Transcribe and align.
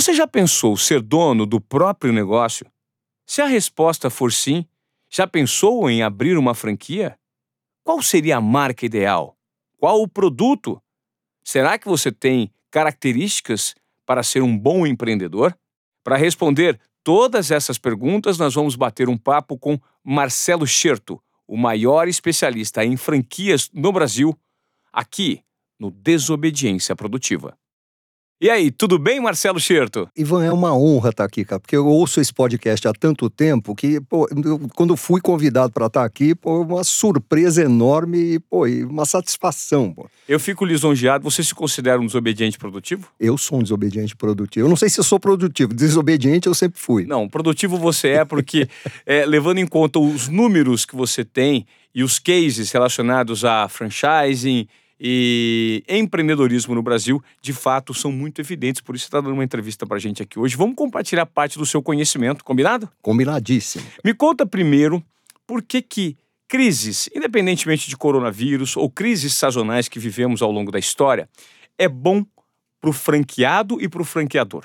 Você 0.00 0.14
já 0.14 0.26
pensou 0.26 0.78
ser 0.78 1.02
dono 1.02 1.44
do 1.44 1.60
próprio 1.60 2.10
negócio? 2.10 2.66
Se 3.26 3.42
a 3.42 3.44
resposta 3.44 4.08
for 4.08 4.32
sim, 4.32 4.64
já 5.10 5.26
pensou 5.26 5.90
em 5.90 6.02
abrir 6.02 6.38
uma 6.38 6.54
franquia? 6.54 7.18
Qual 7.84 8.00
seria 8.00 8.38
a 8.38 8.40
marca 8.40 8.86
ideal? 8.86 9.36
Qual 9.76 10.00
o 10.00 10.08
produto? 10.08 10.82
Será 11.44 11.78
que 11.78 11.86
você 11.86 12.10
tem 12.10 12.50
características 12.70 13.74
para 14.06 14.22
ser 14.22 14.42
um 14.42 14.56
bom 14.56 14.86
empreendedor? 14.86 15.54
Para 16.02 16.16
responder 16.16 16.80
todas 17.04 17.50
essas 17.50 17.76
perguntas, 17.76 18.38
nós 18.38 18.54
vamos 18.54 18.76
bater 18.76 19.06
um 19.06 19.18
papo 19.18 19.58
com 19.58 19.78
Marcelo 20.02 20.66
Scherto, 20.66 21.22
o 21.46 21.58
maior 21.58 22.08
especialista 22.08 22.82
em 22.82 22.96
franquias 22.96 23.68
no 23.70 23.92
Brasil, 23.92 24.34
aqui 24.90 25.44
no 25.78 25.90
Desobediência 25.90 26.96
Produtiva. 26.96 27.59
E 28.42 28.48
aí, 28.48 28.70
tudo 28.70 28.98
bem, 28.98 29.20
Marcelo 29.20 29.60
Scherto? 29.60 30.08
Ivan, 30.16 30.42
é 30.42 30.50
uma 30.50 30.74
honra 30.74 31.10
estar 31.10 31.24
aqui, 31.24 31.44
cara, 31.44 31.60
porque 31.60 31.76
eu 31.76 31.86
ouço 31.86 32.22
esse 32.22 32.32
podcast 32.32 32.88
há 32.88 32.92
tanto 32.94 33.28
tempo 33.28 33.74
que, 33.74 34.00
pô, 34.00 34.26
eu, 34.42 34.58
quando 34.74 34.96
fui 34.96 35.20
convidado 35.20 35.70
para 35.70 35.88
estar 35.88 36.06
aqui, 36.06 36.34
pô, 36.34 36.62
uma 36.62 36.82
surpresa 36.82 37.62
enorme 37.62 38.36
e, 38.36 38.38
pô, 38.38 38.66
e 38.66 38.82
uma 38.82 39.04
satisfação. 39.04 39.92
Pô. 39.92 40.08
Eu 40.26 40.40
fico 40.40 40.64
lisonjeado. 40.64 41.22
Você 41.22 41.44
se 41.44 41.54
considera 41.54 42.00
um 42.00 42.06
desobediente 42.06 42.56
produtivo? 42.56 43.08
Eu 43.20 43.36
sou 43.36 43.58
um 43.58 43.62
desobediente 43.62 44.16
produtivo. 44.16 44.64
Eu 44.64 44.70
não 44.70 44.76
sei 44.76 44.88
se 44.88 44.98
eu 44.98 45.04
sou 45.04 45.20
produtivo, 45.20 45.74
desobediente 45.74 46.48
eu 46.48 46.54
sempre 46.54 46.80
fui. 46.80 47.04
Não, 47.04 47.28
produtivo 47.28 47.76
você 47.76 48.08
é 48.08 48.24
porque, 48.24 48.66
é, 49.04 49.26
levando 49.26 49.58
em 49.58 49.66
conta 49.66 49.98
os 49.98 50.28
números 50.28 50.86
que 50.86 50.96
você 50.96 51.26
tem 51.26 51.66
e 51.94 52.02
os 52.02 52.18
cases 52.18 52.70
relacionados 52.72 53.44
a 53.44 53.68
franchising 53.68 54.66
e 55.00 55.82
empreendedorismo 55.88 56.74
no 56.74 56.82
Brasil, 56.82 57.22
de 57.40 57.54
fato, 57.54 57.94
são 57.94 58.12
muito 58.12 58.40
evidentes. 58.40 58.82
Por 58.82 58.94
isso 58.94 59.04
você 59.04 59.08
está 59.08 59.20
dando 59.20 59.32
uma 59.32 59.44
entrevista 59.44 59.86
para 59.86 59.96
a 59.96 60.00
gente 60.00 60.22
aqui 60.22 60.38
hoje. 60.38 60.56
Vamos 60.56 60.76
compartilhar 60.76 61.24
parte 61.24 61.58
do 61.58 61.64
seu 61.64 61.82
conhecimento, 61.82 62.44
combinado? 62.44 62.88
Combinadíssimo. 63.00 63.84
Me 64.04 64.12
conta 64.12 64.44
primeiro 64.44 65.02
por 65.46 65.62
que 65.62 65.80
que 65.80 66.16
crises, 66.46 67.08
independentemente 67.14 67.88
de 67.88 67.96
coronavírus 67.96 68.76
ou 68.76 68.90
crises 68.90 69.32
sazonais 69.32 69.88
que 69.88 69.98
vivemos 69.98 70.42
ao 70.42 70.52
longo 70.52 70.70
da 70.70 70.78
história, 70.78 71.28
é 71.78 71.88
bom 71.88 72.22
para 72.78 72.90
o 72.90 72.92
franqueado 72.92 73.80
e 73.80 73.88
para 73.88 74.02
o 74.02 74.04
franqueador? 74.04 74.64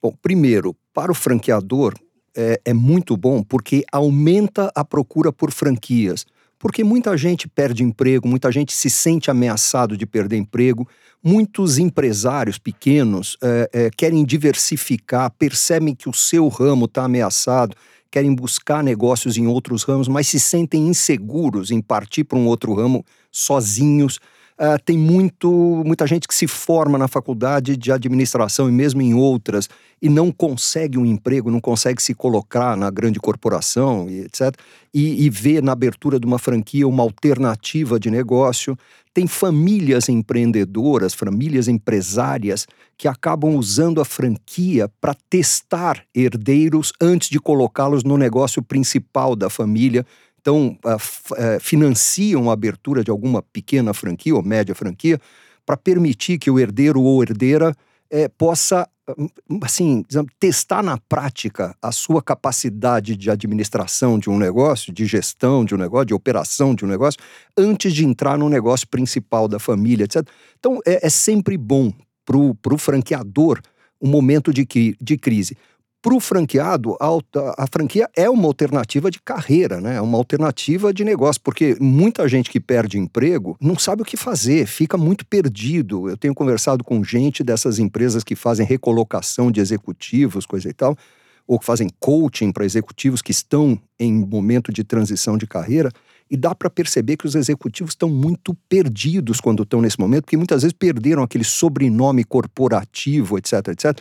Bom, 0.00 0.14
primeiro, 0.22 0.76
para 0.94 1.10
o 1.10 1.14
franqueador 1.14 1.94
é, 2.36 2.60
é 2.64 2.72
muito 2.72 3.16
bom 3.16 3.42
porque 3.42 3.84
aumenta 3.90 4.70
a 4.74 4.84
procura 4.84 5.32
por 5.32 5.50
franquias 5.50 6.24
porque 6.58 6.82
muita 6.82 7.16
gente 7.16 7.48
perde 7.48 7.82
emprego, 7.82 8.26
muita 8.26 8.50
gente 8.50 8.72
se 8.72 8.88
sente 8.88 9.30
ameaçado 9.30 9.96
de 9.96 10.06
perder 10.06 10.36
emprego, 10.36 10.88
muitos 11.22 11.78
empresários 11.78 12.58
pequenos 12.58 13.36
é, 13.42 13.70
é, 13.72 13.90
querem 13.96 14.24
diversificar, 14.24 15.30
percebem 15.38 15.94
que 15.94 16.08
o 16.08 16.14
seu 16.14 16.48
ramo 16.48 16.86
está 16.86 17.04
ameaçado, 17.04 17.76
querem 18.10 18.34
buscar 18.34 18.82
negócios 18.82 19.36
em 19.36 19.46
outros 19.46 19.82
ramos, 19.82 20.08
mas 20.08 20.28
se 20.28 20.40
sentem 20.40 20.86
inseguros 20.86 21.70
em 21.70 21.80
partir 21.80 22.24
para 22.24 22.38
um 22.38 22.46
outro 22.46 22.72
ramo 22.74 23.04
sozinhos. 23.30 24.18
Uh, 24.58 24.82
tem 24.82 24.96
muito, 24.96 25.82
muita 25.84 26.06
gente 26.06 26.26
que 26.26 26.34
se 26.34 26.46
forma 26.46 26.96
na 26.96 27.06
faculdade 27.06 27.76
de 27.76 27.92
administração 27.92 28.70
e 28.70 28.72
mesmo 28.72 29.02
em 29.02 29.12
outras 29.12 29.68
e 30.00 30.08
não 30.08 30.32
consegue 30.32 30.96
um 30.96 31.04
emprego, 31.04 31.50
não 31.50 31.60
consegue 31.60 32.02
se 32.02 32.14
colocar 32.14 32.74
na 32.74 32.90
grande 32.90 33.20
corporação 33.20 34.08
e 34.08 34.20
etc. 34.20 34.54
E, 34.94 35.26
e 35.26 35.28
vê 35.28 35.60
na 35.60 35.72
abertura 35.72 36.18
de 36.18 36.26
uma 36.26 36.38
franquia 36.38 36.88
uma 36.88 37.02
alternativa 37.02 38.00
de 38.00 38.10
negócio. 38.10 38.78
Tem 39.12 39.26
famílias 39.26 40.08
empreendedoras, 40.08 41.12
famílias 41.12 41.68
empresárias 41.68 42.66
que 42.96 43.08
acabam 43.08 43.56
usando 43.56 44.00
a 44.00 44.06
franquia 44.06 44.90
para 45.00 45.14
testar 45.28 46.02
herdeiros 46.14 46.94
antes 46.98 47.28
de 47.28 47.38
colocá-los 47.38 48.04
no 48.04 48.16
negócio 48.16 48.62
principal 48.62 49.36
da 49.36 49.50
família 49.50 50.06
então 50.46 50.78
uh, 50.84 51.60
financiam 51.60 52.48
a 52.48 52.52
abertura 52.52 53.02
de 53.02 53.10
alguma 53.10 53.42
pequena 53.42 53.92
franquia 53.92 54.32
ou 54.32 54.44
média 54.44 54.76
franquia 54.76 55.20
para 55.64 55.76
permitir 55.76 56.38
que 56.38 56.48
o 56.48 56.56
herdeiro 56.56 57.02
ou 57.02 57.20
herdeira 57.20 57.72
uh, 57.72 58.30
possa 58.38 58.88
hum, 59.18 59.28
assim 59.60 60.04
testar 60.38 60.84
na 60.84 60.98
prática 61.08 61.74
a 61.82 61.90
sua 61.90 62.22
capacidade 62.22 63.16
de 63.16 63.28
administração 63.28 64.20
de 64.20 64.30
um 64.30 64.38
negócio, 64.38 64.92
de 64.92 65.04
gestão 65.04 65.64
de 65.64 65.74
um 65.74 65.78
negócio, 65.78 66.06
de 66.06 66.14
operação 66.14 66.76
de 66.76 66.84
um 66.84 66.88
negócio, 66.88 67.18
antes 67.56 67.92
de 67.92 68.04
entrar 68.04 68.38
no 68.38 68.48
negócio 68.48 68.86
principal 68.86 69.48
da 69.48 69.58
família, 69.58 70.04
etc. 70.04 70.24
Então 70.60 70.78
é, 70.86 71.08
é 71.08 71.10
sempre 71.10 71.58
bom 71.58 71.92
para 72.24 72.36
o 72.36 72.78
franqueador 72.78 73.60
um 74.00 74.08
momento 74.08 74.52
de, 74.52 74.64
de 75.00 75.18
crise 75.18 75.56
para 76.06 76.14
o 76.14 76.20
franqueado, 76.20 76.96
a, 77.00 77.64
a, 77.64 77.66
franquia 77.66 78.08
é 78.14 78.30
uma 78.30 78.46
alternativa 78.46 79.10
de 79.10 79.20
carreira, 79.20 79.80
né? 79.80 79.96
É 79.96 80.00
uma 80.00 80.16
alternativa 80.16 80.94
de 80.94 81.04
negócio, 81.04 81.42
porque 81.42 81.76
muita 81.80 82.28
gente 82.28 82.48
que 82.48 82.60
perde 82.60 82.96
emprego 82.96 83.56
não 83.60 83.76
sabe 83.76 84.02
o 84.02 84.04
que 84.04 84.16
fazer, 84.16 84.68
fica 84.68 84.96
muito 84.96 85.26
perdido. 85.26 86.08
Eu 86.08 86.16
tenho 86.16 86.32
conversado 86.32 86.84
com 86.84 87.02
gente 87.02 87.42
dessas 87.42 87.80
empresas 87.80 88.22
que 88.22 88.36
fazem 88.36 88.64
recolocação 88.64 89.50
de 89.50 89.58
executivos, 89.58 90.46
coisa 90.46 90.68
e 90.68 90.72
tal, 90.72 90.96
ou 91.44 91.58
que 91.58 91.66
fazem 91.66 91.88
coaching 91.98 92.52
para 92.52 92.64
executivos 92.64 93.20
que 93.20 93.32
estão 93.32 93.76
em 93.98 94.12
momento 94.12 94.72
de 94.72 94.84
transição 94.84 95.36
de 95.36 95.48
carreira. 95.48 95.90
E 96.30 96.36
dá 96.36 96.54
para 96.54 96.70
perceber 96.70 97.16
que 97.16 97.26
os 97.26 97.34
executivos 97.34 97.94
estão 97.94 98.08
muito 98.08 98.54
perdidos 98.68 99.40
quando 99.40 99.64
estão 99.64 99.80
nesse 99.80 99.98
momento, 99.98 100.22
porque 100.22 100.36
muitas 100.36 100.62
vezes 100.62 100.72
perderam 100.72 101.24
aquele 101.24 101.42
sobrenome 101.42 102.22
corporativo, 102.22 103.36
etc, 103.36 103.54
etc 103.72 104.00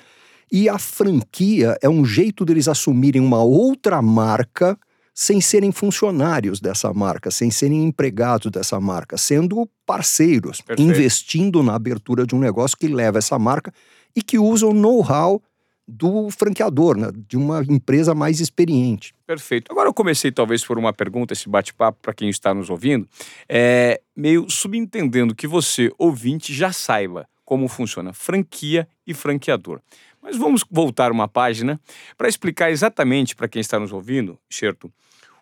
e 0.51 0.69
a 0.69 0.78
franquia 0.78 1.78
é 1.81 1.89
um 1.89 2.06
jeito 2.06 2.45
deles 2.45 2.67
assumirem 2.67 3.22
uma 3.22 3.44
outra 3.44 4.01
marca 4.01 4.78
sem 5.13 5.39
serem 5.39 5.72
funcionários 5.72 6.59
dessa 6.59 6.94
marca, 6.94 7.31
sem 7.31 7.50
serem 7.50 7.85
empregados 7.85 8.51
dessa 8.51 8.79
marca, 8.81 9.17
sendo 9.17 9.67
parceiros, 9.85 10.59
Perfeito. 10.59 10.81
investindo 10.91 11.63
na 11.63 11.73
abertura 11.73 12.28
de 12.28 12.35
um 12.35 12.39
negócio 12.39 12.78
que 12.78 12.88
leva 12.88 13.17
essa 13.17 13.39
marca 13.39 13.73
e 14.13 14.22
que 14.22 14.38
usa 14.38 14.67
o 14.67 14.73
know-how 14.73 15.41
do 15.88 16.29
franqueador, 16.31 16.97
né, 16.97 17.12
de 17.27 17.38
uma 17.38 17.63
empresa 17.63 18.13
mais 18.13 18.39
experiente. 18.39 19.13
Perfeito. 19.25 19.72
Agora 19.72 19.88
eu 19.88 19.94
comecei 19.94 20.31
talvez 20.31 20.66
por 20.66 20.77
uma 20.77 20.91
pergunta, 20.91 21.31
esse 21.31 21.47
bate-papo 21.47 22.00
para 22.01 22.13
quem 22.13 22.29
está 22.29 22.53
nos 22.53 22.69
ouvindo, 22.69 23.07
é 23.47 24.01
meio 24.16 24.50
subentendendo 24.50 25.35
que 25.35 25.47
você, 25.47 25.91
ouvinte, 25.97 26.53
já 26.53 26.73
saiba 26.73 27.27
como 27.45 27.67
funciona 27.67 28.11
franquia 28.11 28.88
e 29.06 29.13
franqueador. 29.13 29.79
Mas 30.22 30.35
vamos 30.35 30.66
voltar 30.69 31.11
uma 31.11 31.28
página 31.28 31.79
para 32.17 32.28
explicar 32.28 32.72
exatamente 32.72 33.35
para 33.35 33.47
quem 33.47 33.59
está 33.59 33.79
nos 33.79 33.94
ouvindo, 33.94 34.39
Xerto, 34.50 34.91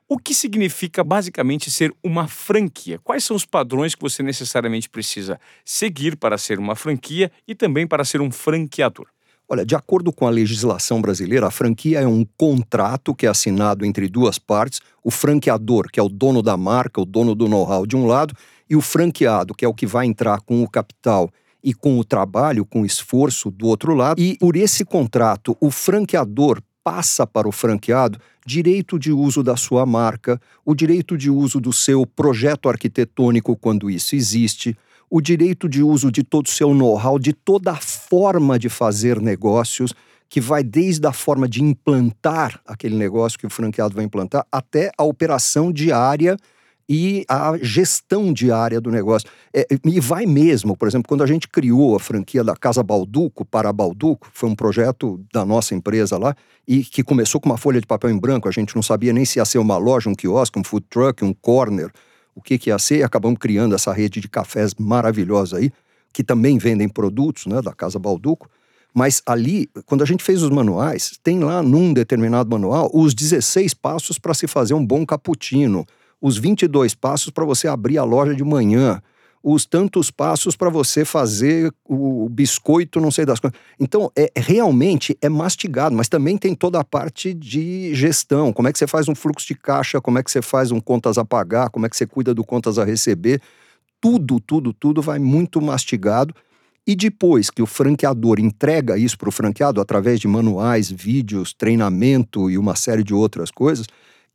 o 0.07 0.17
que 0.19 0.33
significa 0.33 1.03
basicamente 1.03 1.71
ser 1.71 1.93
uma 2.03 2.27
franquia? 2.27 2.99
Quais 3.03 3.23
são 3.23 3.35
os 3.35 3.45
padrões 3.45 3.95
que 3.95 4.01
você 4.01 4.21
necessariamente 4.21 4.89
precisa 4.89 5.39
seguir 5.63 6.17
para 6.17 6.37
ser 6.37 6.59
uma 6.59 6.75
franquia 6.75 7.31
e 7.47 7.55
também 7.55 7.87
para 7.87 8.03
ser 8.03 8.21
um 8.21 8.29
franqueador? 8.29 9.07
Olha, 9.47 9.65
de 9.65 9.75
acordo 9.75 10.11
com 10.11 10.25
a 10.25 10.29
legislação 10.29 11.01
brasileira, 11.01 11.47
a 11.47 11.51
franquia 11.51 11.99
é 11.99 12.07
um 12.07 12.25
contrato 12.37 13.13
que 13.13 13.25
é 13.25 13.29
assinado 13.29 13.85
entre 13.85 14.07
duas 14.07 14.39
partes, 14.39 14.81
o 15.03 15.11
franqueador, 15.11 15.89
que 15.91 15.99
é 15.99 16.03
o 16.03 16.09
dono 16.09 16.41
da 16.41 16.55
marca, 16.57 17.01
o 17.01 17.05
dono 17.05 17.35
do 17.35 17.47
know-how 17.47 17.85
de 17.85 17.95
um 17.95 18.05
lado, 18.05 18.35
e 18.69 18.75
o 18.75 18.81
franqueado, 18.81 19.53
que 19.53 19.65
é 19.65 19.67
o 19.67 19.73
que 19.73 19.85
vai 19.85 20.05
entrar 20.05 20.41
com 20.41 20.63
o 20.63 20.69
capital 20.69 21.29
e 21.63 21.73
com 21.73 21.97
o 21.97 22.03
trabalho, 22.03 22.65
com 22.65 22.81
o 22.81 22.85
esforço 22.85 23.49
do 23.49 23.67
outro 23.67 23.93
lado. 23.93 24.21
E 24.21 24.37
por 24.37 24.55
esse 24.55 24.83
contrato, 24.83 25.55
o 25.61 25.71
franqueador 25.71 26.61
passa 26.83 27.25
para 27.25 27.47
o 27.47 27.51
franqueado 27.51 28.19
direito 28.45 28.99
de 28.99 29.11
uso 29.11 29.41
da 29.41 29.55
sua 29.55 29.85
marca, 29.85 30.39
o 30.65 30.75
direito 30.75 31.17
de 31.17 31.29
uso 31.29 31.61
do 31.61 31.71
seu 31.71 32.05
projeto 32.05 32.67
arquitetônico 32.67 33.55
quando 33.55 33.89
isso 33.89 34.15
existe, 34.15 34.77
o 35.09 35.21
direito 35.21 35.69
de 35.69 35.81
uso 35.81 36.11
de 36.11 36.23
todo 36.23 36.47
o 36.47 36.51
seu 36.51 36.73
know-how, 36.73 37.17
de 37.17 37.31
toda 37.31 37.71
a 37.71 37.75
forma 37.75 38.59
de 38.59 38.67
fazer 38.67 39.21
negócios, 39.21 39.93
que 40.27 40.41
vai 40.41 40.63
desde 40.63 41.05
a 41.07 41.13
forma 41.13 41.47
de 41.47 41.63
implantar 41.63 42.59
aquele 42.65 42.95
negócio 42.95 43.37
que 43.37 43.45
o 43.45 43.49
franqueado 43.49 43.95
vai 43.95 44.03
implantar 44.03 44.45
até 44.51 44.91
a 44.97 45.03
operação 45.03 45.71
diária 45.71 46.35
e 46.87 47.23
a 47.29 47.57
gestão 47.61 48.33
diária 48.33 48.79
do 48.81 48.91
negócio. 48.91 49.29
É, 49.53 49.65
e 49.85 49.99
vai 49.99 50.25
mesmo, 50.25 50.75
por 50.75 50.87
exemplo, 50.87 51.07
quando 51.07 51.23
a 51.23 51.27
gente 51.27 51.47
criou 51.47 51.95
a 51.95 51.99
franquia 51.99 52.43
da 52.43 52.55
Casa 52.55 52.83
Balduco 52.83 53.45
para 53.45 53.71
Balduco, 53.71 54.27
foi 54.33 54.49
um 54.49 54.55
projeto 54.55 55.23
da 55.33 55.45
nossa 55.45 55.73
empresa 55.73 56.17
lá, 56.17 56.35
e 56.67 56.83
que 56.83 57.03
começou 57.03 57.39
com 57.39 57.49
uma 57.49 57.57
folha 57.57 57.79
de 57.79 57.87
papel 57.87 58.09
em 58.09 58.17
branco, 58.17 58.47
a 58.47 58.51
gente 58.51 58.75
não 58.75 58.83
sabia 58.83 59.13
nem 59.13 59.25
se 59.25 59.39
ia 59.39 59.45
ser 59.45 59.57
uma 59.57 59.77
loja, 59.77 60.09
um 60.09 60.15
quiosque, 60.15 60.59
um 60.59 60.63
food 60.63 60.85
truck, 60.89 61.23
um 61.23 61.33
corner, 61.33 61.91
o 62.35 62.41
que, 62.41 62.57
que 62.57 62.69
ia 62.69 62.79
ser, 62.79 62.99
e 62.99 63.03
acabamos 63.03 63.37
criando 63.39 63.75
essa 63.75 63.93
rede 63.93 64.19
de 64.19 64.27
cafés 64.27 64.73
maravilhosa 64.77 65.57
aí, 65.57 65.71
que 66.11 66.23
também 66.23 66.57
vendem 66.57 66.87
produtos 66.87 67.45
né, 67.45 67.61
da 67.61 67.73
Casa 67.73 67.97
Balduco. 67.97 68.49
Mas 68.93 69.21
ali, 69.25 69.67
quando 69.87 70.03
a 70.03 70.05
gente 70.05 70.23
fez 70.23 70.43
os 70.43 70.51
manuais, 70.51 71.17
tem 71.23 71.39
lá 71.39 71.63
num 71.63 71.91
determinado 71.91 72.49
manual 72.49 72.91
os 72.93 73.15
16 73.15 73.73
passos 73.73 74.19
para 74.19 74.35
se 74.35 74.47
fazer 74.47 74.75
um 74.75 74.85
bom 74.85 75.03
cappuccino 75.03 75.83
os 76.23 76.37
22 76.37 76.95
passos 76.95 77.29
para 77.29 77.43
você 77.43 77.67
abrir 77.67 77.97
a 77.97 78.03
loja 78.05 78.33
de 78.33 78.45
manhã, 78.45 79.01
os 79.43 79.65
tantos 79.65 80.09
passos 80.09 80.55
para 80.55 80.69
você 80.69 81.03
fazer 81.03 81.69
o 81.83 82.29
biscoito, 82.29 83.01
não 83.01 83.11
sei 83.11 83.25
das 83.25 83.41
coisas. 83.41 83.59
Então, 83.77 84.09
é, 84.15 84.31
realmente 84.37 85.17
é 85.21 85.27
mastigado, 85.27 85.93
mas 85.93 86.07
também 86.07 86.37
tem 86.37 86.55
toda 86.55 86.79
a 86.79 86.83
parte 86.83 87.33
de 87.33 87.93
gestão. 87.93 88.53
Como 88.53 88.69
é 88.69 88.71
que 88.71 88.79
você 88.79 88.87
faz 88.87 89.09
um 89.09 89.15
fluxo 89.15 89.45
de 89.45 89.53
caixa, 89.53 89.99
como 89.99 90.17
é 90.17 90.23
que 90.23 90.31
você 90.31 90.41
faz 90.41 90.71
um 90.71 90.79
contas 90.79 91.17
a 91.17 91.25
pagar, 91.25 91.69
como 91.69 91.85
é 91.85 91.89
que 91.89 91.97
você 91.97 92.07
cuida 92.07 92.33
do 92.33 92.45
contas 92.45 92.79
a 92.79 92.85
receber. 92.85 93.41
Tudo, 93.99 94.39
tudo, 94.39 94.71
tudo 94.71 95.01
vai 95.01 95.19
muito 95.19 95.61
mastigado. 95.61 96.33
E 96.87 96.95
depois 96.95 97.49
que 97.49 97.61
o 97.61 97.65
franqueador 97.65 98.39
entrega 98.39 98.97
isso 98.97 99.17
para 99.17 99.27
o 99.27 99.31
franqueado 99.31 99.81
através 99.81 100.21
de 100.21 100.27
manuais, 100.29 100.89
vídeos, 100.89 101.53
treinamento 101.53 102.49
e 102.49 102.57
uma 102.57 102.77
série 102.77 103.03
de 103.03 103.13
outras 103.13 103.51
coisas, 103.51 103.87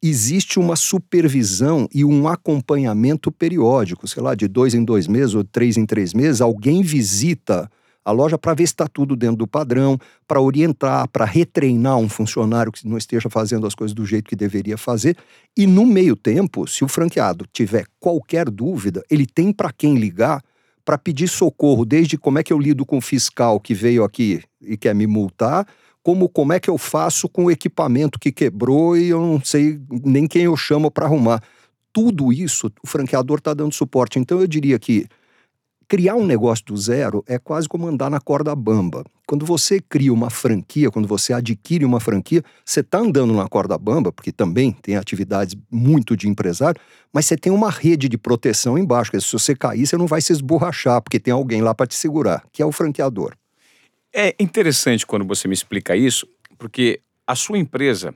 existe 0.02 0.58
uma 0.58 0.76
supervisão 0.76 1.88
e 1.92 2.04
um 2.04 2.28
acompanhamento 2.28 3.32
periódico, 3.32 4.06
sei 4.06 4.22
lá, 4.22 4.34
de 4.34 4.46
dois 4.46 4.74
em 4.74 4.84
dois 4.84 5.06
meses 5.06 5.34
ou 5.34 5.44
três 5.44 5.76
em 5.76 5.84
três 5.84 6.14
meses, 6.14 6.40
alguém 6.40 6.82
visita 6.82 7.70
a 8.04 8.10
loja 8.10 8.38
para 8.38 8.54
ver 8.54 8.66
se 8.66 8.72
está 8.72 8.86
tudo 8.86 9.14
dentro 9.14 9.36
do 9.36 9.46
padrão, 9.46 9.98
para 10.26 10.40
orientar, 10.40 11.06
para 11.08 11.26
retreinar 11.26 11.98
um 11.98 12.08
funcionário 12.08 12.72
que 12.72 12.88
não 12.88 12.96
esteja 12.96 13.28
fazendo 13.28 13.66
as 13.66 13.74
coisas 13.74 13.94
do 13.94 14.06
jeito 14.06 14.30
que 14.30 14.36
deveria 14.36 14.78
fazer. 14.78 15.14
E 15.54 15.66
no 15.66 15.84
meio 15.84 16.16
tempo, 16.16 16.66
se 16.66 16.82
o 16.82 16.88
franqueado 16.88 17.44
tiver 17.52 17.84
qualquer 18.00 18.48
dúvida, 18.48 19.04
ele 19.10 19.26
tem 19.26 19.52
para 19.52 19.70
quem 19.70 19.96
ligar 19.96 20.42
para 20.86 20.96
pedir 20.96 21.28
socorro, 21.28 21.84
desde 21.84 22.16
como 22.16 22.38
é 22.38 22.42
que 22.42 22.50
eu 22.50 22.58
lido 22.58 22.86
com 22.86 22.96
o 22.96 23.00
fiscal 23.02 23.60
que 23.60 23.74
veio 23.74 24.02
aqui 24.02 24.42
e 24.58 24.74
quer 24.74 24.94
me 24.94 25.06
multar, 25.06 25.66
como 26.02 26.28
como 26.28 26.52
é 26.52 26.60
que 26.60 26.70
eu 26.70 26.78
faço 26.78 27.28
com 27.28 27.44
o 27.44 27.50
equipamento 27.50 28.18
que 28.18 28.32
quebrou 28.32 28.96
e 28.96 29.08
eu 29.08 29.20
não 29.20 29.40
sei 29.44 29.80
nem 29.90 30.26
quem 30.26 30.44
eu 30.44 30.56
chamo 30.56 30.90
para 30.90 31.06
arrumar. 31.06 31.42
Tudo 31.92 32.32
isso 32.32 32.70
o 32.82 32.86
franqueador 32.86 33.38
está 33.38 33.54
dando 33.54 33.74
suporte. 33.74 34.18
Então 34.18 34.40
eu 34.40 34.46
diria 34.46 34.78
que 34.78 35.06
criar 35.88 36.16
um 36.16 36.26
negócio 36.26 36.64
do 36.66 36.76
zero 36.76 37.24
é 37.26 37.38
quase 37.38 37.68
como 37.68 37.86
andar 37.86 38.10
na 38.10 38.20
corda 38.20 38.54
bamba. 38.54 39.04
Quando 39.26 39.44
você 39.44 39.80
cria 39.80 40.12
uma 40.12 40.30
franquia, 40.30 40.90
quando 40.90 41.08
você 41.08 41.32
adquire 41.32 41.84
uma 41.84 41.98
franquia, 41.98 42.42
você 42.64 42.80
está 42.80 42.98
andando 42.98 43.32
na 43.32 43.48
corda 43.48 43.76
bamba, 43.76 44.12
porque 44.12 44.30
também 44.30 44.72
tem 44.72 44.96
atividades 44.96 45.56
muito 45.70 46.16
de 46.16 46.28
empresário, 46.28 46.80
mas 47.12 47.26
você 47.26 47.36
tem 47.36 47.52
uma 47.52 47.70
rede 47.70 48.08
de 48.08 48.16
proteção 48.16 48.78
embaixo. 48.78 49.18
Se 49.20 49.32
você 49.32 49.54
cair, 49.54 49.86
você 49.86 49.96
não 49.96 50.06
vai 50.06 50.20
se 50.20 50.32
esborrachar, 50.32 51.02
porque 51.02 51.18
tem 51.18 51.32
alguém 51.32 51.62
lá 51.62 51.74
para 51.74 51.86
te 51.86 51.94
segurar, 51.94 52.42
que 52.52 52.62
é 52.62 52.66
o 52.66 52.72
franqueador. 52.72 53.34
É 54.12 54.34
interessante 54.40 55.06
quando 55.06 55.26
você 55.26 55.46
me 55.46 55.54
explica 55.54 55.94
isso, 55.94 56.26
porque 56.58 57.00
a 57.26 57.34
sua 57.34 57.58
empresa, 57.58 58.14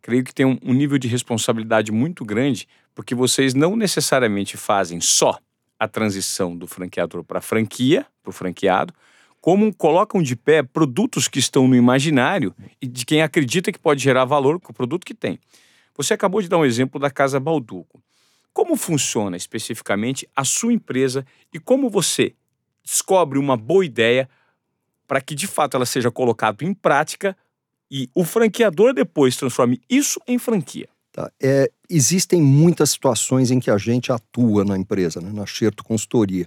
creio 0.00 0.24
que 0.24 0.34
tem 0.34 0.46
um, 0.46 0.72
nível 0.72 0.98
de 0.98 1.08
responsabilidade 1.08 1.92
muito 1.92 2.24
grande, 2.24 2.66
porque 2.94 3.14
vocês 3.14 3.52
não 3.52 3.76
necessariamente 3.76 4.56
fazem 4.56 5.00
só 5.00 5.38
a 5.78 5.86
transição 5.86 6.56
do 6.56 6.66
franqueador 6.66 7.22
para 7.22 7.42
franquia, 7.42 8.06
para 8.22 8.30
o 8.30 8.32
franqueado, 8.32 8.94
como 9.38 9.72
colocam 9.74 10.22
de 10.22 10.34
pé 10.34 10.62
produtos 10.62 11.28
que 11.28 11.38
estão 11.38 11.68
no 11.68 11.76
imaginário 11.76 12.54
e 12.80 12.86
de 12.86 13.04
quem 13.04 13.20
acredita 13.20 13.70
que 13.70 13.78
pode 13.78 14.02
gerar 14.02 14.24
valor 14.24 14.58
com 14.58 14.72
o 14.72 14.74
produto 14.74 15.04
que 15.04 15.14
tem. 15.14 15.38
Você 15.96 16.14
acabou 16.14 16.40
de 16.40 16.48
dar 16.48 16.58
um 16.58 16.64
exemplo 16.64 16.98
da 16.98 17.10
Casa 17.10 17.38
Balduco. 17.38 18.02
Como 18.52 18.74
funciona 18.74 19.36
especificamente 19.36 20.26
a 20.34 20.44
sua 20.44 20.72
empresa 20.72 21.26
e 21.52 21.60
como 21.60 21.90
você 21.90 22.34
descobre 22.82 23.38
uma 23.38 23.56
boa 23.56 23.84
ideia 23.84 24.28
para 25.06 25.20
que 25.20 25.34
de 25.34 25.46
fato 25.46 25.76
ela 25.76 25.86
seja 25.86 26.10
colocada 26.10 26.64
em 26.64 26.74
prática 26.74 27.36
e 27.90 28.08
o 28.14 28.24
franqueador 28.24 28.92
depois 28.92 29.36
transforme 29.36 29.80
isso 29.88 30.20
em 30.26 30.38
franquia. 30.38 30.88
Tá? 31.12 31.30
É, 31.42 31.70
existem 31.88 32.42
muitas 32.42 32.90
situações 32.90 33.50
em 33.50 33.58
que 33.58 33.70
a 33.70 33.78
gente 33.78 34.12
atua 34.12 34.64
na 34.64 34.76
empresa, 34.76 35.20
né, 35.20 35.30
na 35.32 35.46
Xerto 35.46 35.82
Consultoria. 35.82 36.46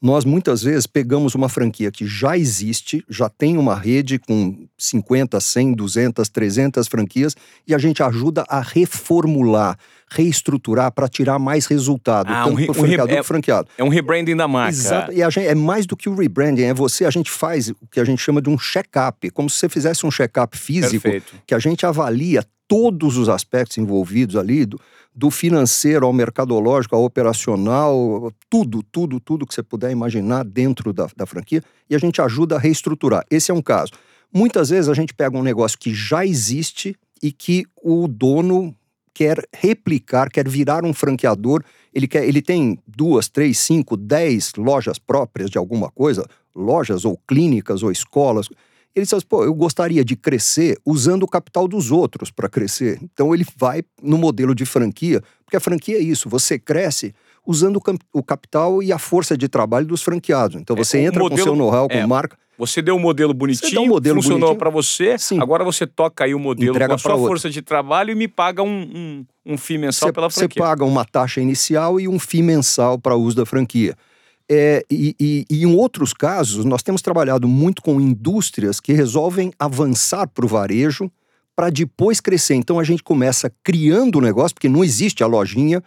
Nós 0.00 0.26
muitas 0.26 0.62
vezes 0.62 0.86
pegamos 0.86 1.34
uma 1.34 1.48
franquia 1.48 1.90
que 1.90 2.06
já 2.06 2.36
existe, 2.36 3.02
já 3.08 3.30
tem 3.30 3.56
uma 3.56 3.74
rede 3.74 4.18
com 4.18 4.66
50, 4.76 5.40
100, 5.40 5.72
200, 5.72 6.28
300 6.28 6.86
franquias 6.86 7.34
e 7.66 7.74
a 7.74 7.78
gente 7.78 8.02
ajuda 8.02 8.44
a 8.46 8.60
reformular, 8.60 9.78
reestruturar 10.10 10.92
para 10.92 11.08
tirar 11.08 11.38
mais 11.38 11.64
resultado, 11.66 12.30
ah, 12.30 12.44
tanto 12.44 12.60
um, 12.60 12.64
para 12.64 12.70
o 12.70 12.74
franqueador 12.74 13.14
um, 13.14 13.18
é, 13.18 13.22
franqueado. 13.22 13.68
É 13.78 13.84
um 13.84 13.88
rebranding 13.88 14.36
da 14.36 14.46
marca. 14.46 14.76
Exato, 14.76 15.12
e 15.12 15.30
gente, 15.30 15.46
é 15.46 15.54
mais 15.54 15.86
do 15.86 15.96
que 15.96 16.10
o 16.10 16.14
rebranding, 16.14 16.64
é 16.64 16.74
você, 16.74 17.06
a 17.06 17.10
gente 17.10 17.30
faz 17.30 17.70
o 17.70 17.86
que 17.90 17.98
a 17.98 18.04
gente 18.04 18.20
chama 18.20 18.42
de 18.42 18.50
um 18.50 18.58
check-up, 18.58 19.30
como 19.30 19.48
se 19.48 19.56
você 19.56 19.68
fizesse 19.68 20.04
um 20.04 20.10
check-up 20.10 20.56
físico, 20.58 21.02
Perfeito. 21.02 21.34
que 21.46 21.54
a 21.54 21.58
gente 21.58 21.86
avalia 21.86 22.44
todos 22.68 23.16
os 23.16 23.28
aspectos 23.28 23.78
envolvidos 23.78 24.36
ali, 24.36 24.64
do, 24.64 24.80
do 25.14 25.30
financeiro 25.30 26.04
ao 26.04 26.12
mercadológico, 26.12 26.94
ao 26.94 27.04
operacional, 27.04 28.32
tudo, 28.50 28.82
tudo, 28.82 29.20
tudo 29.20 29.46
que 29.46 29.54
você 29.54 29.62
puder 29.62 29.90
imaginar 29.90 30.44
dentro 30.44 30.92
da, 30.92 31.08
da 31.16 31.26
franquia, 31.26 31.62
e 31.88 31.94
a 31.94 31.98
gente 31.98 32.20
ajuda 32.20 32.56
a 32.56 32.58
reestruturar. 32.58 33.24
Esse 33.30 33.50
é 33.50 33.54
um 33.54 33.62
caso. 33.62 33.92
Muitas 34.32 34.68
vezes 34.68 34.88
a 34.88 34.94
gente 34.94 35.14
pega 35.14 35.38
um 35.38 35.42
negócio 35.42 35.78
que 35.78 35.94
já 35.94 36.26
existe 36.26 36.96
e 37.22 37.32
que 37.32 37.64
o 37.82 38.06
dono 38.06 38.74
quer 39.14 39.42
replicar, 39.54 40.30
quer 40.30 40.46
virar 40.46 40.84
um 40.84 40.92
franqueador, 40.92 41.64
ele, 41.94 42.06
quer, 42.06 42.28
ele 42.28 42.42
tem 42.42 42.78
duas, 42.86 43.28
três, 43.30 43.58
cinco, 43.58 43.96
dez 43.96 44.52
lojas 44.58 44.98
próprias 44.98 45.48
de 45.48 45.56
alguma 45.56 45.90
coisa, 45.90 46.26
lojas 46.54 47.06
ou 47.06 47.18
clínicas 47.26 47.82
ou 47.82 47.90
escolas. 47.90 48.48
Ele 48.96 49.04
diz 49.04 49.12
assim, 49.12 49.26
pô, 49.28 49.44
eu 49.44 49.52
gostaria 49.52 50.02
de 50.02 50.16
crescer 50.16 50.78
usando 50.82 51.24
o 51.24 51.28
capital 51.28 51.68
dos 51.68 51.90
outros 51.90 52.30
para 52.30 52.48
crescer. 52.48 52.98
Então 53.02 53.34
ele 53.34 53.44
vai 53.54 53.82
no 54.02 54.16
modelo 54.16 54.54
de 54.54 54.64
franquia, 54.64 55.22
porque 55.44 55.54
a 55.54 55.60
franquia 55.60 55.98
é 55.98 56.00
isso, 56.00 56.30
você 56.30 56.58
cresce 56.58 57.14
usando 57.46 57.78
o 58.10 58.22
capital 58.22 58.82
e 58.82 58.90
a 58.90 58.98
força 58.98 59.36
de 59.36 59.48
trabalho 59.48 59.86
dos 59.86 60.02
franqueados. 60.02 60.58
Então 60.58 60.74
é, 60.74 60.78
você 60.82 60.96
é, 60.96 61.02
entra 61.02 61.20
modelo, 61.20 61.38
com 61.38 61.44
seu 61.44 61.54
know-how, 61.54 61.88
com 61.88 61.94
é, 61.94 62.06
marca. 62.06 62.38
Você 62.58 62.80
deu 62.80 62.96
um 62.96 62.98
modelo 62.98 63.34
bonitinho, 63.34 63.82
um 63.82 63.86
modelo 63.86 64.22
funcionou 64.22 64.56
para 64.56 64.70
você, 64.70 65.18
Sim. 65.18 65.42
agora 65.42 65.62
você 65.62 65.86
toca 65.86 66.24
aí 66.24 66.34
o 66.34 66.38
modelo 66.38 66.70
Entrega 66.70 66.88
com 66.88 66.94
a 66.94 66.98
sua 66.98 67.12
outra. 67.12 67.28
força 67.28 67.50
de 67.50 67.60
trabalho 67.60 68.12
e 68.12 68.14
me 68.14 68.26
paga 68.26 68.62
um, 68.62 69.26
um, 69.46 69.52
um 69.52 69.58
FII 69.58 69.76
mensal 69.76 70.08
cê, 70.08 70.12
pela 70.14 70.30
franquia. 70.30 70.48
Você 70.54 70.68
paga 70.68 70.86
uma 70.86 71.04
taxa 71.04 71.38
inicial 71.38 72.00
e 72.00 72.08
um 72.08 72.18
FII 72.18 72.42
mensal 72.42 72.98
para 72.98 73.14
uso 73.14 73.36
da 73.36 73.44
franquia. 73.44 73.94
É, 74.48 74.84
e, 74.90 75.14
e, 75.18 75.44
e, 75.50 75.62
em 75.64 75.66
outros 75.66 76.12
casos, 76.12 76.64
nós 76.64 76.82
temos 76.82 77.02
trabalhado 77.02 77.48
muito 77.48 77.82
com 77.82 78.00
indústrias 78.00 78.78
que 78.78 78.92
resolvem 78.92 79.52
avançar 79.58 80.28
para 80.28 80.44
o 80.44 80.48
varejo 80.48 81.10
para 81.54 81.70
depois 81.70 82.20
crescer. 82.20 82.54
Então 82.54 82.78
a 82.78 82.84
gente 82.84 83.02
começa 83.02 83.52
criando 83.64 84.16
o 84.16 84.20
negócio, 84.20 84.54
porque 84.54 84.68
não 84.68 84.84
existe 84.84 85.24
a 85.24 85.26
lojinha, 85.26 85.82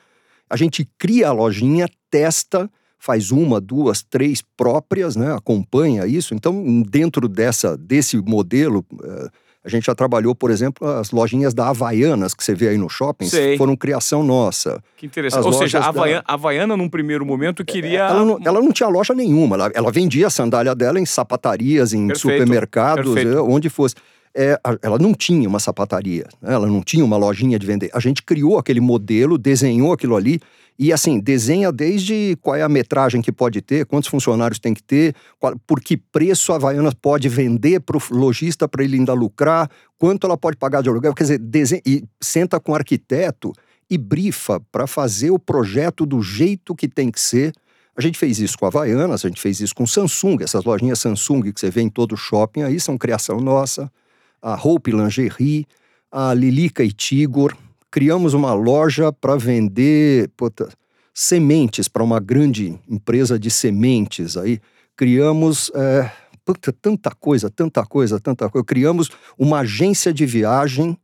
a 0.50 0.58
gente 0.58 0.90
cria 0.98 1.30
a 1.30 1.32
lojinha, 1.32 1.88
testa, 2.10 2.70
faz 2.98 3.32
uma, 3.32 3.62
duas, 3.62 4.02
três 4.02 4.42
próprias, 4.58 5.16
né, 5.16 5.34
acompanha 5.34 6.06
isso. 6.06 6.34
Então, 6.34 6.82
dentro 6.82 7.30
dessa, 7.30 7.78
desse 7.78 8.18
modelo. 8.18 8.86
Uh, 8.92 9.30
a 9.64 9.68
gente 9.68 9.86
já 9.86 9.96
trabalhou, 9.96 10.34
por 10.34 10.52
exemplo, 10.52 10.88
as 10.88 11.12
lojinhas 11.12 11.54
da 11.54 11.68
Havaianas, 11.68 12.34
que 12.34 12.44
você 12.44 12.56
vê 12.56 12.70
aí 12.70 12.78
no 12.78 12.90
shopping, 12.90 13.26
Sei. 13.26 13.58
foram 13.58 13.76
criação 13.76 14.24
nossa. 14.24 14.82
Que 14.96 15.06
interessante. 15.06 15.42
As 15.42 15.46
Ou 15.46 15.54
seja, 15.54 15.80
a 15.80 15.88
Havaiana, 15.88 16.24
da... 16.26 16.34
Havaiana, 16.34 16.78
num 16.78 16.88
primeiro 16.88 17.26
momento, 17.26 17.66
queria. 17.66 18.04
Ela 18.04 18.26
não, 18.26 18.40
ela 18.44 18.62
não 18.62 18.72
tinha 18.72 18.88
loja 18.88 19.14
nenhuma. 19.14 19.58
Ela, 19.58 19.72
ela, 19.74 19.92
vendia 19.92 20.28
a 20.28 20.30
sandália 20.30 20.74
dela 20.74 21.00
em 21.00 21.06
sapatarias, 21.06 21.94
em 21.94 22.08
Perfeito. 22.08 22.20
supermercados, 22.20 23.14
Perfeito. 23.14 23.38
É, 23.38 23.42
onde 23.42 23.70
fosse. 23.70 23.96
É, 24.36 24.60
ela 24.82 25.00
não 25.00 25.14
tinha 25.14 25.48
uma 25.50 25.60
sapataria, 25.60 26.28
né? 26.42 26.54
ela 26.54 26.68
não 26.68 26.82
tinha 26.82 27.04
uma 27.04 27.18
lojinha 27.18 27.58
de 27.58 27.66
vender. 27.66 27.90
A 27.94 28.00
gente 28.00 28.22
criou 28.22 28.58
aquele 28.58 28.80
modelo, 28.80 29.38
desenhou 29.38 29.92
aquilo 29.92 30.16
ali 30.16 30.40
e 30.82 30.94
assim, 30.94 31.20
desenha 31.20 31.74
desde 31.74 32.38
qual 32.42 32.56
é 32.56 32.62
a 32.62 32.70
metragem 32.70 33.22
que 33.22 33.34
pode 33.34 33.62
ter, 33.62 33.86
quantos 33.86 34.10
funcionários 34.10 34.60
tem 34.60 34.74
que 34.74 34.82
ter, 34.82 35.14
qual, 35.38 35.54
por 35.68 35.82
que 35.82 35.98
preço 35.98 36.54
a 36.54 36.56
Havaianas 36.56 36.94
pode 36.94 37.28
vender 37.28 37.82
para 37.82 37.98
o 37.98 38.02
lojista 38.12 38.66
para 38.66 38.82
ele 38.82 38.96
ainda 38.96 39.14
lucrar, 39.14 39.70
quanto 39.98 40.26
ela 40.26 40.38
pode 40.38 40.56
pagar 40.56 40.82
de 40.82 40.88
aluguel. 40.88 41.14
Quer 41.14 41.24
dizer, 41.24 41.38
desenha, 41.38 41.82
e 41.86 42.06
senta 42.22 42.62
com 42.62 42.72
o 42.72 42.76
arquiteto 42.76 43.52
e 43.90 43.98
brifa 43.98 44.62
para 44.72 44.88
fazer 44.88 45.32
o 45.32 45.38
projeto 45.38 46.06
do 46.06 46.22
jeito 46.22 46.74
que 46.74 46.88
tem 46.88 47.12
que 47.12 47.20
ser. 47.20 47.54
A 47.94 48.02
gente 48.02 48.18
fez 48.18 48.40
isso 48.40 48.58
com 48.58 48.64
a 48.64 48.70
Havaianas, 48.70 49.26
a 49.26 49.28
gente 49.28 49.42
fez 49.42 49.60
isso 49.60 49.76
com 49.76 49.86
Samsung, 49.86 50.38
essas 50.42 50.64
lojinhas 50.64 51.00
Samsung 51.00 51.52
que 51.52 51.60
você 51.60 51.70
vê 51.70 51.82
em 51.82 51.90
todo 51.90 52.16
shopping 52.16 52.62
aí 52.62 52.80
são 52.80 52.98
criação 52.98 53.42
nossa. 53.42 53.92
A 54.42 54.56
Hope 54.56 54.92
Lingerie, 54.92 55.66
a 56.12 56.34
Lilica 56.34 56.84
e 56.84 56.92
Tigor, 56.92 57.56
criamos 57.92 58.34
uma 58.34 58.54
loja 58.54 59.12
para 59.12 59.36
vender 59.36 60.30
puta, 60.38 60.70
sementes 61.14 61.88
para 61.88 62.04
uma 62.04 62.20
grande 62.20 62.80
empresa 62.88 63.38
de 63.38 63.52
sementes. 63.52 64.38
Aí 64.38 64.60
criamos 64.96 65.72
é, 65.76 66.10
puta, 66.46 66.72
tanta 66.72 67.12
coisa, 67.12 67.50
tanta 67.50 67.86
coisa, 67.86 68.20
tanta 68.20 68.50
coisa. 68.50 68.66
Criamos 68.66 69.10
uma 69.38 69.60
agência 69.60 70.14
de 70.14 70.26
viagem 70.26 70.98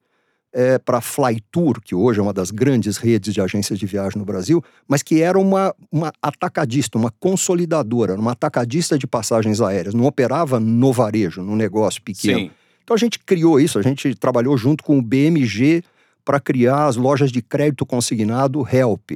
é, 0.55 0.79
para 0.79 1.01
Flytour, 1.01 1.81
que 1.81 1.93
hoje 1.93 2.19
é 2.19 2.23
uma 2.23 2.31
das 2.31 2.49
grandes 2.49 2.95
redes 2.95 3.33
de 3.33 3.41
agências 3.41 3.77
de 3.77 3.85
viagem 3.85 4.17
no 4.17 4.23
Brasil, 4.23 4.63
mas 4.87 5.03
que 5.03 5.21
era 5.21 5.37
uma, 5.37 5.75
uma 5.91 6.13
atacadista, 6.21 6.97
uma 6.97 7.11
consolidadora, 7.19 8.15
uma 8.15 8.31
atacadista 8.31 8.97
de 8.97 9.05
passagens 9.05 9.59
aéreas, 9.59 9.93
não 9.93 10.05
operava 10.05 10.57
no 10.59 10.93
varejo, 10.93 11.41
no 11.41 11.57
negócio 11.57 12.01
pequeno. 12.01 12.39
Sim. 12.39 12.51
Então 12.85 12.93
a 12.93 12.99
gente 12.99 13.17
criou 13.17 13.59
isso, 13.59 13.79
a 13.79 13.81
gente 13.81 14.13
trabalhou 14.13 14.55
junto 14.55 14.83
com 14.83 14.99
o 14.99 15.01
BMG 15.01 15.83
para 16.23 16.39
criar 16.39 16.85
as 16.85 16.95
lojas 16.95 17.31
de 17.31 17.41
crédito 17.41 17.83
consignado 17.83 18.65
Help. 18.71 19.11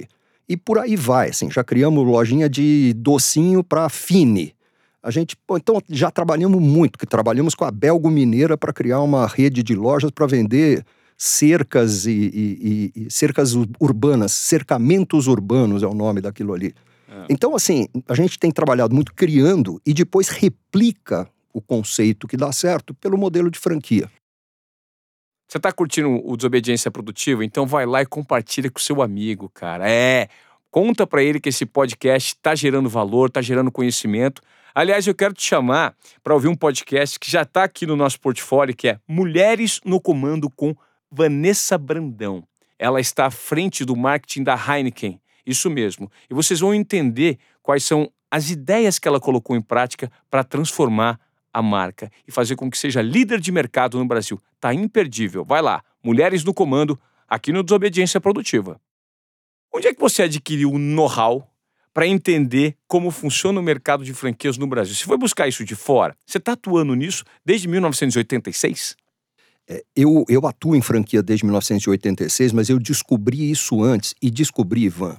E 0.47 0.57
por 0.57 0.79
aí 0.79 0.95
vai, 0.95 1.29
assim, 1.29 1.51
já 1.51 1.63
criamos 1.63 2.03
lojinha 2.03 2.49
de 2.49 2.93
docinho 2.97 3.63
para 3.63 3.87
Fine. 3.87 4.55
A 5.03 5.11
gente, 5.11 5.37
pô, 5.37 5.55
então 5.55 5.79
já 5.87 6.09
trabalhamos 6.09 6.59
muito, 6.59 6.97
que 6.97 7.05
trabalhamos 7.05 7.53
com 7.53 7.63
a 7.63 7.69
Belgo 7.69 8.09
Mineira 8.09 8.57
para 8.57 8.73
criar 8.73 9.01
uma 9.01 9.27
rede 9.27 9.61
de 9.61 9.75
lojas 9.75 10.09
para 10.09 10.25
vender 10.25 10.83
cercas 11.15 12.07
e, 12.07 12.11
e, 12.11 12.91
e, 12.95 13.11
cercas 13.11 13.53
urbanas, 13.79 14.31
cercamentos 14.31 15.27
urbanos 15.27 15.83
é 15.83 15.87
o 15.87 15.93
nome 15.93 16.21
daquilo 16.21 16.55
ali. 16.55 16.73
É. 17.07 17.25
Então, 17.29 17.55
assim, 17.55 17.87
a 18.07 18.15
gente 18.15 18.39
tem 18.39 18.49
trabalhado 18.49 18.95
muito 18.95 19.13
criando 19.13 19.79
e 19.85 19.93
depois 19.93 20.29
replica 20.29 21.29
o 21.53 21.61
conceito 21.61 22.27
que 22.27 22.37
dá 22.37 22.51
certo 22.51 22.93
pelo 22.93 23.17
modelo 23.17 23.49
de 23.49 23.59
franquia. 23.59 24.09
Você 25.47 25.57
está 25.57 25.71
curtindo 25.71 26.21
o 26.23 26.37
Desobediência 26.37 26.91
Produtiva? 26.91 27.43
Então 27.43 27.65
vai 27.65 27.85
lá 27.85 28.01
e 28.01 28.05
compartilha 28.05 28.69
com 28.69 28.79
seu 28.79 29.01
amigo, 29.01 29.49
cara. 29.49 29.89
É, 29.89 30.27
conta 30.69 31.07
para 31.07 31.23
ele 31.23 31.39
que 31.39 31.49
esse 31.49 31.65
podcast 31.65 32.35
está 32.35 32.53
gerando 32.53 32.87
valor, 32.87 33.29
está 33.29 33.41
gerando 33.41 33.71
conhecimento. 33.71 34.43
Aliás, 34.75 35.07
eu 35.07 35.15
quero 35.15 35.33
te 35.33 35.41
chamar 35.41 35.95
para 36.23 36.35
ouvir 36.35 36.47
um 36.47 36.55
podcast 36.55 37.19
que 37.19 37.31
já 37.31 37.41
está 37.41 37.63
aqui 37.63 37.87
no 37.87 37.95
nosso 37.95 38.19
portfólio, 38.19 38.75
que 38.75 38.89
é 38.89 38.99
Mulheres 39.07 39.81
no 39.83 39.99
Comando 39.99 40.51
com 40.51 40.75
Vanessa 41.11 41.79
Brandão. 41.79 42.43
Ela 42.77 43.01
está 43.01 43.25
à 43.25 43.31
frente 43.31 43.83
do 43.83 43.95
marketing 43.95 44.43
da 44.43 44.55
Heineken. 44.55 45.19
Isso 45.43 45.67
mesmo. 45.67 46.11
E 46.29 46.33
vocês 46.35 46.59
vão 46.59 46.75
entender 46.75 47.39
quais 47.63 47.83
são 47.83 48.11
as 48.29 48.51
ideias 48.51 48.99
que 48.99 49.07
ela 49.07 49.19
colocou 49.19 49.55
em 49.55 49.61
prática 49.61 50.11
para 50.29 50.43
transformar 50.43 51.19
a 51.53 51.61
marca 51.61 52.11
e 52.27 52.31
fazer 52.31 52.55
com 52.55 52.69
que 52.69 52.77
seja 52.77 53.01
líder 53.01 53.39
de 53.39 53.51
mercado 53.51 53.97
no 53.97 54.05
Brasil. 54.05 54.41
Tá 54.59 54.73
imperdível. 54.73 55.43
Vai 55.43 55.61
lá, 55.61 55.83
Mulheres 56.03 56.43
no 56.43 56.53
Comando, 56.53 56.99
aqui 57.27 57.51
no 57.51 57.63
Desobediência 57.63 58.21
Produtiva. 58.21 58.79
Onde 59.73 59.87
é 59.87 59.93
que 59.93 59.99
você 59.99 60.23
adquiriu 60.23 60.71
o 60.71 60.79
know-how 60.79 61.47
para 61.93 62.07
entender 62.07 62.75
como 62.87 63.11
funciona 63.11 63.59
o 63.59 63.63
mercado 63.63 64.03
de 64.03 64.13
franquias 64.13 64.57
no 64.57 64.67
Brasil? 64.67 64.95
Você 64.95 65.05
foi 65.05 65.17
buscar 65.17 65.47
isso 65.47 65.63
de 65.63 65.75
fora? 65.75 66.15
Você 66.25 66.37
está 66.37 66.53
atuando 66.53 66.95
nisso 66.95 67.23
desde 67.45 67.67
1986? 67.67 68.95
É, 69.67 69.83
eu, 69.95 70.25
eu 70.27 70.47
atuo 70.47 70.75
em 70.75 70.81
franquia 70.81 71.21
desde 71.21 71.45
1986, 71.45 72.53
mas 72.53 72.69
eu 72.69 72.79
descobri 72.79 73.51
isso 73.51 73.83
antes 73.83 74.15
e 74.19 74.31
descobri, 74.31 74.85
Ivan, 74.85 75.17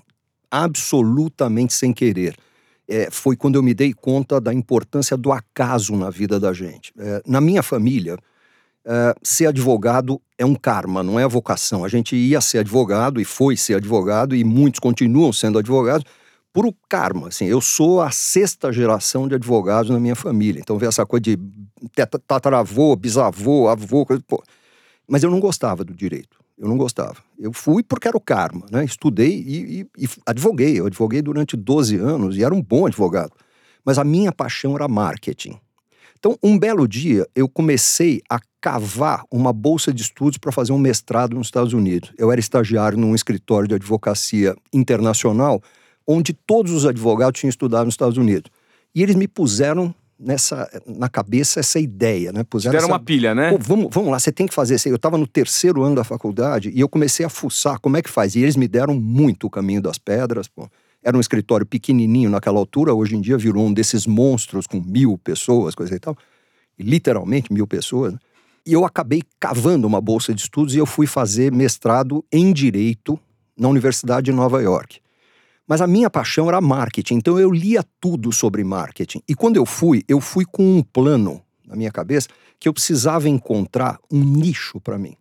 absolutamente 0.50 1.72
sem 1.72 1.92
querer. 1.92 2.36
É, 2.90 3.08
foi 3.08 3.36
quando 3.36 3.54
eu 3.54 3.62
me 3.62 3.72
dei 3.72 3.92
conta 3.92 4.40
da 4.40 4.52
importância 4.52 5.16
do 5.16 5.30
acaso 5.30 5.94
na 5.96 6.10
vida 6.10 6.40
da 6.40 6.52
gente. 6.52 6.92
É, 6.98 7.22
na 7.24 7.40
minha 7.40 7.62
família, 7.62 8.18
é, 8.84 9.14
ser 9.22 9.46
advogado 9.46 10.20
é 10.36 10.44
um 10.44 10.56
karma, 10.56 11.00
não 11.00 11.18
é 11.18 11.22
a 11.22 11.28
vocação. 11.28 11.84
A 11.84 11.88
gente 11.88 12.16
ia 12.16 12.40
ser 12.40 12.58
advogado 12.58 13.20
e 13.20 13.24
foi 13.24 13.56
ser 13.56 13.74
advogado, 13.74 14.34
e 14.34 14.42
muitos 14.42 14.80
continuam 14.80 15.32
sendo 15.32 15.58
advogados, 15.58 16.04
por 16.52 16.66
o 16.66 16.74
karma. 16.88 17.28
Assim, 17.28 17.46
eu 17.46 17.60
sou 17.60 18.00
a 18.00 18.10
sexta 18.10 18.72
geração 18.72 19.28
de 19.28 19.36
advogados 19.36 19.90
na 19.90 20.00
minha 20.00 20.16
família. 20.16 20.60
Então, 20.60 20.76
vê 20.76 20.86
essa 20.86 21.06
coisa 21.06 21.22
de 21.22 21.38
tataravô, 22.26 22.96
bisavô, 22.96 23.68
avô, 23.68 24.04
coisa. 24.04 24.22
Mas 25.06 25.22
eu 25.22 25.30
não 25.30 25.38
gostava 25.38 25.84
do 25.84 25.94
direito. 25.94 26.39
Eu 26.60 26.68
não 26.68 26.76
gostava. 26.76 27.16
Eu 27.38 27.54
fui 27.54 27.82
porque 27.82 28.06
era 28.06 28.16
o 28.16 28.20
karma, 28.20 28.66
né? 28.70 28.84
Estudei 28.84 29.32
e, 29.32 29.80
e, 29.96 30.04
e 30.04 30.08
advoguei. 30.26 30.78
Eu 30.78 30.84
advoguei 30.84 31.22
durante 31.22 31.56
12 31.56 31.96
anos 31.96 32.36
e 32.36 32.44
era 32.44 32.54
um 32.54 32.62
bom 32.62 32.84
advogado. 32.84 33.32
Mas 33.82 33.96
a 33.96 34.04
minha 34.04 34.30
paixão 34.30 34.74
era 34.74 34.86
marketing. 34.86 35.58
Então, 36.18 36.38
um 36.42 36.58
belo 36.58 36.86
dia, 36.86 37.26
eu 37.34 37.48
comecei 37.48 38.20
a 38.28 38.38
cavar 38.60 39.24
uma 39.32 39.54
bolsa 39.54 39.90
de 39.90 40.02
estudos 40.02 40.36
para 40.36 40.52
fazer 40.52 40.72
um 40.72 40.78
mestrado 40.78 41.34
nos 41.34 41.46
Estados 41.46 41.72
Unidos. 41.72 42.12
Eu 42.18 42.30
era 42.30 42.38
estagiário 42.38 42.98
num 42.98 43.14
escritório 43.14 43.66
de 43.66 43.74
advocacia 43.74 44.54
internacional 44.70 45.62
onde 46.06 46.34
todos 46.34 46.72
os 46.72 46.84
advogados 46.84 47.40
tinham 47.40 47.48
estudado 47.48 47.86
nos 47.86 47.94
Estados 47.94 48.18
Unidos. 48.18 48.50
E 48.94 49.02
eles 49.02 49.16
me 49.16 49.26
puseram 49.26 49.94
nessa 50.20 50.68
na 50.86 51.08
cabeça 51.08 51.60
essa 51.60 51.80
ideia, 51.80 52.32
né? 52.32 52.44
Puseram 52.44 52.76
essa, 52.76 52.86
uma 52.86 53.00
pilha, 53.00 53.34
né? 53.34 53.56
vamos, 53.58 53.88
vamos 53.90 54.10
lá, 54.10 54.18
você 54.18 54.30
tem 54.30 54.46
que 54.46 54.54
fazer 54.54 54.74
isso. 54.74 54.88
Eu 54.88 54.96
estava 54.96 55.16
no 55.16 55.26
terceiro 55.26 55.82
ano 55.82 55.96
da 55.96 56.04
faculdade 56.04 56.70
e 56.74 56.80
eu 56.80 56.88
comecei 56.88 57.24
a 57.24 57.28
fuçar 57.28 57.80
como 57.80 57.96
é 57.96 58.02
que 58.02 58.10
faz. 58.10 58.34
E 58.36 58.40
eles 58.40 58.56
me 58.56 58.68
deram 58.68 58.94
muito 58.94 59.46
o 59.46 59.50
caminho 59.50 59.80
das 59.80 59.98
pedras. 59.98 60.46
Pô. 60.46 60.68
Era 61.02 61.16
um 61.16 61.20
escritório 61.20 61.64
pequenininho 61.64 62.28
naquela 62.28 62.58
altura, 62.58 62.92
hoje 62.92 63.16
em 63.16 63.20
dia 63.20 63.38
virou 63.38 63.66
um 63.66 63.72
desses 63.72 64.06
monstros 64.06 64.66
com 64.66 64.80
mil 64.80 65.16
pessoas, 65.16 65.74
coisa 65.74 65.94
e 65.94 65.98
tal. 65.98 66.16
E, 66.78 66.82
literalmente 66.82 67.52
mil 67.52 67.66
pessoas. 67.66 68.12
Né? 68.12 68.18
E 68.66 68.74
eu 68.74 68.84
acabei 68.84 69.22
cavando 69.38 69.86
uma 69.86 70.00
bolsa 70.00 70.34
de 70.34 70.42
estudos 70.42 70.74
e 70.74 70.78
eu 70.78 70.86
fui 70.86 71.06
fazer 71.06 71.50
mestrado 71.50 72.22
em 72.30 72.52
Direito 72.52 73.18
na 73.58 73.68
Universidade 73.68 74.26
de 74.26 74.32
Nova 74.32 74.62
York. 74.62 75.00
Mas 75.70 75.80
a 75.80 75.86
minha 75.86 76.10
paixão 76.10 76.48
era 76.48 76.60
marketing, 76.60 77.14
então 77.14 77.38
eu 77.38 77.48
lia 77.48 77.84
tudo 78.00 78.32
sobre 78.32 78.64
marketing. 78.64 79.22
E 79.28 79.36
quando 79.36 79.56
eu 79.56 79.64
fui, 79.64 80.02
eu 80.08 80.20
fui 80.20 80.44
com 80.44 80.64
um 80.64 80.82
plano 80.82 81.40
na 81.64 81.76
minha 81.76 81.92
cabeça 81.92 82.26
que 82.58 82.68
eu 82.68 82.72
precisava 82.72 83.28
encontrar 83.28 83.96
um 84.10 84.18
nicho 84.18 84.80
para 84.80 84.98
mim. 84.98 85.14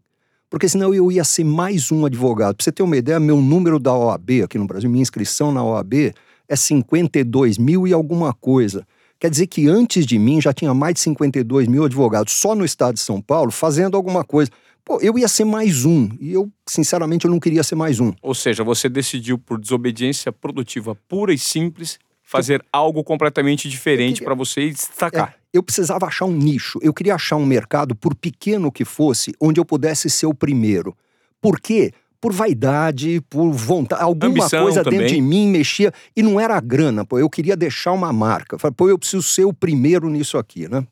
Porque 0.50 0.68
senão 0.68 0.91
eu 0.91 1.12
ia 1.12 1.24
ser 1.24 1.44
mais 1.44 1.91
um 1.91 2.03
advogado. 2.03 2.56
Para 2.56 2.63
você 2.63 2.72
ter 2.72 2.82
uma 2.82 2.98
ideia, 2.98 3.20
meu 3.20 3.39
número 3.39 3.77
da 3.77 3.94
OAB 3.94 4.41
aqui 4.44 4.58
no 4.58 4.65
Brasil, 4.65 4.89
minha 4.89 5.03
inscrição 5.03 5.51
na 5.51 5.63
OAB 5.63 6.15
é 6.48 6.56
52 6.56 7.60
mil 7.60 7.88
e 7.88 7.94
alguma 7.94 8.34
coisa. 8.34 8.88
Quer 9.20 9.29
dizer 9.29 9.46
que 9.46 9.68
antes 9.68 10.03
de 10.03 10.18
mim 10.18 10.41
já 10.41 10.51
tinha 10.51 10.74
mais 10.74 10.96
de 10.96 11.01
52 11.01 11.68
mil 11.68 11.86
advogados 11.86 12.34
só 12.34 12.56
no 12.56 12.65
estado 12.65 12.96
de 12.96 13.01
São 13.01 13.22
Paulo 13.22 13.51
fazendo 13.51 13.96
alguma 13.96 14.24
coisa. 14.24 14.50
Pô, 14.89 15.00
eu 15.03 15.19
ia 15.19 15.27
ser 15.27 15.46
mais 15.46 15.86
um. 15.86 16.10
E 16.19 16.34
eu, 16.34 16.51
sinceramente, 16.67 17.24
eu 17.24 17.29
não 17.29 17.39
queria 17.39 17.62
ser 17.62 17.75
mais 17.75 18.00
um. 18.00 18.12
Ou 18.24 18.34
seja, 18.34 18.63
você 18.63 18.89
decidiu, 18.89 19.38
por 19.38 19.60
desobediência 19.60 20.31
produtiva 20.31 20.96
pura 21.08 21.31
e 21.31 21.38
simples, 21.38 22.00
fazer 22.24 22.62
eu... 22.62 22.65
algo 22.74 23.03
completamente 23.03 23.69
diferente 23.69 24.24
para 24.24 24.34
você 24.34 24.62
e 24.62 24.72
destacar. 24.72 25.36
É, 25.38 25.39
eu 25.53 25.62
precisava 25.62 26.08
achar 26.08 26.25
um 26.25 26.31
nicho. 26.31 26.79
Eu 26.81 26.91
queria 26.91 27.13
achar 27.13 27.36
um 27.36 27.46
mercado, 27.46 27.93
por 27.93 28.15
pequeno 28.15 28.72
que 28.72 28.84
fosse, 28.84 29.31
onde 29.39 29.60
eu 29.60 29.65
pudesse 29.65 30.10
ser 30.10 30.25
o 30.25 30.34
primeiro. 30.34 30.98
Por 31.39 31.60
quê? 31.60 31.93
Por 32.19 32.34
vaidade, 32.34 33.22
por 33.29 33.51
vontade. 33.51 34.01
Alguma 34.01 34.31
Ambição 34.31 34.63
coisa 34.63 34.84
também. 34.84 35.01
dentro 35.01 35.13
de 35.13 35.22
mim 35.22 35.50
mexia. 35.50 35.93
E 36.17 36.24
não 36.24 36.39
era 36.39 36.58
a 36.58 36.60
grana, 36.60 37.05
pô. 37.05 37.19
Eu 37.19 37.29
queria 37.29 37.55
deixar 37.55 37.91
uma 37.91 38.12
marca. 38.12 38.58
Falei, 38.58 38.74
pô, 38.75 38.89
eu 38.89 38.98
preciso 38.98 39.22
ser 39.22 39.46
o 39.46 39.53
primeiro 39.53 40.10
nisso 40.10 40.36
aqui, 40.36 40.67
né? 40.67 40.84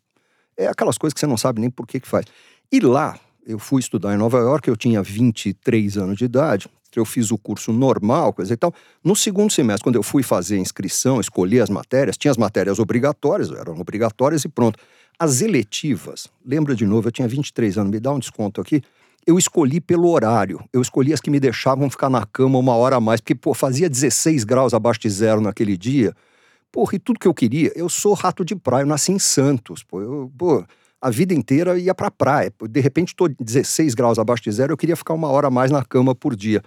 É 0.55 0.67
aquelas 0.67 0.99
coisas 0.99 1.15
que 1.15 1.19
você 1.19 1.25
não 1.25 1.35
sabe 1.35 1.59
nem 1.59 1.71
por 1.71 1.87
que, 1.87 1.99
que 1.99 2.07
faz. 2.07 2.27
E 2.71 2.79
lá, 2.79 3.19
eu 3.47 3.57
fui 3.57 3.79
estudar 3.79 4.13
em 4.13 4.17
Nova 4.17 4.37
York, 4.39 4.67
eu 4.67 4.75
tinha 4.75 5.01
23 5.01 5.97
anos 5.97 6.17
de 6.17 6.25
idade, 6.25 6.69
eu 6.99 7.05
fiz 7.05 7.31
o 7.31 7.37
curso 7.37 7.71
normal, 7.71 8.33
coisa 8.33 8.53
e 8.53 8.57
tal. 8.57 8.73
No 9.03 9.15
segundo 9.15 9.51
semestre, 9.51 9.83
quando 9.83 9.95
eu 9.95 10.03
fui 10.03 10.21
fazer 10.21 10.55
a 10.55 10.59
inscrição, 10.59 11.19
escolher 11.21 11.61
as 11.61 11.69
matérias, 11.69 12.17
tinha 12.17 12.31
as 12.31 12.37
matérias 12.37 12.79
obrigatórias, 12.79 13.51
eram 13.51 13.79
obrigatórias 13.79 14.43
e 14.43 14.49
pronto. 14.49 14.77
As 15.17 15.41
eletivas, 15.41 16.27
lembra 16.45 16.75
de 16.75 16.85
novo, 16.85 17.07
eu 17.07 17.11
tinha 17.11 17.27
23 17.27 17.77
anos, 17.77 17.91
me 17.91 17.99
dá 17.99 18.11
um 18.11 18.19
desconto 18.19 18.59
aqui. 18.59 18.81
Eu 19.25 19.37
escolhi 19.37 19.79
pelo 19.79 20.09
horário, 20.09 20.63
eu 20.73 20.81
escolhi 20.81 21.13
as 21.13 21.21
que 21.21 21.29
me 21.29 21.39
deixavam 21.39 21.89
ficar 21.89 22.09
na 22.09 22.25
cama 22.25 22.57
uma 22.57 22.75
hora 22.75 22.95
a 22.95 23.01
mais, 23.01 23.21
porque, 23.21 23.35
pô, 23.35 23.53
fazia 23.53 23.89
16 23.89 24.43
graus 24.43 24.73
abaixo 24.73 24.99
de 25.01 25.09
zero 25.09 25.41
naquele 25.41 25.77
dia. 25.77 26.13
Porra, 26.71 26.95
e 26.95 26.99
tudo 26.99 27.19
que 27.19 27.27
eu 27.27 27.33
queria, 27.33 27.71
eu 27.75 27.89
sou 27.89 28.13
rato 28.13 28.43
de 28.43 28.55
praia, 28.55 28.83
eu 28.83 28.87
nasci 28.87 29.11
em 29.11 29.19
Santos, 29.19 29.83
pô, 29.83 30.01
eu, 30.01 30.31
pô, 30.37 30.65
a 31.01 31.09
vida 31.09 31.33
inteira 31.33 31.77
ia 31.77 31.93
para 31.93 32.07
a 32.07 32.11
praia. 32.11 32.51
De 32.69 32.79
repente, 32.79 33.09
estou 33.09 33.29
16 33.29 33.93
graus 33.93 34.19
abaixo 34.19 34.43
de 34.43 34.51
zero, 34.51 34.73
eu 34.73 34.77
queria 34.77 34.95
ficar 34.95 35.13
uma 35.13 35.27
hora 35.29 35.47
a 35.47 35.51
mais 35.51 35.71
na 35.71 35.83
cama 35.83 36.15
por 36.15 36.35
dia. 36.35 36.61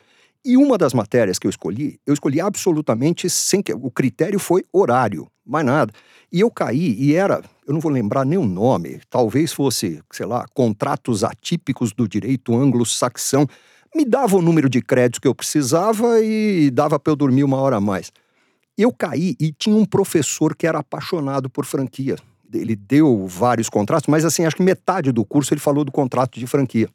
E 0.44 0.56
uma 0.56 0.78
das 0.78 0.94
matérias 0.94 1.38
que 1.38 1.46
eu 1.46 1.50
escolhi, 1.50 2.00
eu 2.06 2.14
escolhi 2.14 2.40
absolutamente 2.40 3.28
sem 3.28 3.62
que. 3.62 3.74
O 3.74 3.90
critério 3.90 4.38
foi 4.38 4.64
horário, 4.72 5.28
mais 5.44 5.66
nada. 5.66 5.92
E 6.32 6.40
eu 6.40 6.50
caí, 6.50 6.96
e 6.98 7.14
era, 7.14 7.42
eu 7.66 7.74
não 7.74 7.80
vou 7.80 7.92
lembrar 7.92 8.24
nem 8.24 8.38
o 8.38 8.46
nome, 8.46 9.00
talvez 9.10 9.52
fosse, 9.52 10.00
sei 10.10 10.24
lá, 10.24 10.46
contratos 10.54 11.24
atípicos 11.24 11.92
do 11.92 12.08
direito 12.08 12.54
anglo-saxão. 12.54 13.46
Me 13.94 14.04
dava 14.04 14.36
o 14.36 14.42
número 14.42 14.70
de 14.70 14.80
créditos 14.80 15.18
que 15.18 15.28
eu 15.28 15.34
precisava 15.34 16.20
e 16.20 16.70
dava 16.70 16.98
para 16.98 17.10
eu 17.10 17.16
dormir 17.16 17.44
uma 17.44 17.58
hora 17.58 17.76
a 17.76 17.80
mais. 17.80 18.10
Eu 18.78 18.92
caí 18.92 19.36
e 19.38 19.52
tinha 19.52 19.76
um 19.76 19.84
professor 19.84 20.56
que 20.56 20.66
era 20.66 20.78
apaixonado 20.78 21.50
por 21.50 21.66
franquia 21.66 22.16
ele 22.52 22.74
deu 22.74 23.26
vários 23.26 23.68
contratos, 23.68 24.08
mas 24.08 24.24
assim, 24.24 24.44
acho 24.44 24.56
que 24.56 24.62
metade 24.62 25.12
do 25.12 25.24
curso 25.24 25.52
ele 25.52 25.60
falou 25.60 25.84
do 25.84 25.92
contrato 25.92 26.38
de 26.38 26.46
franquia. 26.46 26.88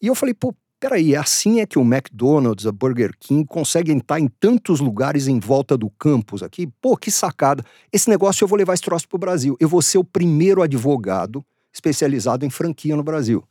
E 0.00 0.06
eu 0.06 0.14
falei, 0.14 0.34
pô, 0.34 0.54
peraí, 0.78 1.14
é 1.14 1.18
assim 1.18 1.60
é 1.60 1.66
que 1.66 1.78
o 1.78 1.82
McDonald's, 1.82 2.66
a 2.66 2.72
Burger 2.72 3.12
King 3.18 3.46
conseguem 3.46 3.98
estar 3.98 4.20
em 4.20 4.28
tantos 4.28 4.80
lugares 4.80 5.28
em 5.28 5.38
volta 5.38 5.78
do 5.78 5.88
campus 5.90 6.42
aqui? 6.42 6.66
Pô, 6.80 6.96
que 6.96 7.10
sacada. 7.10 7.64
Esse 7.92 8.10
negócio 8.10 8.44
eu 8.44 8.48
vou 8.48 8.58
levar 8.58 8.74
esse 8.74 8.82
troço 8.82 9.08
pro 9.08 9.18
Brasil. 9.18 9.56
Eu 9.58 9.68
vou 9.68 9.80
ser 9.80 9.98
o 9.98 10.04
primeiro 10.04 10.62
advogado 10.62 11.44
especializado 11.72 12.44
em 12.44 12.50
franquia 12.50 12.94
no 12.94 13.02
Brasil. 13.02 13.42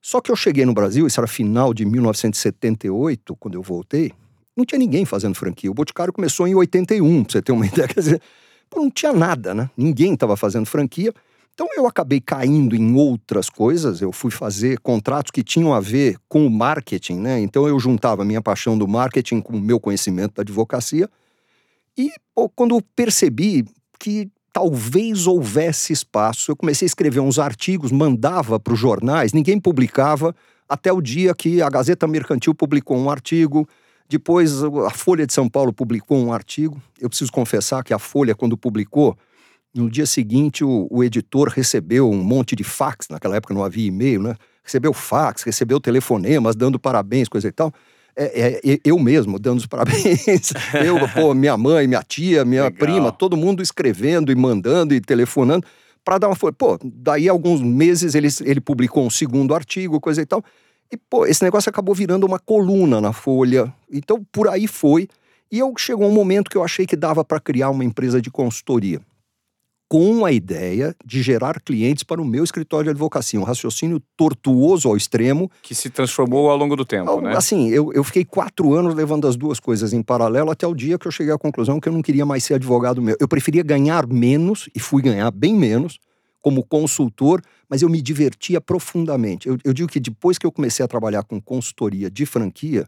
Só 0.00 0.20
que 0.20 0.30
eu 0.30 0.36
cheguei 0.36 0.64
no 0.64 0.74
Brasil, 0.74 1.06
isso 1.06 1.18
era 1.18 1.26
final 1.26 1.74
de 1.74 1.84
1978, 1.84 3.34
quando 3.36 3.54
eu 3.54 3.62
voltei, 3.62 4.12
não 4.56 4.64
tinha 4.64 4.78
ninguém 4.78 5.04
fazendo 5.04 5.34
franquia. 5.34 5.70
O 5.70 5.74
Boticário 5.74 6.12
começou 6.12 6.46
em 6.46 6.54
81, 6.54 7.24
pra 7.24 7.32
você 7.32 7.42
ter 7.42 7.52
uma 7.52 7.66
ideia. 7.66 7.88
Quer 7.88 8.00
dizer, 8.00 8.22
Pô, 8.70 8.80
não 8.80 8.90
tinha 8.90 9.12
nada, 9.12 9.54
né? 9.54 9.70
Ninguém 9.76 10.14
estava 10.14 10.36
fazendo 10.36 10.66
franquia. 10.66 11.12
Então 11.54 11.68
eu 11.74 11.86
acabei 11.86 12.20
caindo 12.20 12.76
em 12.76 12.94
outras 12.94 13.48
coisas, 13.48 14.02
eu 14.02 14.12
fui 14.12 14.30
fazer 14.30 14.78
contratos 14.80 15.30
que 15.30 15.42
tinham 15.42 15.72
a 15.72 15.80
ver 15.80 16.18
com 16.28 16.46
o 16.46 16.50
marketing, 16.50 17.14
né? 17.14 17.40
Então 17.40 17.66
eu 17.66 17.80
juntava 17.80 18.20
a 18.20 18.24
minha 18.26 18.42
paixão 18.42 18.76
do 18.76 18.86
marketing 18.86 19.40
com 19.40 19.56
o 19.56 19.60
meu 19.60 19.80
conhecimento 19.80 20.34
da 20.34 20.42
advocacia. 20.42 21.08
E 21.96 22.12
pô, 22.34 22.46
quando 22.50 22.74
eu 22.74 22.82
percebi 22.94 23.64
que 23.98 24.28
talvez 24.52 25.26
houvesse 25.26 25.94
espaço, 25.94 26.50
eu 26.50 26.56
comecei 26.56 26.84
a 26.84 26.88
escrever 26.88 27.20
uns 27.20 27.38
artigos, 27.38 27.90
mandava 27.90 28.60
para 28.60 28.74
os 28.74 28.78
jornais, 28.78 29.32
ninguém 29.32 29.58
publicava, 29.58 30.34
até 30.68 30.92
o 30.92 31.00
dia 31.00 31.34
que 31.34 31.62
a 31.62 31.70
Gazeta 31.70 32.06
Mercantil 32.06 32.54
publicou 32.54 32.98
um 32.98 33.08
artigo, 33.08 33.66
depois 34.08 34.62
a 34.62 34.90
Folha 34.90 35.26
de 35.26 35.32
São 35.32 35.48
Paulo 35.48 35.72
publicou 35.72 36.18
um 36.18 36.32
artigo. 36.32 36.80
Eu 37.00 37.08
preciso 37.08 37.32
confessar 37.32 37.82
que 37.82 37.92
a 37.92 37.98
Folha, 37.98 38.34
quando 38.34 38.56
publicou, 38.56 39.16
no 39.74 39.90
dia 39.90 40.06
seguinte, 40.06 40.64
o, 40.64 40.86
o, 40.90 41.04
editor 41.04 41.48
recebeu 41.48 42.10
um 42.10 42.22
monte 42.22 42.56
de 42.56 42.64
fax, 42.64 43.08
naquela 43.10 43.36
época 43.36 43.52
não 43.52 43.62
havia 43.62 43.86
e-mail, 43.86 44.22
né? 44.22 44.34
Recebeu 44.64 44.92
fax, 44.92 45.42
recebeu 45.42 45.78
telefonemas 45.78 46.56
dando 46.56 46.78
parabéns, 46.78 47.28
coisa 47.28 47.48
e 47.48 47.52
tal. 47.52 47.72
É, 48.16 48.60
é, 48.64 48.80
eu 48.82 48.98
mesmo 48.98 49.38
dando 49.38 49.58
os 49.58 49.66
parabéns. 49.66 50.52
eu, 50.82 50.96
pô, 51.14 51.34
minha 51.34 51.56
mãe, 51.56 51.86
minha 51.86 52.02
tia, 52.02 52.44
minha 52.44 52.64
Legal. 52.64 52.78
prima, 52.78 53.12
todo 53.12 53.36
mundo 53.36 53.62
escrevendo 53.62 54.32
e 54.32 54.34
mandando 54.34 54.94
e 54.94 55.00
telefonando 55.00 55.66
para 56.02 56.18
dar 56.18 56.28
uma 56.28 56.36
folha. 56.36 56.54
Pô, 56.54 56.78
daí 56.82 57.28
alguns 57.28 57.60
meses 57.60 58.14
ele, 58.14 58.28
ele 58.44 58.60
publicou 58.60 59.04
um 59.04 59.10
segundo 59.10 59.54
artigo, 59.54 60.00
coisa 60.00 60.22
e 60.22 60.26
tal. 60.26 60.42
E, 60.90 60.96
pô, 60.96 61.26
esse 61.26 61.42
negócio 61.42 61.68
acabou 61.68 61.94
virando 61.94 62.26
uma 62.26 62.38
coluna 62.38 63.00
na 63.00 63.12
Folha. 63.12 63.72
Então, 63.90 64.24
por 64.32 64.48
aí 64.48 64.66
foi. 64.66 65.08
E 65.50 65.58
eu 65.58 65.72
chegou 65.76 66.08
um 66.08 66.12
momento 66.12 66.50
que 66.50 66.56
eu 66.56 66.64
achei 66.64 66.86
que 66.86 66.96
dava 66.96 67.24
para 67.24 67.40
criar 67.40 67.70
uma 67.70 67.84
empresa 67.84 68.20
de 68.20 68.30
consultoria 68.30 69.00
com 69.88 70.24
a 70.24 70.32
ideia 70.32 70.94
de 71.04 71.22
gerar 71.22 71.60
clientes 71.60 72.02
para 72.02 72.20
o 72.20 72.24
meu 72.24 72.42
escritório 72.42 72.84
de 72.84 72.90
advocacia. 72.90 73.38
Um 73.38 73.44
raciocínio 73.44 74.02
tortuoso 74.16 74.88
ao 74.88 74.96
extremo. 74.96 75.50
Que 75.62 75.74
se 75.74 75.90
transformou 75.90 76.50
ao 76.50 76.56
longo 76.56 76.74
do 76.74 76.84
tempo, 76.84 77.20
né? 77.20 77.36
Assim, 77.36 77.68
eu, 77.68 77.92
eu 77.92 78.02
fiquei 78.02 78.24
quatro 78.24 78.74
anos 78.74 78.94
levando 78.94 79.28
as 79.28 79.36
duas 79.36 79.60
coisas 79.60 79.92
em 79.92 80.02
paralelo 80.02 80.50
até 80.50 80.66
o 80.66 80.74
dia 80.74 80.98
que 80.98 81.06
eu 81.06 81.12
cheguei 81.12 81.32
à 81.32 81.38
conclusão 81.38 81.78
que 81.78 81.88
eu 81.88 81.92
não 81.92 82.02
queria 82.02 82.26
mais 82.26 82.44
ser 82.44 82.54
advogado 82.54 83.00
meu. 83.00 83.16
Eu 83.20 83.28
preferia 83.28 83.62
ganhar 83.62 84.06
menos, 84.06 84.68
e 84.74 84.80
fui 84.80 85.02
ganhar 85.02 85.30
bem 85.30 85.54
menos, 85.54 85.98
como 86.46 86.62
consultor, 86.62 87.42
mas 87.68 87.82
eu 87.82 87.88
me 87.88 88.00
divertia 88.00 88.60
profundamente. 88.60 89.48
Eu, 89.48 89.58
eu 89.64 89.72
digo 89.72 89.88
que 89.88 89.98
depois 89.98 90.38
que 90.38 90.46
eu 90.46 90.52
comecei 90.52 90.84
a 90.84 90.86
trabalhar 90.86 91.24
com 91.24 91.40
consultoria 91.40 92.08
de 92.08 92.24
franquia, 92.24 92.86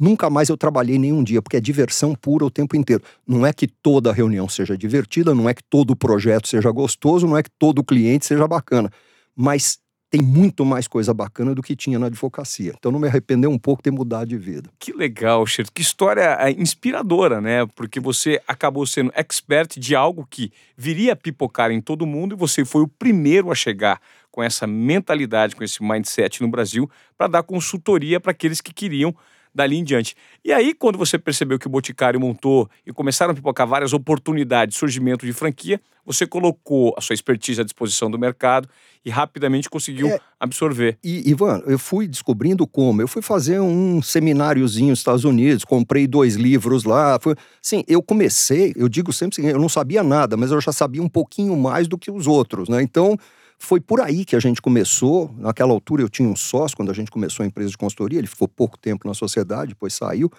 Nunca 0.00 0.30
mais 0.30 0.48
eu 0.48 0.56
trabalhei 0.56 0.96
nenhum 0.96 1.24
dia, 1.24 1.42
porque 1.42 1.56
é 1.56 1.60
diversão 1.60 2.14
pura 2.14 2.44
o 2.44 2.50
tempo 2.52 2.76
inteiro. 2.76 3.02
Não 3.26 3.44
é 3.44 3.52
que 3.52 3.66
toda 3.66 4.12
reunião 4.12 4.48
seja 4.48 4.78
divertida, 4.78 5.34
não 5.34 5.48
é 5.48 5.52
que 5.52 5.64
todo 5.64 5.96
projeto 5.96 6.46
seja 6.46 6.70
gostoso, 6.70 7.26
não 7.26 7.36
é 7.36 7.42
que 7.42 7.50
todo 7.58 7.82
cliente 7.82 8.24
seja 8.24 8.46
bacana. 8.46 8.92
Mas 9.34 9.80
tem 10.10 10.22
muito 10.22 10.64
mais 10.64 10.88
coisa 10.88 11.12
bacana 11.12 11.54
do 11.54 11.62
que 11.62 11.76
tinha 11.76 11.98
na 11.98 12.06
advocacia. 12.06 12.74
Então 12.78 12.90
não 12.90 12.98
me 12.98 13.06
arrependeu 13.06 13.50
um 13.50 13.58
pouco 13.58 13.80
de 13.80 13.84
ter 13.84 13.90
mudado 13.90 14.28
de 14.28 14.38
vida. 14.38 14.70
Que 14.78 14.92
legal, 14.92 15.44
Chico. 15.46 15.70
Que 15.72 15.82
história 15.82 16.36
é, 16.40 16.50
inspiradora, 16.50 17.40
né? 17.40 17.66
Porque 17.74 18.00
você 18.00 18.40
acabou 18.46 18.86
sendo 18.86 19.12
expert 19.14 19.78
de 19.78 19.94
algo 19.94 20.26
que 20.28 20.50
viria 20.76 21.12
a 21.12 21.16
pipocar 21.16 21.70
em 21.70 21.80
todo 21.80 22.06
mundo 22.06 22.34
e 22.34 22.38
você 22.38 22.64
foi 22.64 22.82
o 22.82 22.88
primeiro 22.88 23.50
a 23.50 23.54
chegar 23.54 24.00
com 24.30 24.42
essa 24.42 24.66
mentalidade, 24.66 25.54
com 25.54 25.64
esse 25.64 25.82
mindset 25.82 26.40
no 26.40 26.48
Brasil 26.48 26.90
para 27.16 27.26
dar 27.26 27.42
consultoria 27.42 28.20
para 28.20 28.32
aqueles 28.32 28.60
que 28.60 28.72
queriam 28.72 29.14
dali 29.58 29.76
em 29.76 29.82
diante. 29.82 30.14
E 30.44 30.52
aí, 30.52 30.72
quando 30.72 30.96
você 30.96 31.18
percebeu 31.18 31.58
que 31.58 31.66
o 31.66 31.70
Boticário 31.70 32.20
montou 32.20 32.70
e 32.86 32.92
começaram 32.92 33.32
a 33.32 33.34
pipocar 33.34 33.66
várias 33.66 33.92
oportunidades 33.92 34.74
de 34.74 34.78
surgimento 34.78 35.26
de 35.26 35.32
franquia, 35.32 35.80
você 36.06 36.26
colocou 36.26 36.94
a 36.96 37.00
sua 37.00 37.12
expertise 37.12 37.60
à 37.60 37.64
disposição 37.64 38.08
do 38.08 38.16
mercado 38.16 38.68
e 39.04 39.10
rapidamente 39.10 39.68
conseguiu 39.68 40.08
é, 40.08 40.20
absorver. 40.38 40.96
E, 41.02 41.28
Ivan, 41.28 41.60
eu 41.66 41.78
fui 41.78 42.06
descobrindo 42.06 42.66
como. 42.68 43.02
Eu 43.02 43.08
fui 43.08 43.20
fazer 43.20 43.58
um 43.60 44.00
semináriozinho 44.00 44.90
nos 44.90 45.00
Estados 45.00 45.24
Unidos, 45.24 45.64
comprei 45.64 46.06
dois 46.06 46.36
livros 46.36 46.84
lá. 46.84 47.18
Foi... 47.20 47.34
Sim, 47.60 47.82
eu 47.88 48.00
comecei, 48.00 48.72
eu 48.76 48.88
digo 48.88 49.12
sempre 49.12 49.40
assim, 49.40 49.50
eu 49.50 49.58
não 49.58 49.68
sabia 49.68 50.04
nada, 50.04 50.36
mas 50.36 50.52
eu 50.52 50.60
já 50.60 50.70
sabia 50.70 51.02
um 51.02 51.08
pouquinho 51.08 51.56
mais 51.56 51.88
do 51.88 51.98
que 51.98 52.12
os 52.12 52.28
outros, 52.28 52.68
né? 52.68 52.80
Então, 52.80 53.18
foi 53.58 53.80
por 53.80 54.00
aí 54.00 54.24
que 54.24 54.36
a 54.36 54.40
gente 54.40 54.62
começou. 54.62 55.34
Naquela 55.36 55.72
altura 55.72 56.02
eu 56.02 56.08
tinha 56.08 56.28
um 56.28 56.36
sócio 56.36 56.76
quando 56.76 56.90
a 56.90 56.94
gente 56.94 57.10
começou 57.10 57.42
a 57.42 57.46
empresa 57.46 57.70
de 57.70 57.76
consultoria, 57.76 58.18
ele 58.18 58.28
ficou 58.28 58.46
pouco 58.46 58.78
tempo 58.78 59.06
na 59.06 59.14
sociedade, 59.14 59.70
depois 59.70 59.94
saiu. 59.94 60.30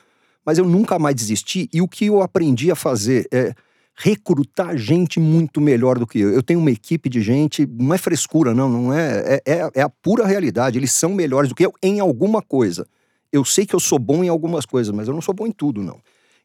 Mas 0.45 0.57
eu 0.57 0.65
nunca 0.65 0.97
mais 0.97 1.15
desisti 1.15 1.69
e 1.73 1.81
o 1.81 1.87
que 1.87 2.05
eu 2.05 2.21
aprendi 2.21 2.71
a 2.71 2.75
fazer 2.75 3.27
é 3.31 3.53
recrutar 3.95 4.77
gente 4.77 5.19
muito 5.19 5.59
melhor 5.59 5.99
do 5.99 6.07
que 6.07 6.19
eu. 6.19 6.31
Eu 6.31 6.41
tenho 6.41 6.59
uma 6.61 6.71
equipe 6.71 7.09
de 7.09 7.21
gente, 7.21 7.67
não 7.67 7.93
é 7.93 7.97
frescura, 7.97 8.53
não, 8.53 8.69
não 8.69 8.93
é, 8.93 9.41
é, 9.45 9.53
é, 9.53 9.69
é 9.75 9.81
a 9.81 9.89
pura 9.89 10.25
realidade. 10.25 10.79
Eles 10.79 10.93
são 10.93 11.13
melhores 11.13 11.49
do 11.49 11.55
que 11.55 11.65
eu 11.65 11.73
em 11.83 11.99
alguma 11.99 12.41
coisa. 12.41 12.87
Eu 13.31 13.43
sei 13.43 13.65
que 13.65 13.75
eu 13.75 13.79
sou 13.79 13.99
bom 13.99 14.23
em 14.23 14.29
algumas 14.29 14.65
coisas, 14.65 14.95
mas 14.95 15.09
eu 15.09 15.13
não 15.13 15.21
sou 15.21 15.33
bom 15.33 15.45
em 15.45 15.51
tudo, 15.51 15.83
não. 15.83 15.99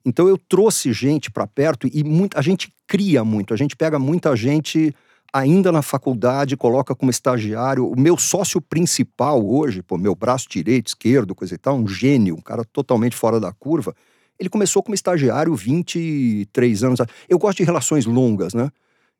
Então 0.04 0.28
eu 0.28 0.36
trouxe 0.36 0.92
gente 0.92 1.30
para 1.30 1.46
perto 1.46 1.88
e 1.90 2.02
muito, 2.02 2.36
a 2.36 2.42
gente 2.42 2.74
cria 2.86 3.24
muito, 3.24 3.54
a 3.54 3.56
gente 3.56 3.74
pega 3.74 3.98
muita 3.98 4.36
gente 4.36 4.94
ainda 5.34 5.72
na 5.72 5.82
faculdade, 5.82 6.56
coloca 6.56 6.94
como 6.94 7.10
estagiário. 7.10 7.88
O 7.88 7.98
meu 7.98 8.16
sócio 8.16 8.60
principal 8.60 9.44
hoje, 9.44 9.82
pô, 9.82 9.98
meu 9.98 10.14
braço 10.14 10.46
direito, 10.48 10.86
esquerdo, 10.86 11.34
coisa 11.34 11.56
e 11.56 11.58
tal, 11.58 11.76
um 11.76 11.88
gênio, 11.88 12.36
um 12.36 12.40
cara 12.40 12.64
totalmente 12.64 13.16
fora 13.16 13.40
da 13.40 13.52
curva. 13.52 13.92
Ele 14.38 14.48
começou 14.48 14.80
como 14.80 14.94
estagiário 14.94 15.52
23 15.52 16.84
anos. 16.84 17.00
Eu 17.28 17.36
gosto 17.36 17.58
de 17.58 17.64
relações 17.64 18.06
longas, 18.06 18.54
né? 18.54 18.70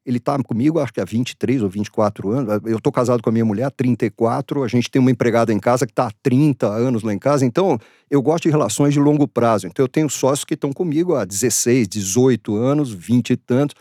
Ele 0.07 0.21
tá 0.21 0.41
comigo, 0.41 0.79
acho 0.79 0.93
que 0.93 1.01
há 1.01 1.05
23 1.05 1.63
ou 1.63 1.69
24 1.69 2.31
anos. 2.31 2.61
Eu 2.65 2.79
tô 2.79 2.93
casado 2.93 3.21
com 3.21 3.31
a 3.31 3.33
minha 3.33 3.45
mulher 3.45 3.65
há 3.65 3.71
34. 3.71 4.63
A 4.63 4.69
gente 4.69 4.89
tem 4.89 5.01
uma 5.01 5.11
empregada 5.11 5.53
em 5.53 5.59
casa 5.59 5.87
que 5.87 5.93
está 5.93 6.07
há 6.07 6.13
30 6.23 6.67
anos 6.69 7.03
lá 7.03 7.13
em 7.13 7.19
casa. 7.19 7.45
Então, 7.45 7.79
eu 8.09 8.23
gosto 8.23 8.45
de 8.45 8.51
relações 8.51 8.93
de 8.93 9.01
longo 9.01 9.27
prazo. 9.27 9.67
Então, 9.67 9.83
eu 9.83 9.89
tenho 9.89 10.09
sócios 10.11 10.45
que 10.45 10.55
estão 10.55 10.73
comigo 10.73 11.15
há 11.15 11.25
16, 11.25 11.89
18 11.89 12.55
anos, 12.55 12.93
20 12.93 13.31
e 13.31 13.37
tantos. 13.37 13.75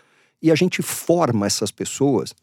E 0.44 0.52
a 0.52 0.56
gente 0.56 0.82
forma 0.82 1.46
essas 1.46 1.72
pessoas. 1.72 2.36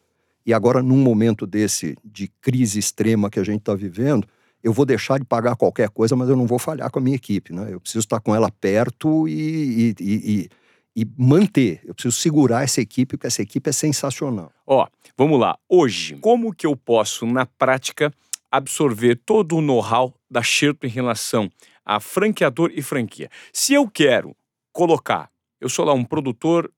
E 0.46 0.54
agora, 0.54 0.82
num 0.82 0.96
momento 0.96 1.46
desse 1.46 1.94
de 2.02 2.28
crise 2.40 2.78
extrema 2.78 3.28
que 3.28 3.38
a 3.38 3.44
gente 3.44 3.58
está 3.58 3.74
vivendo, 3.74 4.26
eu 4.62 4.72
vou 4.72 4.86
deixar 4.86 5.18
de 5.18 5.26
pagar 5.26 5.54
qualquer 5.54 5.90
coisa, 5.90 6.16
mas 6.16 6.30
eu 6.30 6.36
não 6.36 6.46
vou 6.46 6.58
falhar 6.58 6.90
com 6.90 6.98
a 6.98 7.02
minha 7.02 7.16
equipe. 7.16 7.52
Né? 7.52 7.68
Eu 7.70 7.78
preciso 7.78 8.00
estar 8.00 8.18
com 8.20 8.34
ela 8.34 8.50
perto 8.50 9.28
e, 9.28 9.90
e, 9.90 9.94
e, 10.00 10.48
e 10.96 11.06
manter. 11.18 11.82
Eu 11.84 11.94
preciso 11.94 12.16
segurar 12.16 12.62
essa 12.62 12.80
equipe, 12.80 13.18
porque 13.18 13.26
essa 13.26 13.42
equipe 13.42 13.68
é 13.68 13.72
sensacional. 13.72 14.50
Ó, 14.66 14.86
vamos 15.16 15.38
lá. 15.38 15.58
Hoje, 15.68 16.16
como 16.22 16.54
que 16.54 16.66
eu 16.66 16.74
posso, 16.74 17.26
na 17.26 17.44
prática, 17.44 18.10
absorver 18.50 19.20
todo 19.26 19.56
o 19.56 19.60
know-how 19.60 20.14
da 20.30 20.42
Xerto 20.42 20.86
em 20.86 20.90
relação 20.90 21.50
a 21.84 22.00
franqueador 22.00 22.70
e 22.74 22.80
franquia? 22.80 23.28
Se 23.52 23.74
eu 23.74 23.88
quero 23.90 24.34
colocar, 24.72 25.30
eu 25.60 25.68
sou 25.68 25.84
lá 25.84 25.92
um 25.92 26.04
produtor 26.04 26.70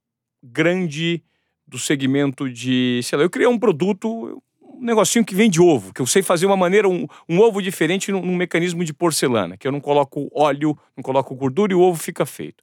grande 0.42 1.22
do 1.66 1.78
segmento 1.78 2.50
de, 2.50 3.00
sei 3.02 3.16
lá, 3.16 3.24
eu 3.24 3.30
criei 3.30 3.48
um 3.48 3.58
produto, 3.58 4.42
um 4.60 4.84
negocinho 4.84 5.24
que 5.24 5.34
vende 5.34 5.60
ovo, 5.60 5.92
que 5.92 6.02
eu 6.02 6.06
sei 6.06 6.22
fazer 6.22 6.46
uma 6.46 6.56
maneira, 6.56 6.88
um, 6.88 7.06
um 7.28 7.40
ovo 7.40 7.62
diferente 7.62 8.10
num, 8.10 8.20
num, 8.20 8.36
mecanismo 8.36 8.84
de 8.84 8.92
porcelana, 8.92 9.56
que 9.56 9.66
eu 9.66 9.72
não 9.72 9.80
coloco 9.80 10.28
óleo, 10.34 10.76
não 10.96 11.02
coloco 11.02 11.34
gordura 11.34 11.72
e 11.72 11.76
o 11.76 11.80
ovo 11.80 11.98
fica 11.98 12.26
feito. 12.26 12.62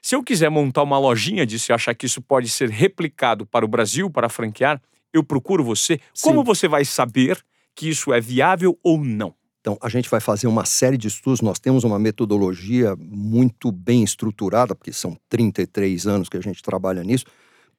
Se 0.00 0.14
eu 0.14 0.22
quiser 0.22 0.48
montar 0.48 0.82
uma 0.82 0.98
lojinha 0.98 1.44
disso 1.44 1.70
e 1.70 1.72
achar 1.72 1.94
que 1.94 2.06
isso 2.06 2.22
pode 2.22 2.48
ser 2.48 2.70
replicado 2.70 3.44
para 3.44 3.64
o 3.64 3.68
Brasil, 3.68 4.10
para 4.10 4.28
franquear, 4.28 4.80
eu 5.12 5.22
procuro 5.22 5.64
você. 5.64 6.00
Sim. 6.14 6.28
Como 6.28 6.44
você 6.44 6.68
vai 6.68 6.84
saber 6.84 7.38
que 7.74 7.88
isso 7.88 8.12
é 8.12 8.20
viável 8.20 8.78
ou 8.82 8.98
não? 8.98 9.34
Então, 9.60 9.76
a 9.82 9.88
gente 9.88 10.08
vai 10.08 10.20
fazer 10.20 10.46
uma 10.46 10.64
série 10.64 10.96
de 10.96 11.08
estudos. 11.08 11.40
Nós 11.40 11.58
temos 11.58 11.84
uma 11.84 11.98
metodologia 11.98 12.96
muito 12.98 13.72
bem 13.72 14.02
estruturada, 14.02 14.74
porque 14.74 14.92
são 14.92 15.16
33 15.28 16.06
anos 16.06 16.28
que 16.28 16.36
a 16.36 16.40
gente 16.40 16.62
trabalha 16.62 17.02
nisso, 17.02 17.24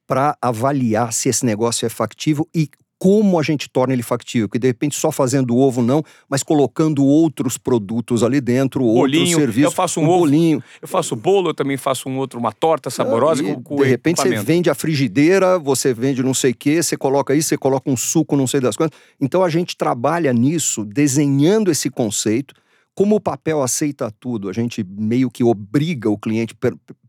para 0.05 0.37
avaliar 0.41 1.13
se 1.13 1.29
esse 1.29 1.45
negócio 1.45 1.85
é 1.85 1.89
factível 1.89 2.47
e 2.53 2.69
como 2.99 3.39
a 3.39 3.41
gente 3.41 3.69
torna 3.69 3.93
ele 3.93 4.03
factível, 4.03 4.49
que 4.49 4.59
de 4.59 4.67
repente 4.67 4.95
só 4.97 5.09
fazendo 5.09 5.55
ovo 5.55 5.81
não, 5.81 6.03
mas 6.29 6.43
colocando 6.43 7.03
outros 7.05 7.57
produtos 7.57 8.23
ali 8.23 8.41
dentro, 8.41 8.81
bolinho, 8.83 9.21
outros 9.21 9.29
serviços. 9.29 9.63
Eu 9.63 9.71
faço 9.71 10.01
um, 10.01 10.03
um 10.03 10.09
ovo, 10.09 10.19
bolinho. 10.19 10.61
Eu 10.81 10.87
faço 10.87 11.15
bolo, 11.15 11.49
eu 11.49 11.53
também 11.53 11.77
faço 11.77 12.09
um 12.09 12.17
outro, 12.17 12.37
uma 12.37 12.51
torta 12.51 12.89
saborosa 12.89 13.41
com, 13.41 13.63
com 13.63 13.75
De 13.77 13.87
repente 13.87 14.21
você 14.21 14.43
vende 14.43 14.69
a 14.69 14.75
frigideira, 14.75 15.57
você 15.57 15.93
vende 15.93 16.21
não 16.21 16.33
sei 16.33 16.51
o 16.51 16.55
quê, 16.55 16.83
você 16.83 16.97
coloca 16.97 17.33
isso, 17.33 17.47
você 17.47 17.57
coloca 17.57 17.89
um 17.89 17.95
suco, 17.95 18.35
não 18.35 18.45
sei 18.45 18.59
das 18.59 18.75
coisas. 18.75 18.93
Então 19.19 19.43
a 19.43 19.49
gente 19.49 19.77
trabalha 19.77 20.33
nisso, 20.33 20.83
desenhando 20.83 21.71
esse 21.71 21.89
conceito 21.89 22.53
como 22.95 23.15
o 23.15 23.19
papel 23.19 23.61
aceita 23.61 24.11
tudo, 24.19 24.49
a 24.49 24.53
gente 24.53 24.83
meio 24.83 25.29
que 25.29 25.43
obriga 25.43 26.09
o 26.09 26.17
cliente. 26.17 26.53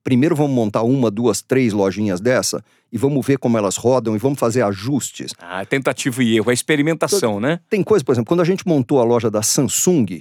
Primeiro 0.03 0.37
vamos 0.37 0.53
montar 0.53 0.83
uma, 0.83 1.11
duas, 1.11 1.43
três 1.43 1.73
lojinhas 1.73 2.21
dessa 2.21 2.63
e 2.93 2.99
vamos 2.99 3.27
ver 3.27 3.39
como 3.39 3.59
elas 3.59 3.77
rodam 3.77 4.15
e 4.15 4.19
vamos 4.19 4.39
fazer 4.39 4.63
ajustes. 4.63 5.33
Ah, 5.39 5.65
tentativa 5.65 6.23
e 6.23 6.37
erro, 6.37 6.51
é 6.51 6.55
experimentação, 6.55 7.39
então, 7.39 7.41
né? 7.41 7.61
Tem 7.69 7.83
coisa, 7.83 8.05
por 8.05 8.13
exemplo, 8.13 8.29
quando 8.29 8.41
a 8.41 8.45
gente 8.45 8.67
montou 8.67 9.01
a 9.01 9.05
loja 9.05 9.31
da 9.31 9.43
Samsung, 9.43 10.21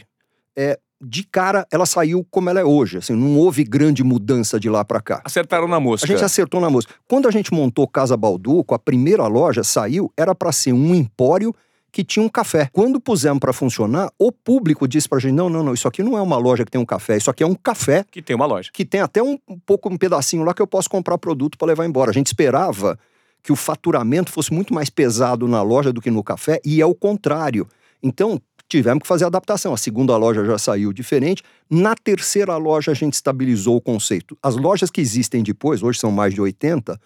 é, 0.56 0.80
de 1.02 1.24
cara 1.24 1.66
ela 1.72 1.86
saiu 1.86 2.26
como 2.30 2.50
ela 2.50 2.60
é 2.60 2.64
hoje, 2.64 2.98
assim, 2.98 3.14
não 3.14 3.38
houve 3.38 3.64
grande 3.64 4.04
mudança 4.04 4.60
de 4.60 4.70
lá 4.70 4.84
para 4.84 5.02
cá. 5.02 5.22
Acertaram 5.24 5.68
na 5.68 5.80
mosca. 5.80 6.06
A 6.06 6.08
gente 6.08 6.24
acertou 6.24 6.60
na 6.60 6.70
mosca. 6.70 6.94
Quando 7.08 7.28
a 7.28 7.32
gente 7.32 7.54
montou 7.54 7.88
Casa 7.88 8.18
Balduco, 8.18 8.74
a 8.74 8.80
primeira 8.80 9.26
loja 9.28 9.64
saiu, 9.64 10.12
era 10.18 10.36
para 10.36 10.52
ser 10.52 10.74
um 10.74 10.94
empório 10.94 11.54
que 11.92 12.04
tinha 12.04 12.24
um 12.24 12.30
café. 12.30 12.70
Quando 12.72 13.00
pusemos 13.00 13.40
para 13.40 13.54
funcionar, 13.54 14.12
o 14.18 14.32
público 14.32 14.88
disse 14.88 15.08
pra 15.08 15.20
gente: 15.20 15.34
não, 15.34 15.50
não, 15.50 15.64
não, 15.64 15.74
isso 15.74 15.88
aqui 15.88 16.04
não 16.04 16.18
é 16.18 16.22
uma 16.22 16.38
loja 16.38 16.66
que 16.66 16.72
tem 16.72 16.80
um 16.80 16.86
café, 16.86 17.18
isso 17.18 17.30
aqui 17.30 17.44
é 17.44 17.48
um 17.48 17.56
café. 17.56 18.06
Que 18.10 18.22
tem 18.22 18.36
uma 18.36 18.46
loja. 18.46 18.70
Que 18.74 18.86
tem 18.86 19.02
até 19.02 19.22
um, 19.22 19.38
um 19.48 19.60
pouco, 19.60 19.90
um 19.90 19.98
pedacinho 19.98 20.44
lá 20.44 20.54
que 20.54 20.62
eu 20.62 20.68
posso 20.68 20.90
comprar 20.90 21.18
produto 21.18 21.58
para 21.58 21.68
levar 21.68 21.86
embora. 21.86 22.12
A 22.12 22.14
gente 22.14 22.28
esperava 22.28 22.98
que 23.42 23.52
o 23.52 23.56
faturamento 23.56 24.32
fosse 24.32 24.54
muito 24.54 24.74
mais 24.74 24.90
pesado 24.90 25.48
na 25.48 25.62
loja 25.62 25.94
do 25.94 26.02
que 26.02 26.12
no 26.12 26.24
café, 26.24 26.60
e 26.66 26.82
é 26.82 26.86
o 26.86 26.94
contrário. 26.94 27.68
Então, 28.02 28.42
tivemos 28.68 29.02
que 29.02 29.08
fazer 29.08 29.26
adaptação. 29.26 29.74
A 29.74 29.78
segunda 29.78 30.16
loja 30.16 30.46
já 30.46 30.58
saiu 30.58 30.94
diferente. 30.94 31.44
Na 31.70 31.96
terceira 31.96 32.56
loja, 32.58 32.92
a 32.92 32.94
gente 32.94 33.14
estabilizou 33.14 33.78
o 33.78 33.82
conceito. 33.82 34.38
As 34.42 34.56
lojas 34.56 34.92
que 34.92 35.02
existem 35.02 35.42
depois, 35.42 35.82
hoje 35.82 36.00
são 36.00 36.12
mais 36.12 36.34
de 36.34 36.42
80, 36.42 37.00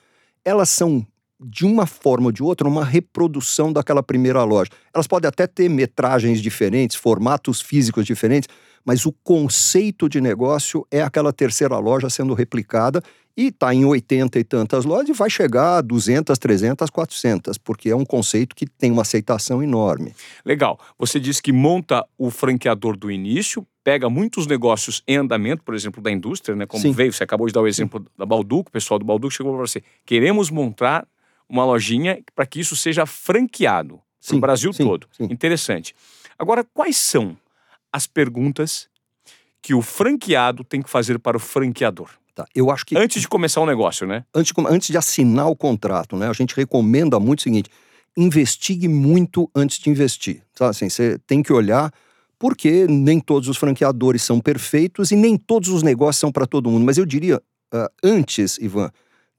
elas 0.44 0.70
são 0.70 1.06
de 1.40 1.66
uma 1.66 1.86
forma 1.86 2.28
ou 2.28 2.32
de 2.32 2.44
outra, 2.44 2.68
uma 2.68 2.86
reprodução 2.86 3.72
daquela 3.72 4.04
primeira 4.04 4.44
loja. 4.44 4.70
Elas 4.94 5.08
podem 5.08 5.28
até 5.28 5.48
ter 5.48 5.70
metragens 5.70 6.42
diferentes, 6.42 6.96
formatos 6.96 7.62
físicos 7.62 8.06
diferentes, 8.06 8.48
mas 8.86 9.06
o 9.06 9.12
conceito 9.12 10.10
de 10.10 10.20
negócio 10.20 10.86
é 10.92 11.02
aquela 11.02 11.32
terceira 11.32 11.78
loja 11.78 12.10
sendo 12.10 12.34
replicada 12.34 13.02
e 13.36 13.48
está 13.48 13.74
em 13.74 13.84
80 13.84 14.40
e 14.40 14.44
tantas 14.44 14.86
lojas 14.86 15.10
e 15.10 15.14
vai 15.14 15.30
chegar 15.30 15.78
a 15.78 15.82
200, 15.82 16.38
300, 16.38 16.90
400, 16.90 17.58
porque 17.58 17.90
é 17.90 17.96
um 17.96 18.06
conceito 18.06 18.56
que 18.56 18.68
tem 18.68 18.92
uma 18.92 19.02
aceitação 19.02 19.64
enorme. 19.64 20.14
Legal. 20.46 20.80
Você 21.00 21.20
disse 21.20 21.42
que 21.42 21.52
monta 21.52 22.06
o 22.18 22.30
franqueador 22.30 22.96
do 22.96 23.10
início, 23.10 23.66
pega 23.84 24.10
muitos 24.10 24.46
negócios 24.46 25.02
em 25.08 25.18
andamento, 25.18 25.64
por 25.64 25.74
exemplo, 25.74 26.02
da 26.02 26.12
indústria, 26.12 26.56
né? 26.56 26.66
Como 26.66 26.82
Sim. 26.82 26.92
veio, 26.92 27.12
você 27.12 27.24
acabou 27.24 27.48
de 27.48 27.54
dar 27.54 27.62
o 27.62 27.68
exemplo 27.68 28.00
Sim. 28.00 28.06
da 28.18 28.26
Balduco, 28.26 28.70
o 28.70 28.72
pessoal 28.72 29.00
do 29.00 29.06
Balduco 29.06 29.34
chegou 29.34 29.54
para 29.54 29.62
você. 29.62 29.82
Queremos 30.06 30.50
montar 30.52 31.08
uma 31.54 31.64
lojinha 31.64 32.20
para 32.36 32.48
que 32.48 32.60
isso 32.60 32.76
seja 32.76 33.06
franqueado 33.06 34.02
no 34.32 34.40
Brasil 34.40 34.74
sim, 34.74 34.84
todo. 34.84 35.08
Sim. 35.16 35.26
Interessante. 35.26 35.94
Agora, 36.38 36.66
quais 36.74 36.98
são 36.98 37.38
as 37.92 38.08
perguntas 38.08 38.90
que 39.62 39.76
o 39.76 39.82
franqueado 39.82 40.64
tem 40.64 40.82
que 40.82 40.90
fazer 40.90 41.20
para 41.20 41.38
o 41.38 41.40
franqueador? 41.40 42.10
Tá, 42.34 42.48
eu 42.56 42.72
acho 42.72 42.84
que 42.84 42.98
antes 42.98 43.22
de 43.22 43.28
começar 43.28 43.62
o 43.62 43.64
um 43.64 43.68
negócio, 43.68 44.08
né? 44.08 44.26
Antes, 44.34 44.52
antes 44.68 44.88
de 44.88 44.98
assinar 44.98 45.48
o 45.48 45.56
contrato, 45.56 46.18
né? 46.18 46.28
A 46.28 46.34
gente 46.34 46.56
recomenda 46.56 47.20
muito 47.20 47.40
o 47.40 47.44
seguinte: 47.44 47.70
investigue 48.18 48.88
muito 48.88 49.48
antes 49.54 49.78
de 49.78 49.92
investir. 49.92 50.42
Sabe 50.56 50.72
assim, 50.72 50.90
você 50.90 51.20
tem 51.28 51.44
que 51.44 51.54
olhar 51.54 51.94
porque 52.40 52.88
nem 52.88 53.20
todos 53.20 53.48
os 53.48 53.58
franqueadores 53.58 54.24
são 54.24 54.40
perfeitos 54.40 55.12
e 55.12 55.16
nem 55.16 55.38
todos 55.38 55.70
os 55.70 55.84
negócios 55.84 56.20
são 56.20 56.32
para 56.32 56.48
todo 56.48 56.72
mundo. 56.72 56.84
Mas 56.84 56.98
eu 56.98 57.06
diria, 57.06 57.38
uh, 57.38 57.88
antes, 58.04 58.58
Ivan, 58.58 58.92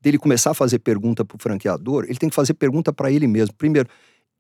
dele 0.05 0.19
começar 0.19 0.51
a 0.51 0.55
fazer 0.55 0.79
pergunta 0.79 1.25
para 1.25 1.35
o 1.35 1.39
franqueador, 1.39 2.05
ele 2.05 2.19
tem 2.19 2.29
que 2.29 2.35
fazer 2.35 2.55
pergunta 2.55 2.93
para 2.93 3.11
ele 3.11 3.27
mesmo. 3.27 3.55
Primeiro, 3.55 3.89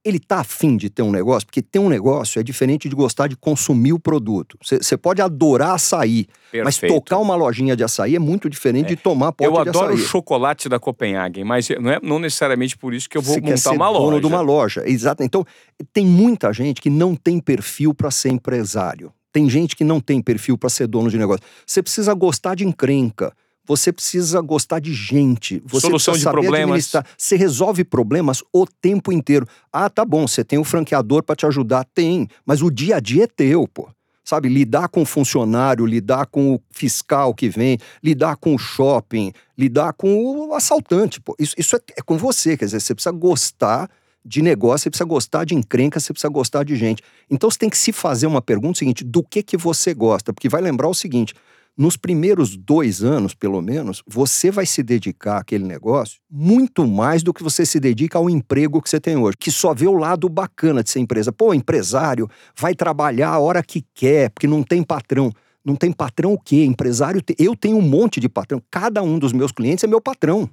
ele 0.04 0.18
está 0.18 0.40
afim 0.40 0.76
de 0.76 0.90
ter 0.90 1.00
um 1.00 1.10
negócio? 1.10 1.46
Porque 1.46 1.62
ter 1.62 1.78
um 1.78 1.88
negócio 1.88 2.38
é 2.38 2.42
diferente 2.42 2.90
de 2.90 2.94
gostar 2.94 3.26
de 3.26 3.36
consumir 3.36 3.94
o 3.94 3.98
produto. 3.98 4.58
Você 4.62 4.98
pode 4.98 5.22
adorar 5.22 5.76
açaí, 5.76 6.26
Perfeito. 6.52 6.64
mas 6.64 6.78
tocar 6.78 7.18
uma 7.18 7.34
lojinha 7.34 7.74
de 7.74 7.82
açaí 7.82 8.14
é 8.14 8.18
muito 8.18 8.50
diferente 8.50 8.86
é. 8.86 8.88
de 8.90 8.96
tomar 8.96 9.32
pote 9.32 9.50
de 9.50 9.70
açaí. 9.70 9.74
Eu 9.74 9.80
adoro 9.80 9.94
o 9.94 9.96
chocolate 9.98 10.68
da 10.68 10.78
Copenhagen, 10.78 11.42
mas 11.44 11.70
não 11.80 11.90
é 11.90 11.98
não 12.02 12.18
necessariamente 12.18 12.76
por 12.76 12.92
isso 12.92 13.08
que 13.08 13.16
eu 13.16 13.22
vou 13.22 13.32
Você 13.32 13.40
montar 13.40 13.52
quer 13.52 13.56
ser 13.56 13.70
uma 13.70 13.86
dono 13.90 14.04
loja. 14.04 14.20
de 14.20 14.26
uma 14.26 14.40
loja, 14.42 14.82
exato. 14.86 15.22
Então, 15.22 15.42
tem 15.90 16.04
muita 16.04 16.52
gente 16.52 16.82
que 16.82 16.90
não 16.90 17.16
tem 17.16 17.40
perfil 17.40 17.94
para 17.94 18.10
ser 18.10 18.28
empresário. 18.28 19.10
Tem 19.32 19.48
gente 19.48 19.74
que 19.74 19.84
não 19.84 20.00
tem 20.00 20.20
perfil 20.20 20.58
para 20.58 20.68
ser 20.68 20.86
dono 20.86 21.10
de 21.10 21.16
negócio. 21.16 21.42
Você 21.66 21.82
precisa 21.82 22.12
gostar 22.12 22.54
de 22.54 22.64
encrenca. 22.66 23.32
Você 23.66 23.92
precisa 23.92 24.40
gostar 24.40 24.78
de 24.78 24.92
gente. 24.92 25.62
Você 25.66 25.86
Solução 25.86 26.14
de 26.14 26.22
problemas. 26.22 26.92
Você 27.16 27.36
resolve 27.36 27.82
problemas 27.84 28.42
o 28.52 28.66
tempo 28.66 29.10
inteiro. 29.10 29.46
Ah, 29.72 29.88
tá 29.88 30.04
bom, 30.04 30.26
você 30.26 30.44
tem 30.44 30.58
o 30.58 30.62
um 30.62 30.64
franqueador 30.64 31.22
para 31.22 31.34
te 31.34 31.46
ajudar. 31.46 31.86
Tem, 31.94 32.28
mas 32.44 32.60
o 32.62 32.70
dia 32.70 32.96
a 32.96 33.00
dia 33.00 33.24
é 33.24 33.26
teu, 33.26 33.66
pô. 33.66 33.88
Sabe, 34.22 34.48
lidar 34.48 34.88
com 34.88 35.02
o 35.02 35.04
funcionário, 35.04 35.84
lidar 35.84 36.26
com 36.26 36.54
o 36.54 36.60
fiscal 36.70 37.34
que 37.34 37.48
vem, 37.48 37.78
lidar 38.02 38.36
com 38.36 38.54
o 38.54 38.58
shopping, 38.58 39.32
lidar 39.56 39.92
com 39.92 40.48
o 40.48 40.54
assaltante, 40.54 41.20
pô. 41.20 41.36
Isso, 41.38 41.54
isso 41.58 41.76
é, 41.76 41.80
é 41.98 42.02
com 42.02 42.16
você, 42.16 42.56
quer 42.56 42.64
dizer, 42.64 42.80
você 42.80 42.94
precisa 42.94 43.12
gostar 43.12 43.90
de 44.24 44.40
negócio, 44.40 44.84
você 44.84 44.90
precisa 44.90 45.06
gostar 45.06 45.44
de 45.44 45.54
encrenca, 45.54 46.00
você 46.00 46.12
precisa 46.12 46.32
gostar 46.32 46.64
de 46.64 46.74
gente. 46.74 47.02
Então 47.30 47.50
você 47.50 47.58
tem 47.58 47.68
que 47.68 47.76
se 47.76 47.92
fazer 47.92 48.26
uma 48.26 48.40
pergunta 48.40 48.78
seguinte: 48.78 49.04
do 49.04 49.22
que 49.22 49.42
que 49.42 49.56
você 49.56 49.92
gosta? 49.92 50.32
Porque 50.32 50.48
vai 50.48 50.62
lembrar 50.62 50.88
o 50.88 50.94
seguinte: 50.94 51.34
nos 51.76 51.96
primeiros 51.96 52.56
dois 52.56 53.02
anos, 53.02 53.34
pelo 53.34 53.60
menos, 53.60 54.02
você 54.06 54.50
vai 54.50 54.64
se 54.64 54.82
dedicar 54.82 55.38
àquele 55.38 55.64
negócio 55.64 56.20
muito 56.30 56.86
mais 56.86 57.22
do 57.22 57.34
que 57.34 57.42
você 57.42 57.66
se 57.66 57.80
dedica 57.80 58.16
ao 58.16 58.30
emprego 58.30 58.80
que 58.80 58.88
você 58.88 59.00
tem 59.00 59.16
hoje, 59.16 59.36
que 59.38 59.50
só 59.50 59.74
vê 59.74 59.86
o 59.86 59.94
lado 59.94 60.28
bacana 60.28 60.82
de 60.82 60.90
ser 60.90 61.00
empresa. 61.00 61.32
Pô, 61.32 61.52
empresário 61.52 62.28
vai 62.56 62.74
trabalhar 62.74 63.30
a 63.30 63.38
hora 63.38 63.62
que 63.62 63.84
quer, 63.94 64.30
porque 64.30 64.46
não 64.46 64.62
tem 64.62 64.82
patrão. 64.82 65.32
Não 65.64 65.74
tem 65.74 65.90
patrão 65.90 66.34
o 66.34 66.38
quê? 66.38 66.64
Empresário, 66.64 67.22
eu 67.38 67.56
tenho 67.56 67.78
um 67.78 67.82
monte 67.82 68.20
de 68.20 68.28
patrão. 68.28 68.62
Cada 68.70 69.02
um 69.02 69.18
dos 69.18 69.32
meus 69.32 69.50
clientes 69.50 69.82
é 69.82 69.86
meu 69.86 70.00
patrão. 70.00 70.48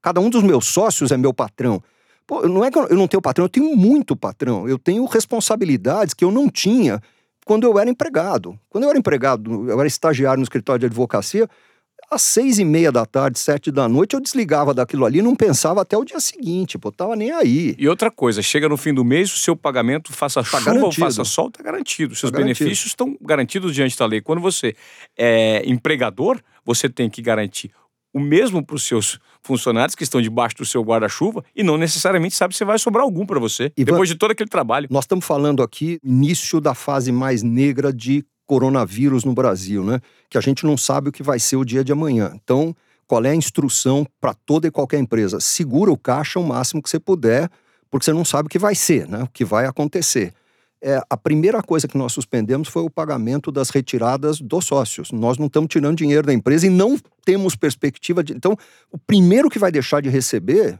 Cada 0.00 0.20
um 0.20 0.30
dos 0.30 0.42
meus 0.42 0.66
sócios 0.66 1.10
é 1.10 1.16
meu 1.16 1.34
patrão. 1.34 1.82
Pô, 2.26 2.48
não 2.48 2.64
é 2.64 2.70
que 2.70 2.78
eu 2.78 2.96
não 2.96 3.08
tenho 3.08 3.20
patrão, 3.20 3.44
eu 3.44 3.48
tenho 3.48 3.76
muito 3.76 4.16
patrão. 4.16 4.68
Eu 4.68 4.78
tenho 4.78 5.04
responsabilidades 5.04 6.14
que 6.14 6.24
eu 6.24 6.30
não 6.30 6.48
tinha 6.48 7.00
quando 7.44 7.64
eu 7.64 7.78
era 7.78 7.88
empregado. 7.88 8.58
Quando 8.68 8.84
eu 8.84 8.90
era 8.90 8.98
empregado, 8.98 9.70
eu 9.70 9.78
era 9.78 9.86
estagiário 9.86 10.38
no 10.38 10.44
escritório 10.44 10.80
de 10.80 10.86
advocacia, 10.86 11.48
às 12.10 12.22
seis 12.22 12.58
e 12.58 12.64
meia 12.64 12.92
da 12.92 13.06
tarde, 13.06 13.38
sete 13.38 13.70
da 13.70 13.88
noite, 13.88 14.14
eu 14.14 14.20
desligava 14.20 14.74
daquilo 14.74 15.06
ali 15.06 15.20
e 15.20 15.22
não 15.22 15.34
pensava 15.34 15.80
até 15.80 15.96
o 15.96 16.04
dia 16.04 16.20
seguinte, 16.20 16.78
pô, 16.78 16.92
tava 16.92 17.16
nem 17.16 17.32
aí. 17.32 17.74
E 17.78 17.88
outra 17.88 18.10
coisa, 18.10 18.42
chega 18.42 18.68
no 18.68 18.76
fim 18.76 18.92
do 18.92 19.04
mês, 19.04 19.32
o 19.34 19.38
seu 19.38 19.56
pagamento, 19.56 20.12
faça 20.12 20.42
tá 20.42 20.44
chuva 20.46 20.64
garantido. 20.64 20.84
ou 20.84 20.92
faça 20.92 21.24
sol, 21.24 21.50
tá 21.50 21.62
garantido. 21.62 22.14
Seus 22.14 22.30
tá 22.30 22.38
benefícios 22.38 22.86
estão 22.86 23.16
garantidos 23.20 23.74
diante 23.74 23.96
da 23.96 24.04
lei. 24.04 24.20
Quando 24.20 24.42
você 24.42 24.74
é 25.16 25.62
empregador, 25.64 26.40
você 26.64 26.88
tem 26.88 27.08
que 27.08 27.22
garantir 27.22 27.70
o 28.12 28.20
mesmo 28.20 28.64
para 28.64 28.76
os 28.76 28.84
seus 28.84 29.18
funcionários 29.42 29.94
que 29.94 30.02
estão 30.02 30.20
debaixo 30.20 30.56
do 30.56 30.64
seu 30.64 30.82
guarda-chuva 30.82 31.44
e 31.54 31.62
não 31.62 31.76
necessariamente 31.76 32.34
sabe 32.34 32.54
se 32.54 32.64
vai 32.64 32.78
sobrar 32.78 33.04
algum 33.04 33.26
para 33.26 33.40
você 33.40 33.72
Ivan, 33.76 33.92
depois 33.92 34.08
de 34.08 34.14
todo 34.14 34.30
aquele 34.30 34.50
trabalho. 34.50 34.86
Nós 34.90 35.04
estamos 35.04 35.24
falando 35.24 35.62
aqui 35.62 35.98
início 36.04 36.60
da 36.60 36.74
fase 36.74 37.10
mais 37.10 37.42
negra 37.42 37.92
de 37.92 38.24
coronavírus 38.46 39.24
no 39.24 39.32
Brasil, 39.32 39.84
né? 39.84 40.00
Que 40.28 40.36
a 40.36 40.40
gente 40.40 40.64
não 40.64 40.76
sabe 40.76 41.08
o 41.08 41.12
que 41.12 41.22
vai 41.22 41.38
ser 41.38 41.56
o 41.56 41.64
dia 41.64 41.82
de 41.82 41.92
amanhã. 41.92 42.32
Então, 42.34 42.76
qual 43.06 43.24
é 43.24 43.30
a 43.30 43.34
instrução 43.34 44.06
para 44.20 44.34
toda 44.34 44.66
e 44.66 44.70
qualquer 44.70 44.98
empresa? 44.98 45.40
Segura 45.40 45.90
o 45.90 45.96
caixa 45.96 46.38
o 46.38 46.46
máximo 46.46 46.82
que 46.82 46.90
você 46.90 47.00
puder, 47.00 47.48
porque 47.90 48.04
você 48.04 48.12
não 48.12 48.24
sabe 48.24 48.46
o 48.46 48.50
que 48.50 48.58
vai 48.58 48.74
ser, 48.74 49.08
né? 49.08 49.22
O 49.22 49.28
que 49.28 49.44
vai 49.44 49.66
acontecer 49.66 50.32
é, 50.82 51.00
a 51.08 51.16
primeira 51.16 51.62
coisa 51.62 51.86
que 51.86 51.96
nós 51.96 52.12
suspendemos 52.12 52.68
foi 52.68 52.82
o 52.82 52.90
pagamento 52.90 53.52
das 53.52 53.70
retiradas 53.70 54.40
dos 54.40 54.64
sócios. 54.64 55.12
Nós 55.12 55.38
não 55.38 55.46
estamos 55.46 55.68
tirando 55.68 55.96
dinheiro 55.96 56.26
da 56.26 56.32
empresa 56.32 56.66
e 56.66 56.70
não 56.70 56.98
temos 57.24 57.54
perspectiva 57.54 58.24
de. 58.24 58.32
Então, 58.32 58.56
o 58.90 58.98
primeiro 58.98 59.48
que 59.48 59.60
vai 59.60 59.70
deixar 59.70 60.02
de 60.02 60.08
receber 60.08 60.78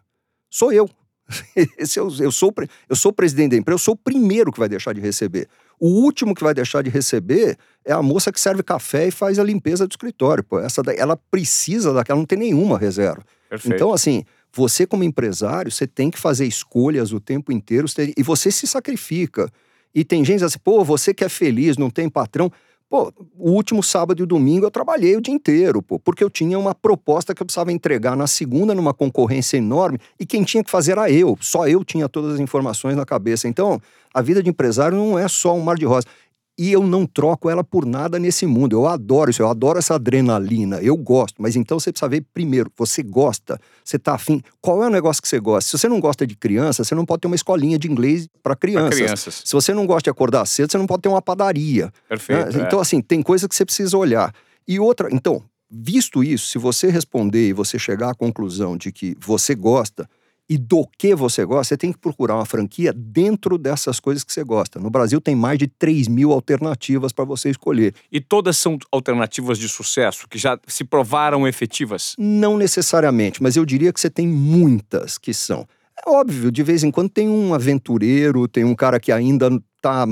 sou 0.50 0.72
eu. 0.72 0.90
Esse 1.78 2.00
eu, 2.00 2.12
eu, 2.18 2.32
sou, 2.32 2.52
eu 2.88 2.96
sou 2.96 3.12
presidente 3.12 3.52
da 3.52 3.56
empresa, 3.56 3.74
eu 3.74 3.78
sou 3.78 3.94
o 3.94 3.96
primeiro 3.96 4.50
que 4.50 4.58
vai 4.58 4.68
deixar 4.68 4.92
de 4.92 5.00
receber. 5.00 5.48
O 5.78 5.88
último 5.88 6.34
que 6.34 6.42
vai 6.42 6.52
deixar 6.52 6.82
de 6.82 6.90
receber 6.90 7.56
é 7.84 7.92
a 7.92 8.02
moça 8.02 8.32
que 8.32 8.40
serve 8.40 8.62
café 8.62 9.06
e 9.06 9.10
faz 9.10 9.38
a 9.38 9.44
limpeza 9.44 9.86
do 9.86 9.92
escritório. 9.92 10.42
Pô. 10.42 10.58
Essa 10.58 10.82
ela 10.96 11.16
precisa 11.30 11.92
daquela, 11.92 12.18
não 12.18 12.26
tem 12.26 12.38
nenhuma 12.38 12.76
reserva. 12.76 13.22
Perfeito. 13.48 13.74
Então, 13.74 13.92
assim, 13.92 14.24
você 14.52 14.86
como 14.86 15.04
empresário, 15.04 15.70
você 15.70 15.86
tem 15.86 16.10
que 16.10 16.18
fazer 16.18 16.46
escolhas 16.46 17.12
o 17.12 17.20
tempo 17.20 17.52
inteiro 17.52 17.86
e 18.16 18.22
você 18.22 18.50
se 18.50 18.66
sacrifica. 18.66 19.48
E 19.94 20.04
tem 20.04 20.24
gente 20.24 20.44
assim, 20.44 20.58
pô, 20.62 20.84
você 20.84 21.12
que 21.12 21.24
é 21.24 21.28
feliz, 21.28 21.76
não 21.76 21.90
tem 21.90 22.08
patrão. 22.08 22.50
Pô, 22.88 23.10
o 23.38 23.52
último 23.52 23.82
sábado 23.82 24.22
e 24.22 24.26
domingo 24.26 24.66
eu 24.66 24.70
trabalhei 24.70 25.16
o 25.16 25.20
dia 25.20 25.32
inteiro, 25.32 25.80
pô, 25.80 25.98
porque 25.98 26.22
eu 26.22 26.28
tinha 26.28 26.58
uma 26.58 26.74
proposta 26.74 27.34
que 27.34 27.40
eu 27.40 27.46
precisava 27.46 27.72
entregar 27.72 28.14
na 28.14 28.26
segunda 28.26 28.74
numa 28.74 28.92
concorrência 28.92 29.56
enorme 29.56 29.98
e 30.20 30.26
quem 30.26 30.44
tinha 30.44 30.62
que 30.62 30.70
fazer 30.70 30.92
era 30.92 31.10
eu. 31.10 31.38
Só 31.40 31.66
eu 31.66 31.82
tinha 31.84 32.06
todas 32.06 32.34
as 32.34 32.40
informações 32.40 32.94
na 32.94 33.06
cabeça. 33.06 33.48
Então, 33.48 33.80
a 34.12 34.20
vida 34.20 34.42
de 34.42 34.50
empresário 34.50 34.94
não 34.94 35.18
é 35.18 35.26
só 35.26 35.54
um 35.56 35.60
mar 35.60 35.76
de 35.76 35.86
rosa 35.86 36.06
e 36.58 36.70
eu 36.70 36.86
não 36.86 37.06
troco 37.06 37.48
ela 37.48 37.64
por 37.64 37.86
nada 37.86 38.18
nesse 38.18 38.46
mundo. 38.46 38.74
Eu 38.76 38.86
adoro 38.86 39.30
isso, 39.30 39.42
eu 39.42 39.48
adoro 39.48 39.78
essa 39.78 39.94
adrenalina, 39.94 40.80
eu 40.82 40.96
gosto. 40.96 41.40
Mas 41.40 41.56
então 41.56 41.78
você 41.80 41.90
precisa 41.90 42.08
ver 42.08 42.24
primeiro, 42.32 42.70
você 42.76 43.02
gosta, 43.02 43.58
você 43.84 43.98
tá 43.98 44.14
afim. 44.14 44.42
Qual 44.60 44.82
é 44.82 44.86
o 44.86 44.90
negócio 44.90 45.22
que 45.22 45.28
você 45.28 45.40
gosta? 45.40 45.70
Se 45.70 45.78
você 45.78 45.88
não 45.88 46.00
gosta 46.00 46.26
de 46.26 46.36
criança, 46.36 46.84
você 46.84 46.94
não 46.94 47.06
pode 47.06 47.22
ter 47.22 47.26
uma 47.26 47.36
escolinha 47.36 47.78
de 47.78 47.90
inglês 47.90 48.28
para 48.42 48.54
crianças. 48.54 49.00
crianças. 49.00 49.42
Se 49.44 49.52
você 49.52 49.72
não 49.72 49.86
gosta 49.86 50.04
de 50.04 50.10
acordar 50.10 50.44
cedo, 50.46 50.70
você 50.70 50.78
não 50.78 50.86
pode 50.86 51.02
ter 51.02 51.08
uma 51.08 51.22
padaria. 51.22 51.90
Perfeito. 52.08 52.58
Né? 52.58 52.64
Então, 52.66 52.80
assim, 52.80 53.00
tem 53.00 53.22
coisa 53.22 53.48
que 53.48 53.54
você 53.54 53.64
precisa 53.64 53.96
olhar. 53.96 54.32
E 54.68 54.78
outra, 54.78 55.08
então, 55.10 55.42
visto 55.70 56.22
isso, 56.22 56.46
se 56.46 56.58
você 56.58 56.90
responder 56.90 57.48
e 57.48 57.52
você 57.52 57.78
chegar 57.78 58.10
à 58.10 58.14
conclusão 58.14 58.76
de 58.76 58.92
que 58.92 59.16
você 59.18 59.54
gosta, 59.54 60.08
e 60.48 60.58
do 60.58 60.86
que 60.98 61.14
você 61.14 61.44
gosta, 61.44 61.64
você 61.70 61.76
tem 61.76 61.92
que 61.92 61.98
procurar 61.98 62.34
uma 62.34 62.44
franquia 62.44 62.92
dentro 62.92 63.56
dessas 63.56 63.98
coisas 63.98 64.24
que 64.24 64.32
você 64.32 64.44
gosta. 64.44 64.78
No 64.78 64.90
Brasil 64.90 65.20
tem 65.20 65.34
mais 65.34 65.58
de 65.58 65.66
3 65.66 66.08
mil 66.08 66.32
alternativas 66.32 67.12
para 67.12 67.24
você 67.24 67.50
escolher. 67.50 67.94
E 68.10 68.20
todas 68.20 68.56
são 68.56 68.78
alternativas 68.90 69.58
de 69.58 69.68
sucesso, 69.68 70.28
que 70.28 70.38
já 70.38 70.58
se 70.66 70.84
provaram 70.84 71.46
efetivas? 71.46 72.14
Não 72.18 72.56
necessariamente, 72.56 73.42
mas 73.42 73.56
eu 73.56 73.64
diria 73.64 73.92
que 73.92 74.00
você 74.00 74.10
tem 74.10 74.26
muitas 74.26 75.16
que 75.16 75.32
são. 75.32 75.66
É 76.04 76.10
óbvio, 76.10 76.50
de 76.50 76.62
vez 76.62 76.82
em 76.82 76.90
quando 76.90 77.08
tem 77.08 77.28
um 77.28 77.54
aventureiro, 77.54 78.48
tem 78.48 78.64
um 78.64 78.74
cara 78.74 78.98
que 78.98 79.12
ainda 79.12 79.48
está 79.76 80.06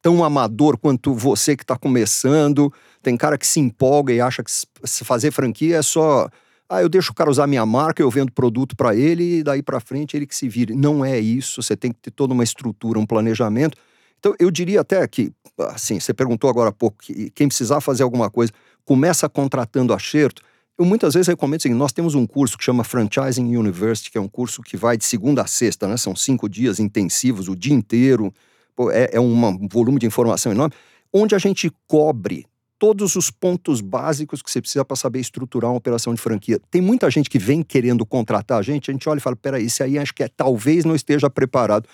tão 0.00 0.22
amador 0.22 0.76
quanto 0.76 1.14
você 1.14 1.56
que 1.56 1.64
está 1.64 1.76
começando, 1.76 2.72
tem 3.02 3.16
cara 3.16 3.38
que 3.38 3.46
se 3.46 3.58
empolga 3.58 4.12
e 4.12 4.20
acha 4.20 4.42
que 4.44 4.52
fazer 4.86 5.30
franquia 5.30 5.78
é 5.78 5.82
só 5.82 6.28
ah, 6.74 6.82
eu 6.82 6.88
deixo 6.88 7.12
o 7.12 7.14
cara 7.14 7.30
usar 7.30 7.46
minha 7.46 7.64
marca, 7.64 8.02
eu 8.02 8.10
vendo 8.10 8.32
produto 8.32 8.76
para 8.76 8.94
ele 8.94 9.38
e 9.38 9.42
daí 9.42 9.62
para 9.62 9.80
frente 9.80 10.16
ele 10.16 10.26
que 10.26 10.34
se 10.34 10.48
vire. 10.48 10.74
Não 10.74 11.04
é 11.04 11.18
isso, 11.18 11.62
você 11.62 11.76
tem 11.76 11.92
que 11.92 11.98
ter 11.98 12.10
toda 12.10 12.34
uma 12.34 12.44
estrutura, 12.44 12.98
um 12.98 13.06
planejamento. 13.06 13.76
Então, 14.18 14.34
eu 14.38 14.50
diria 14.50 14.80
até 14.80 15.06
que, 15.06 15.30
assim, 15.58 16.00
você 16.00 16.14
perguntou 16.14 16.48
agora 16.48 16.70
há 16.70 16.72
pouco, 16.72 16.96
que 16.98 17.30
quem 17.30 17.46
precisar 17.46 17.80
fazer 17.80 18.02
alguma 18.02 18.30
coisa, 18.30 18.52
começa 18.84 19.28
contratando 19.28 19.92
acerto. 19.92 20.42
Eu 20.78 20.84
muitas 20.84 21.14
vezes 21.14 21.28
recomendo 21.28 21.60
o 21.60 21.62
seguinte: 21.62 21.78
nós 21.78 21.92
temos 21.92 22.14
um 22.14 22.26
curso 22.26 22.56
que 22.56 22.64
chama 22.64 22.82
Franchising 22.82 23.54
University, 23.54 24.10
que 24.10 24.18
é 24.18 24.20
um 24.20 24.28
curso 24.28 24.62
que 24.62 24.76
vai 24.76 24.96
de 24.96 25.04
segunda 25.04 25.42
a 25.42 25.46
sexta, 25.46 25.86
né? 25.86 25.96
São 25.96 26.16
cinco 26.16 26.48
dias 26.48 26.80
intensivos, 26.80 27.48
o 27.48 27.54
dia 27.54 27.74
inteiro. 27.74 28.32
Pô, 28.74 28.90
é, 28.90 29.10
é 29.12 29.20
um 29.20 29.68
volume 29.68 30.00
de 30.00 30.06
informação 30.06 30.50
enorme, 30.50 30.74
onde 31.12 31.34
a 31.34 31.38
gente 31.38 31.70
cobre 31.86 32.46
todos 32.84 33.16
os 33.16 33.30
pontos 33.30 33.80
básicos 33.80 34.42
que 34.42 34.50
você 34.50 34.60
precisa 34.60 34.84
para 34.84 34.94
saber 34.94 35.18
estruturar 35.18 35.70
uma 35.70 35.78
operação 35.78 36.12
de 36.12 36.20
franquia. 36.20 36.60
Tem 36.70 36.82
muita 36.82 37.10
gente 37.10 37.30
que 37.30 37.38
vem 37.38 37.62
querendo 37.62 38.04
contratar 38.04 38.58
a 38.58 38.62
gente, 38.62 38.90
a 38.90 38.92
gente 38.92 39.08
olha 39.08 39.16
e 39.16 39.22
fala: 39.22 39.34
peraí, 39.34 39.64
esse 39.64 39.82
aí 39.82 39.98
acho 39.98 40.14
que 40.14 40.22
é, 40.22 40.28
talvez 40.28 40.84
não 40.84 40.94
esteja 40.94 41.30
preparado. 41.30 41.88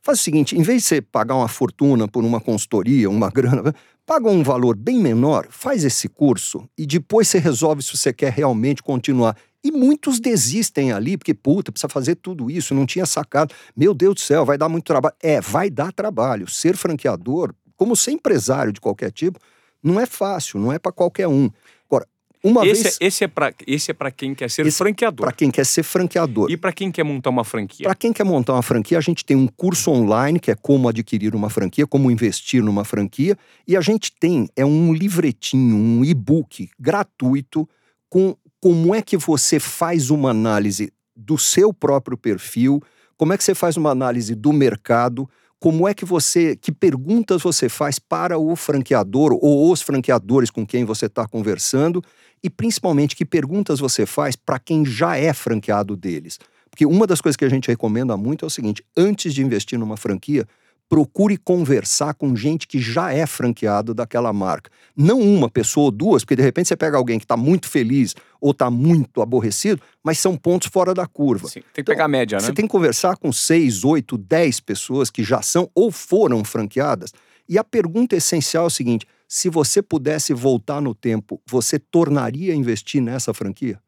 Faz 0.00 0.20
o 0.20 0.22
seguinte: 0.22 0.56
em 0.56 0.62
vez 0.62 0.82
de 0.82 0.88
você 0.88 1.02
pagar 1.02 1.34
uma 1.34 1.48
fortuna 1.48 2.06
por 2.06 2.24
uma 2.24 2.40
consultoria, 2.40 3.10
uma 3.10 3.28
grana, 3.34 3.74
paga 4.06 4.30
um 4.30 4.44
valor 4.44 4.76
bem 4.76 5.00
menor, 5.00 5.48
faz 5.50 5.82
esse 5.82 6.08
curso 6.08 6.64
e 6.78 6.86
depois 6.86 7.26
você 7.26 7.40
resolve 7.40 7.82
se 7.82 7.96
você 7.96 8.12
quer 8.12 8.32
realmente 8.32 8.84
continuar. 8.84 9.36
E 9.64 9.72
muitos 9.72 10.20
desistem 10.20 10.92
ali, 10.92 11.16
porque, 11.16 11.34
puta, 11.34 11.72
precisa 11.72 11.88
fazer 11.88 12.14
tudo 12.14 12.48
isso, 12.48 12.72
não 12.72 12.86
tinha 12.86 13.04
sacado. 13.04 13.52
Meu 13.76 13.92
Deus 13.92 14.14
do 14.14 14.20
céu, 14.20 14.44
vai 14.44 14.56
dar 14.56 14.68
muito 14.68 14.84
trabalho. 14.84 15.16
É, 15.20 15.40
vai 15.40 15.68
dar 15.68 15.92
trabalho. 15.92 16.48
Ser 16.48 16.76
franqueador, 16.76 17.52
como 17.76 17.96
ser 17.96 18.12
empresário 18.12 18.72
de 18.72 18.80
qualquer 18.80 19.10
tipo, 19.10 19.40
não 19.82 20.00
é 20.00 20.06
fácil, 20.06 20.58
não 20.60 20.72
é 20.72 20.78
para 20.78 20.92
qualquer 20.92 21.28
um. 21.28 21.50
Agora, 21.88 22.06
uma 22.42 22.66
esse, 22.66 22.82
vez. 22.82 22.98
É, 23.00 23.06
esse 23.06 23.24
é 23.24 23.28
para 23.28 23.52
esse 23.66 23.90
é 23.90 23.94
para 23.94 24.10
quem 24.10 24.34
quer 24.34 24.50
ser 24.50 24.70
franqueador. 24.70 25.26
Para 25.26 25.32
quem 25.32 25.50
quer 25.50 25.66
ser 25.66 25.82
franqueador. 25.82 26.50
E 26.50 26.56
para 26.56 26.72
quem 26.72 26.90
quer 26.90 27.04
montar 27.04 27.30
uma 27.30 27.44
franquia. 27.44 27.84
Para 27.84 27.94
quem 27.94 28.12
quer 28.12 28.24
montar 28.24 28.54
uma 28.54 28.62
franquia, 28.62 28.98
a 28.98 29.00
gente 29.00 29.24
tem 29.24 29.36
um 29.36 29.46
curso 29.46 29.90
online 29.90 30.40
que 30.40 30.50
é 30.50 30.54
como 30.54 30.88
adquirir 30.88 31.34
uma 31.34 31.50
franquia, 31.50 31.86
como 31.86 32.10
investir 32.10 32.62
numa 32.62 32.84
franquia, 32.84 33.36
e 33.66 33.76
a 33.76 33.80
gente 33.80 34.12
tem 34.12 34.48
é 34.56 34.64
um 34.64 34.92
livretinho, 34.92 35.76
um 35.76 36.04
e-book 36.04 36.70
gratuito 36.78 37.68
com 38.08 38.36
como 38.60 38.94
é 38.94 39.00
que 39.00 39.16
você 39.16 39.58
faz 39.58 40.10
uma 40.10 40.30
análise 40.30 40.92
do 41.16 41.38
seu 41.38 41.72
próprio 41.72 42.16
perfil, 42.16 42.82
como 43.16 43.32
é 43.32 43.38
que 43.38 43.44
você 43.44 43.54
faz 43.54 43.76
uma 43.76 43.90
análise 43.90 44.34
do 44.34 44.52
mercado, 44.52 45.28
como 45.60 45.86
é 45.86 45.92
que 45.92 46.06
você, 46.06 46.56
que 46.56 46.72
perguntas 46.72 47.42
você 47.42 47.68
faz 47.68 47.98
para 47.98 48.38
o 48.38 48.56
franqueador 48.56 49.38
ou 49.40 49.70
os 49.70 49.82
franqueadores 49.82 50.50
com 50.50 50.66
quem 50.66 50.86
você 50.86 51.04
está 51.04 51.28
conversando 51.28 52.02
e 52.42 52.48
principalmente 52.48 53.14
que 53.14 53.26
perguntas 53.26 53.78
você 53.78 54.06
faz 54.06 54.34
para 54.34 54.58
quem 54.58 54.86
já 54.86 55.18
é 55.18 55.34
franqueado 55.34 55.94
deles. 55.94 56.38
Porque 56.70 56.86
uma 56.86 57.06
das 57.06 57.20
coisas 57.20 57.36
que 57.36 57.44
a 57.44 57.48
gente 57.48 57.68
recomenda 57.68 58.16
muito 58.16 58.44
é 58.44 58.48
o 58.48 58.50
seguinte: 58.50 58.82
antes 58.96 59.34
de 59.34 59.42
investir 59.42 59.78
numa 59.78 59.98
franquia, 59.98 60.46
procure 60.90 61.36
conversar 61.36 62.14
com 62.14 62.34
gente 62.34 62.66
que 62.66 62.80
já 62.80 63.12
é 63.12 63.24
franqueado 63.24 63.94
daquela 63.94 64.32
marca. 64.32 64.68
Não 64.96 65.20
uma 65.20 65.48
pessoa 65.48 65.84
ou 65.84 65.90
duas, 65.92 66.24
porque 66.24 66.34
de 66.34 66.42
repente 66.42 66.66
você 66.66 66.76
pega 66.76 66.96
alguém 66.96 67.16
que 67.16 67.24
está 67.24 67.36
muito 67.36 67.68
feliz 67.68 68.16
ou 68.40 68.50
está 68.50 68.68
muito 68.68 69.22
aborrecido, 69.22 69.80
mas 70.02 70.18
são 70.18 70.36
pontos 70.36 70.68
fora 70.68 70.92
da 70.92 71.06
curva. 71.06 71.46
Sim, 71.46 71.60
tem 71.60 71.62
que 71.62 71.80
então, 71.82 71.94
pegar 71.94 72.06
a 72.06 72.08
média, 72.08 72.38
né? 72.38 72.44
Você 72.44 72.52
tem 72.52 72.64
que 72.66 72.72
conversar 72.72 73.16
com 73.16 73.32
seis, 73.32 73.84
oito, 73.84 74.18
dez 74.18 74.58
pessoas 74.58 75.10
que 75.10 75.22
já 75.22 75.40
são 75.40 75.70
ou 75.76 75.92
foram 75.92 76.42
franqueadas. 76.42 77.12
E 77.48 77.56
a 77.56 77.62
pergunta 77.62 78.16
essencial 78.16 78.64
é 78.64 78.66
o 78.66 78.70
seguinte: 78.70 79.06
se 79.28 79.48
você 79.48 79.80
pudesse 79.80 80.34
voltar 80.34 80.80
no 80.80 80.92
tempo, 80.92 81.40
você 81.48 81.78
tornaria 81.78 82.52
a 82.52 82.56
investir 82.56 83.00
nessa 83.00 83.32
franquia? 83.32 83.80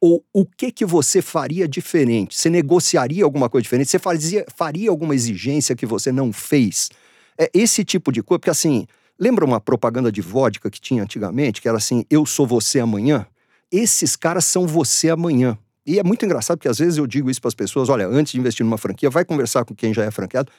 Ou 0.00 0.24
o 0.32 0.44
que 0.44 0.70
que 0.70 0.84
você 0.84 1.22
faria 1.22 1.66
diferente? 1.66 2.36
Você 2.36 2.50
negociaria 2.50 3.24
alguma 3.24 3.48
coisa 3.48 3.62
diferente? 3.62 3.90
Você 3.90 3.98
fazia, 3.98 4.44
faria 4.54 4.90
alguma 4.90 5.14
exigência 5.14 5.74
que 5.74 5.86
você 5.86 6.12
não 6.12 6.32
fez? 6.32 6.90
É 7.38 7.50
esse 7.52 7.84
tipo 7.84 8.12
de 8.12 8.22
coisa, 8.22 8.38
porque 8.38 8.50
assim, 8.50 8.86
lembra 9.18 9.44
uma 9.44 9.60
propaganda 9.60 10.12
de 10.12 10.20
vodka 10.20 10.70
que 10.70 10.80
tinha 10.80 11.02
antigamente, 11.02 11.60
que 11.60 11.68
era 11.68 11.78
assim, 11.78 12.04
eu 12.10 12.26
sou 12.26 12.46
você 12.46 12.80
amanhã? 12.80 13.26
Esses 13.70 14.16
caras 14.16 14.44
são 14.44 14.66
você 14.66 15.10
amanhã. 15.10 15.58
E 15.86 15.98
é 15.98 16.02
muito 16.02 16.24
engraçado 16.24 16.58
porque 16.58 16.68
às 16.68 16.78
vezes 16.78 16.98
eu 16.98 17.06
digo 17.06 17.30
isso 17.30 17.40
para 17.40 17.48
as 17.48 17.54
pessoas, 17.54 17.88
olha, 17.88 18.06
antes 18.06 18.32
de 18.32 18.40
investir 18.40 18.64
numa 18.64 18.78
franquia, 18.78 19.08
vai 19.08 19.24
conversar 19.24 19.64
com 19.64 19.74
quem 19.74 19.94
já 19.94 20.04
é 20.04 20.10
franqueado. 20.10 20.50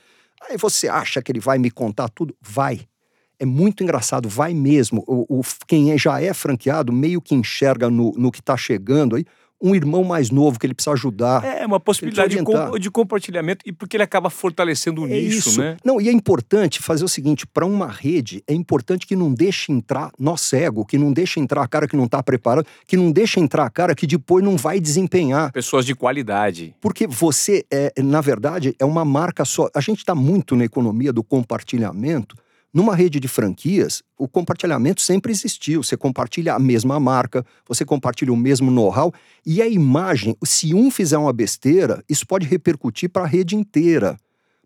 Aí 0.49 0.57
você 0.57 0.87
acha 0.87 1.21
que 1.21 1.31
ele 1.31 1.39
vai 1.39 1.57
me 1.57 1.69
contar 1.69 2.09
tudo? 2.09 2.35
Vai 2.41 2.87
é 3.39 3.45
muito 3.45 3.83
engraçado, 3.83 4.27
vai 4.27 4.53
mesmo. 4.53 5.03
O, 5.07 5.39
o 5.39 5.41
quem 5.67 5.91
é, 5.91 5.97
já 5.97 6.21
é 6.21 6.33
franqueado 6.33 6.91
meio 6.91 7.21
que 7.21 7.35
enxerga 7.35 7.89
no, 7.89 8.11
no 8.11 8.31
que 8.31 8.39
está 8.39 8.57
chegando 8.57 9.15
aí 9.15 9.25
um 9.61 9.73
irmão 9.73 10.03
mais 10.03 10.29
novo 10.29 10.59
que 10.59 10.65
ele 10.65 10.73
precisa 10.73 10.93
ajudar. 10.93 11.43
É 11.43 11.65
uma 11.65 11.79
possibilidade 11.79 12.35
de, 12.35 12.43
com, 12.43 12.77
de, 12.77 12.91
compartilhamento 12.91 13.63
e 13.65 13.71
porque 13.71 13.97
ele 13.97 14.03
acaba 14.03 14.29
fortalecendo 14.29 15.01
o 15.01 15.05
é 15.05 15.09
nicho, 15.09 15.49
isso. 15.49 15.59
né? 15.59 15.77
Não, 15.83 15.99
e 15.99 16.07
é 16.07 16.11
importante 16.11 16.81
fazer 16.81 17.03
o 17.03 17.07
seguinte, 17.07 17.45
para 17.45 17.65
uma 17.65 17.87
rede, 17.87 18.43
é 18.47 18.53
importante 18.53 19.07
que 19.07 19.15
não 19.15 19.33
deixe 19.33 19.71
entrar 19.71 20.11
nó 20.19 20.37
cego, 20.37 20.85
que 20.85 20.97
não 20.97 21.11
deixe 21.11 21.39
entrar 21.39 21.63
a 21.63 21.67
cara 21.67 21.87
que 21.87 21.97
não 21.97 22.05
está 22.05 22.21
preparado, 22.21 22.67
que 22.85 22.95
não 22.95 23.11
deixe 23.11 23.39
entrar 23.39 23.65
a 23.65 23.69
cara 23.69 23.95
que 23.95 24.05
depois 24.05 24.43
não 24.43 24.55
vai 24.55 24.79
desempenhar. 24.79 25.51
Pessoas 25.51 25.85
de 25.85 25.95
qualidade. 25.95 26.75
Porque 26.79 27.07
você, 27.07 27.65
é, 27.71 27.91
na 28.01 28.21
verdade, 28.21 28.75
é 28.79 28.85
uma 28.85 29.03
marca 29.03 29.43
só. 29.43 29.69
A 29.73 29.81
gente 29.81 29.99
está 29.99 30.13
muito 30.13 30.55
na 30.55 30.65
economia 30.65 31.11
do 31.11 31.23
compartilhamento, 31.23 32.35
numa 32.73 32.95
rede 32.95 33.19
de 33.19 33.27
franquias, 33.27 34.03
o 34.17 34.27
compartilhamento 34.27 35.01
sempre 35.01 35.31
existiu. 35.31 35.83
Você 35.83 35.97
compartilha 35.97 36.53
a 36.53 36.59
mesma 36.59 36.99
marca, 36.99 37.45
você 37.67 37.85
compartilha 37.85 38.31
o 38.31 38.37
mesmo 38.37 38.69
know-how 38.69 39.13
e 39.45 39.61
a 39.61 39.67
imagem, 39.67 40.35
se 40.43 40.73
um 40.73 40.91
fizer 40.91 41.17
uma 41.17 41.33
besteira, 41.33 42.03
isso 42.09 42.27
pode 42.27 42.45
repercutir 42.45 43.09
para 43.09 43.23
a 43.23 43.27
rede 43.27 43.55
inteira. 43.55 44.17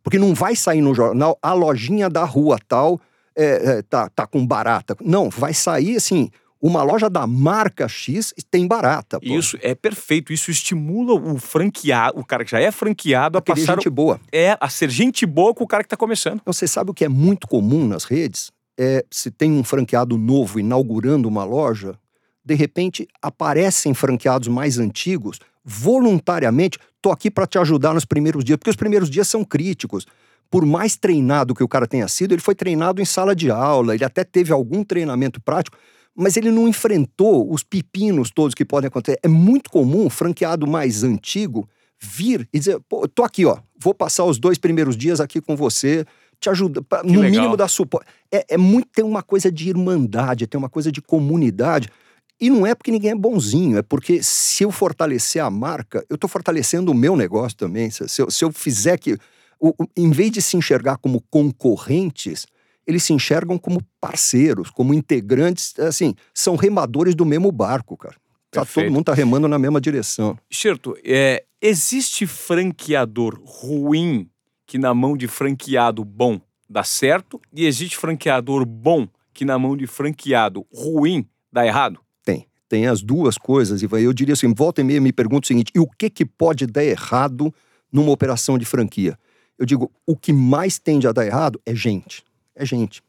Porque 0.04 0.18
não 0.18 0.34
vai 0.34 0.56
sair 0.56 0.82
no 0.82 0.96
jornal 0.96 1.38
a 1.42 1.54
lojinha 1.54 2.10
da 2.10 2.24
rua 2.24 2.58
tal 2.68 3.00
é, 3.36 3.46
é, 3.46 3.82
tá, 3.82 4.10
tá 4.10 4.26
com 4.26 4.46
barata. 4.46 4.96
Não, 5.02 5.30
vai 5.30 5.54
sair 5.54 5.96
assim, 5.96 6.30
uma 6.62 6.84
loja 6.84 7.10
da 7.10 7.26
marca 7.26 7.88
X 7.88 8.34
tem 8.50 8.68
barata. 8.68 9.20
Pô. 9.20 9.26
Isso 9.26 9.58
é 9.62 9.74
perfeito. 9.74 10.32
Isso 10.32 10.52
estimula 10.52 11.14
o 11.14 11.40
franqueado, 11.40 12.20
o 12.20 12.24
cara 12.24 12.46
que 12.46 12.52
já 12.52 12.60
é 12.60 12.72
franqueado, 12.72 13.38
a 13.38 13.42
passar 13.42 13.76
gente 13.76 13.90
boa. 13.90 14.20
É, 14.32 14.56
a 14.60 14.70
ser 14.70 14.90
gente 14.90 15.26
boa 15.26 15.54
com 15.54 15.64
o 15.64 15.68
cara 15.68 15.84
que 15.84 15.88
está 15.88 15.98
começando. 15.98 16.40
Então, 16.42 16.54
você 16.54 16.68
sabe 16.68 16.92
o 16.92 16.94
que 16.94 17.04
é 17.04 17.10
muito 17.10 17.48
comum 17.48 17.88
nas 17.88 18.04
redes? 18.04 18.52
É, 18.78 19.04
se 19.10 19.32
tem 19.32 19.52
um 19.52 19.64
franqueado 19.64 20.18
novo 20.18 20.60
inaugurando 20.60 21.28
uma 21.28 21.44
loja, 21.44 21.96
de 22.46 22.54
repente 22.54 23.08
aparecem 23.22 23.94
franqueados 23.94 24.48
mais 24.48 24.78
antigos 24.78 25.40
voluntariamente. 25.64 26.78
Tô 27.02 27.12
aqui 27.12 27.32
para 27.32 27.48
te 27.48 27.58
ajudar 27.58 27.94
nos 27.94 28.06
primeiros 28.06 28.44
dias, 28.44 28.58
porque 28.58 28.70
os 28.70 28.76
primeiros 28.76 29.10
dias 29.10 29.28
são 29.28 29.44
críticos 29.44 30.06
por 30.52 30.66
mais 30.66 30.98
treinado 30.98 31.56
que 31.56 31.64
o 31.64 31.68
cara 31.68 31.88
tenha 31.88 32.10
sido, 32.10 32.34
ele 32.34 32.42
foi 32.42 32.54
treinado 32.54 33.02
em 33.02 33.06
sala 33.06 33.34
de 33.34 33.50
aula, 33.50 33.96
ele 33.96 34.04
até 34.04 34.22
teve 34.22 34.52
algum 34.52 34.84
treinamento 34.84 35.40
prático, 35.40 35.78
mas 36.16 36.38
ele 36.38 36.52
não 36.52 36.68
enfrentou 36.68 37.52
os 37.52 37.64
pepinos 37.64 38.30
todos 38.30 38.54
que 38.54 38.66
podem 38.66 38.88
acontecer. 38.88 39.20
É 39.24 39.28
muito 39.28 39.70
comum 39.70 40.06
o 40.06 40.10
franqueado 40.10 40.68
mais 40.68 41.04
antigo 41.04 41.68
vir 42.00 42.48
e 42.54 42.60
dizer: 42.60 42.80
pô, 42.90 43.08
tô 43.08 43.24
aqui, 43.24 43.46
ó, 43.46 43.58
vou 43.80 43.94
passar 43.94 44.26
os 44.26 44.40
dois 44.40 44.58
primeiros 44.58 44.98
dias 44.98 45.20
aqui 45.20 45.40
com 45.40 45.56
você, 45.56 46.06
te 46.40 46.50
ajuda, 46.50 46.82
pra, 46.82 47.04
no 47.04 47.22
legal. 47.22 47.30
mínimo 47.30 47.58
da 47.58 47.68
suporte. 47.68 48.08
É, 48.32 48.46
é 48.50 48.58
muito, 48.58 48.90
tem 48.94 49.06
uma 49.06 49.22
coisa 49.22 49.52
de 49.52 49.70
irmandade, 49.70 50.48
tem 50.48 50.58
uma 50.58 50.70
coisa 50.70 50.92
de 50.92 51.02
comunidade. 51.02 51.90
E 52.40 52.50
não 52.50 52.66
é 52.66 52.74
porque 52.74 52.90
ninguém 52.90 53.12
é 53.12 53.16
bonzinho, 53.16 53.78
é 53.78 53.84
porque 53.84 54.24
se 54.24 54.64
eu 54.64 54.72
fortalecer 54.72 55.44
a 55.44 55.50
marca, 55.52 56.04
eu 56.10 56.16
estou 56.16 56.28
fortalecendo 56.28 56.92
o 56.92 56.96
meu 56.96 57.16
negócio 57.16 57.56
também. 57.56 57.92
Se 57.92 58.20
eu, 58.20 58.32
se 58.32 58.44
eu 58.44 58.52
fizer 58.52 58.98
que. 58.98 59.16
O, 59.60 59.76
em 59.96 60.10
vez 60.10 60.32
de 60.32 60.42
se 60.42 60.58
enxergar 60.58 60.98
como 60.98 61.24
concorrentes, 61.30 62.48
eles 62.86 63.04
se 63.04 63.14
enxergam 63.14 63.58
como 63.58 63.82
parceiros, 64.00 64.70
como 64.70 64.94
integrantes, 64.94 65.78
assim, 65.80 66.16
são 66.34 66.56
remadores 66.56 67.16
do 67.16 67.26
mesmo 67.26 67.52
barco, 67.52 67.96
cara. 67.98 68.16
Tá, 68.50 68.66
todo 68.66 68.92
mundo 68.92 69.06
tá 69.06 69.14
remando 69.14 69.48
na 69.48 69.58
mesma 69.58 69.80
direção. 69.80 70.38
Certo, 70.52 70.98
é, 71.06 71.46
existe 71.62 72.28
franqueador 72.28 73.42
ruim 73.44 74.30
que 74.68 74.78
na 74.78 74.94
mão 74.94 75.16
de 75.16 75.28
franqueado 75.28 76.04
bom 76.04 76.40
dá 76.70 76.84
certo 76.84 77.40
e 77.54 77.66
existe 77.66 77.98
franqueador 77.98 78.66
bom 78.66 79.08
que 79.34 79.46
na 79.46 79.58
mão 79.58 79.78
de 79.78 79.88
franqueado 79.88 80.66
ruim 80.74 81.26
dá 81.52 81.66
errado? 81.66 82.00
Tem. 82.26 82.46
tem 82.68 82.88
as 82.88 83.02
duas 83.02 83.38
coisas, 83.38 83.82
Ivan. 83.82 84.02
Eu 84.02 84.14
diria 84.14 84.34
assim, 84.34 84.54
volta 84.54 84.82
e 84.82 84.84
meia 84.84 85.00
me 85.00 85.14
pergunta 85.14 85.46
o 85.46 85.48
seguinte, 85.48 85.72
e 85.74 85.80
o 85.80 85.88
que, 85.88 86.10
que 86.10 86.26
pode 86.26 86.68
dar 86.68 86.84
errado 86.84 87.54
numa 87.92 88.12
operação 88.12 88.58
de 88.58 88.66
franquia? 88.66 89.18
Eu 89.58 89.66
digo, 89.66 89.92
o 90.06 90.18
que 90.18 90.34
mais 90.34 90.78
tende 90.78 91.08
a 91.08 91.12
dar 91.12 91.26
errado 91.26 91.62
é 91.66 91.74
gente. 91.74 92.24
É 92.62 92.66
gente. 92.66 93.02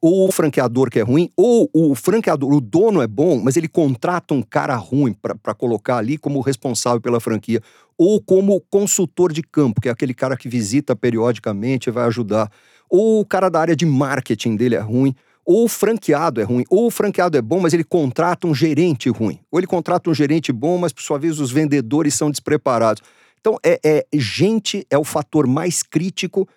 Ou 0.00 0.28
o 0.28 0.32
franqueador 0.32 0.88
que 0.88 0.98
é 0.98 1.02
ruim, 1.02 1.30
ou 1.36 1.68
o 1.74 1.94
franqueador, 1.94 2.54
o 2.54 2.60
dono 2.60 3.02
é 3.02 3.06
bom, 3.06 3.38
mas 3.38 3.54
ele 3.54 3.68
contrata 3.68 4.32
um 4.32 4.40
cara 4.40 4.74
ruim 4.76 5.14
para 5.14 5.54
colocar 5.54 5.98
ali 5.98 6.16
como 6.16 6.40
responsável 6.40 7.02
pela 7.02 7.20
franquia, 7.20 7.60
ou 7.98 8.18
como 8.18 8.58
consultor 8.70 9.30
de 9.30 9.42
campo, 9.42 9.82
que 9.82 9.88
é 9.88 9.92
aquele 9.92 10.14
cara 10.14 10.38
que 10.38 10.48
visita 10.48 10.96
periodicamente 10.96 11.90
e 11.90 11.92
vai 11.92 12.06
ajudar, 12.06 12.50
ou 12.88 13.20
o 13.20 13.26
cara 13.26 13.50
da 13.50 13.60
área 13.60 13.76
de 13.76 13.84
marketing 13.84 14.56
dele 14.56 14.74
é 14.74 14.80
ruim, 14.80 15.14
ou 15.44 15.64
o 15.64 15.68
franqueado 15.68 16.40
é 16.40 16.44
ruim, 16.44 16.64
ou 16.70 16.86
o 16.86 16.90
franqueado 16.90 17.36
é 17.36 17.42
bom, 17.42 17.60
mas 17.60 17.74
ele 17.74 17.84
contrata 17.84 18.46
um 18.46 18.54
gerente 18.54 19.10
ruim, 19.10 19.38
ou 19.50 19.60
ele 19.60 19.66
contrata 19.66 20.08
um 20.08 20.14
gerente 20.14 20.50
bom, 20.50 20.78
mas 20.78 20.94
por 20.94 21.02
sua 21.02 21.18
vez 21.18 21.38
os 21.38 21.50
vendedores 21.50 22.14
são 22.14 22.30
despreparados. 22.30 23.02
Então, 23.38 23.58
é, 23.62 23.78
é 23.84 24.06
gente 24.14 24.86
é 24.88 24.96
o 24.96 25.04
fator 25.04 25.46
mais 25.46 25.82
crítico 25.82 26.48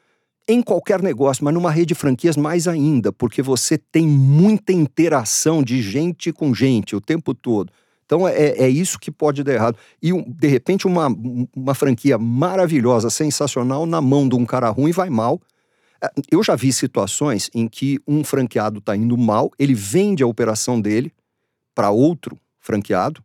em 0.48 0.62
qualquer 0.62 1.02
negócio, 1.02 1.44
mas 1.44 1.54
numa 1.54 1.70
rede 1.70 1.88
de 1.88 1.96
franquias 1.96 2.38
mais 2.38 2.68
ainda, 2.68 3.12
porque 3.12 3.42
você 3.42 3.78
tem 3.78 4.08
muita 4.08 4.72
interação 4.72 5.62
de 5.62 5.82
gente 5.82 6.32
com 6.32 6.54
gente 6.54 6.96
o 6.96 7.02
tempo 7.02 7.34
todo. 7.34 7.72
Então 8.06 8.26
é, 8.26 8.52
é 8.52 8.70
isso 8.70 8.98
que 8.98 9.12
pode 9.12 9.44
dar 9.44 9.54
errado. 9.54 9.78
E 10.02 10.12
de 10.14 10.48
repente 10.48 10.88
uma, 10.88 11.08
uma 11.54 11.76
franquia 11.76 12.18
maravilhosa, 12.18 13.10
sensacional, 13.10 13.86
na 13.86 14.00
mão 14.00 14.28
de 14.28 14.36
um 14.36 14.46
cara 14.46 14.70
ruim 14.70 14.92
vai 14.92 15.10
mal. 15.10 15.42
É, 16.02 16.10
eu 16.32 16.42
já 16.42 16.56
vi 16.56 16.72
situações 16.72 17.50
em 17.54 17.68
que 17.68 18.00
um 18.08 18.24
franqueado 18.24 18.80
está 18.80 18.96
indo 18.96 19.18
mal, 19.18 19.52
ele 19.60 19.74
vende 19.74 20.24
a 20.24 20.28
operação 20.28 20.80
dele 20.80 21.12
para 21.76 21.92
outro 21.92 22.38
franqueado, 22.60 23.22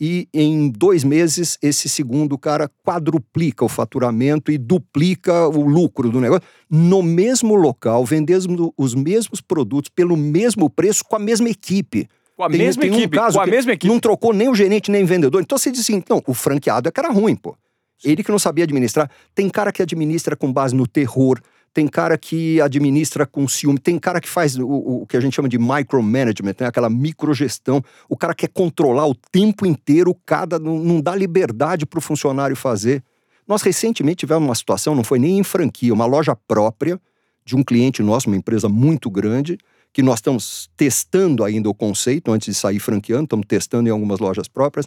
e 0.00 0.26
em 0.32 0.70
dois 0.70 1.04
meses 1.04 1.58
esse 1.60 1.88
segundo 1.88 2.38
cara 2.38 2.70
quadruplica 2.82 3.64
o 3.64 3.68
faturamento 3.68 4.50
e 4.50 4.56
duplica 4.56 5.46
o 5.46 5.68
lucro 5.68 6.10
do 6.10 6.20
negócio 6.20 6.42
no 6.70 7.02
mesmo 7.02 7.54
local, 7.54 8.04
vendendo 8.04 8.72
os 8.78 8.94
mesmos 8.94 9.40
produtos 9.40 9.90
pelo 9.94 10.16
mesmo 10.16 10.70
preço 10.70 11.04
com 11.04 11.16
a 11.16 11.18
mesma 11.18 11.50
equipe. 11.50 12.08
Com 12.34 12.44
a 12.44 12.48
tem, 12.48 12.58
mesma 12.58 12.82
tem 12.82 12.92
equipe, 12.92 13.18
um 13.18 13.20
caso 13.20 13.36
com 13.36 13.44
a 13.44 13.46
mesma 13.46 13.72
equipe. 13.72 13.92
Não 13.92 14.00
trocou 14.00 14.32
nem 14.32 14.48
o 14.48 14.54
gerente 14.54 14.90
nem 14.90 15.04
o 15.04 15.06
vendedor. 15.06 15.42
Então 15.42 15.58
você 15.58 15.70
diz 15.70 15.82
assim, 15.82 15.96
então, 15.96 16.22
o 16.26 16.32
franqueado 16.32 16.88
é 16.88 16.92
cara 16.92 17.10
ruim, 17.10 17.36
pô. 17.36 17.54
Ele 18.02 18.24
que 18.24 18.30
não 18.30 18.38
sabia 18.38 18.64
administrar. 18.64 19.10
Tem 19.34 19.50
cara 19.50 19.70
que 19.70 19.82
administra 19.82 20.34
com 20.34 20.50
base 20.50 20.74
no 20.74 20.86
terror, 20.86 21.38
tem 21.72 21.86
cara 21.86 22.18
que 22.18 22.60
administra 22.60 23.24
com 23.24 23.46
ciúme, 23.46 23.78
tem 23.78 23.98
cara 23.98 24.20
que 24.20 24.28
faz 24.28 24.56
o, 24.56 24.66
o 24.66 25.06
que 25.06 25.16
a 25.16 25.20
gente 25.20 25.34
chama 25.34 25.48
de 25.48 25.58
micromanagement, 25.58 26.54
né? 26.60 26.66
aquela 26.66 26.90
microgestão. 26.90 27.82
O 28.08 28.16
cara 28.16 28.34
quer 28.34 28.48
controlar 28.48 29.06
o 29.06 29.14
tempo 29.14 29.64
inteiro, 29.64 30.14
cada 30.26 30.58
não, 30.58 30.78
não 30.78 31.00
dá 31.00 31.14
liberdade 31.14 31.86
para 31.86 31.98
o 31.98 32.02
funcionário 32.02 32.56
fazer. 32.56 33.02
Nós 33.46 33.62
recentemente 33.62 34.18
tivemos 34.18 34.48
uma 34.48 34.54
situação, 34.54 34.94
não 34.94 35.04
foi 35.04 35.18
nem 35.18 35.38
em 35.38 35.44
franquia, 35.44 35.94
uma 35.94 36.06
loja 36.06 36.34
própria 36.36 37.00
de 37.44 37.56
um 37.56 37.62
cliente 37.62 38.02
nosso, 38.02 38.28
uma 38.28 38.36
empresa 38.36 38.68
muito 38.68 39.10
grande, 39.10 39.58
que 39.92 40.02
nós 40.02 40.18
estamos 40.18 40.70
testando 40.76 41.42
ainda 41.44 41.68
o 41.68 41.74
conceito 41.74 42.30
antes 42.30 42.46
de 42.46 42.54
sair 42.54 42.78
franqueando, 42.78 43.24
estamos 43.24 43.46
testando 43.46 43.88
em 43.88 43.92
algumas 43.92 44.20
lojas 44.20 44.46
próprias. 44.46 44.86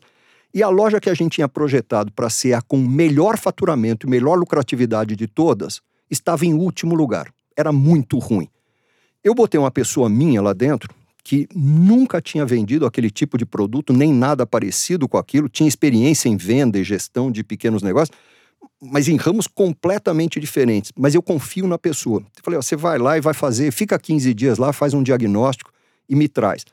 E 0.54 0.62
a 0.62 0.70
loja 0.70 1.00
que 1.00 1.10
a 1.10 1.14
gente 1.14 1.34
tinha 1.34 1.50
projetado 1.50 2.12
para 2.12 2.30
ser 2.30 2.54
a 2.54 2.62
com 2.62 2.78
melhor 2.78 3.38
faturamento 3.38 4.06
e 4.06 4.10
melhor 4.10 4.38
lucratividade 4.38 5.16
de 5.16 5.28
todas, 5.28 5.82
estava 6.14 6.46
em 6.46 6.54
último 6.54 6.96
lugar. 6.96 7.34
Era 7.56 7.72
muito 7.72 8.18
ruim. 8.18 8.48
Eu 9.24 9.34
botei 9.34 9.60
uma 9.60 9.72
pessoa 9.72 10.10
minha 10.10 10.42
lá 10.42 10.54
dentro 10.54 10.94
que 11.24 11.48
nunca 11.56 12.22
tinha 12.22 12.46
vendido 12.46 12.86
aquele 12.86 13.10
tipo 13.10 13.38
de 13.38 13.46
produto, 13.46 13.94
nem 13.94 14.14
nada 14.14 14.46
parecido 14.46 15.08
com 15.08 15.18
aquilo, 15.18 15.48
tinha 15.48 15.68
experiência 15.70 16.28
em 16.28 16.36
venda 16.36 16.78
e 16.78 16.84
gestão 16.84 17.32
de 17.32 17.44
pequenos 17.44 17.82
negócios, 17.82 18.16
mas 18.82 19.08
em 19.08 19.16
ramos 19.16 19.48
completamente 19.48 20.40
diferentes. 20.40 20.92
Mas 20.98 21.16
eu 21.16 21.22
confio 21.22 21.66
na 21.66 21.78
pessoa. 21.78 22.20
Eu 22.20 22.44
falei, 22.44 22.58
você 22.62 22.76
vai 22.76 22.98
lá 22.98 23.18
e 23.18 23.22
vai 23.22 23.34
fazer, 23.34 23.72
fica 23.72 23.98
15 23.98 24.34
dias 24.34 24.58
lá, 24.58 24.74
faz 24.74 24.94
um 24.94 25.02
diagnóstico 25.02 25.72
e 26.10 26.16
me 26.16 26.28
traz. 26.28 26.66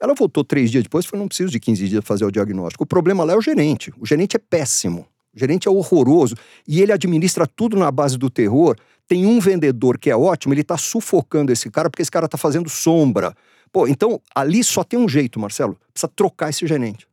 Ela 0.00 0.14
voltou 0.14 0.44
três 0.44 0.70
dias 0.70 0.84
depois 0.84 1.04
e 1.04 1.08
falou, 1.08 1.24
não 1.24 1.28
preciso 1.28 1.50
de 1.50 1.58
15 1.58 1.88
dias 1.88 2.04
fazer 2.04 2.24
o 2.24 2.30
diagnóstico. 2.30 2.84
O 2.84 2.86
problema 2.86 3.24
lá 3.24 3.32
é 3.32 3.36
o 3.36 3.40
gerente. 3.40 3.92
O 3.98 4.06
gerente 4.06 4.36
é 4.36 4.38
péssimo. 4.38 5.06
O 5.36 5.38
gerente 5.38 5.68
é 5.68 5.70
horroroso 5.70 6.34
e 6.66 6.80
ele 6.80 6.92
administra 6.92 7.46
tudo 7.46 7.76
na 7.76 7.90
base 7.90 8.16
do 8.16 8.30
terror. 8.30 8.74
Tem 9.06 9.26
um 9.26 9.38
vendedor 9.38 9.98
que 9.98 10.10
é 10.10 10.16
ótimo, 10.16 10.54
ele 10.54 10.62
está 10.62 10.78
sufocando 10.78 11.52
esse 11.52 11.70
cara 11.70 11.90
porque 11.90 12.00
esse 12.00 12.10
cara 12.10 12.24
está 12.24 12.38
fazendo 12.38 12.70
sombra. 12.70 13.36
Pô, 13.70 13.86
então 13.86 14.20
ali 14.34 14.64
só 14.64 14.82
tem 14.82 14.98
um 14.98 15.08
jeito, 15.08 15.38
Marcelo, 15.38 15.76
precisa 15.92 16.10
trocar 16.16 16.48
esse 16.48 16.66
gerente. 16.66 17.06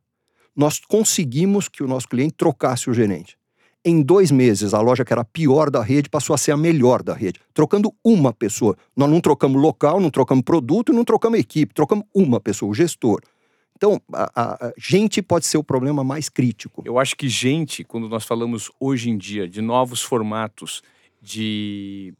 Nós 0.56 0.80
conseguimos 0.80 1.68
que 1.68 1.82
o 1.82 1.86
nosso 1.86 2.08
cliente 2.08 2.34
trocasse 2.38 2.88
o 2.88 2.94
gerente. 2.94 3.36
Em 3.84 4.00
dois 4.00 4.30
meses, 4.30 4.72
a 4.72 4.80
loja 4.80 5.04
que 5.04 5.12
era 5.12 5.20
a 5.20 5.26
pior 5.26 5.68
da 5.68 5.82
rede 5.82 6.08
passou 6.08 6.32
a 6.32 6.38
ser 6.38 6.52
a 6.52 6.56
melhor 6.56 7.02
da 7.02 7.12
rede, 7.12 7.38
trocando 7.52 7.92
uma 8.02 8.32
pessoa. 8.32 8.74
Nós 8.96 9.10
não 9.10 9.20
trocamos 9.20 9.60
local, 9.60 10.00
não 10.00 10.08
trocamos 10.08 10.42
produto 10.42 10.90
não 10.90 11.04
trocamos 11.04 11.38
equipe, 11.38 11.74
trocamos 11.74 12.06
uma 12.14 12.40
pessoa, 12.40 12.70
o 12.70 12.74
gestor. 12.74 13.20
Então, 13.84 14.00
a, 14.14 14.68
a, 14.68 14.72
gente 14.78 15.20
pode 15.20 15.46
ser 15.46 15.58
o 15.58 15.62
problema 15.62 16.02
mais 16.02 16.30
crítico. 16.30 16.82
Eu 16.86 16.98
acho 16.98 17.14
que 17.14 17.28
gente, 17.28 17.84
quando 17.84 18.08
nós 18.08 18.24
falamos 18.24 18.72
hoje 18.80 19.10
em 19.10 19.18
dia 19.18 19.46
de 19.46 19.60
novos 19.60 20.00
formatos 20.00 20.82
de 21.20 22.14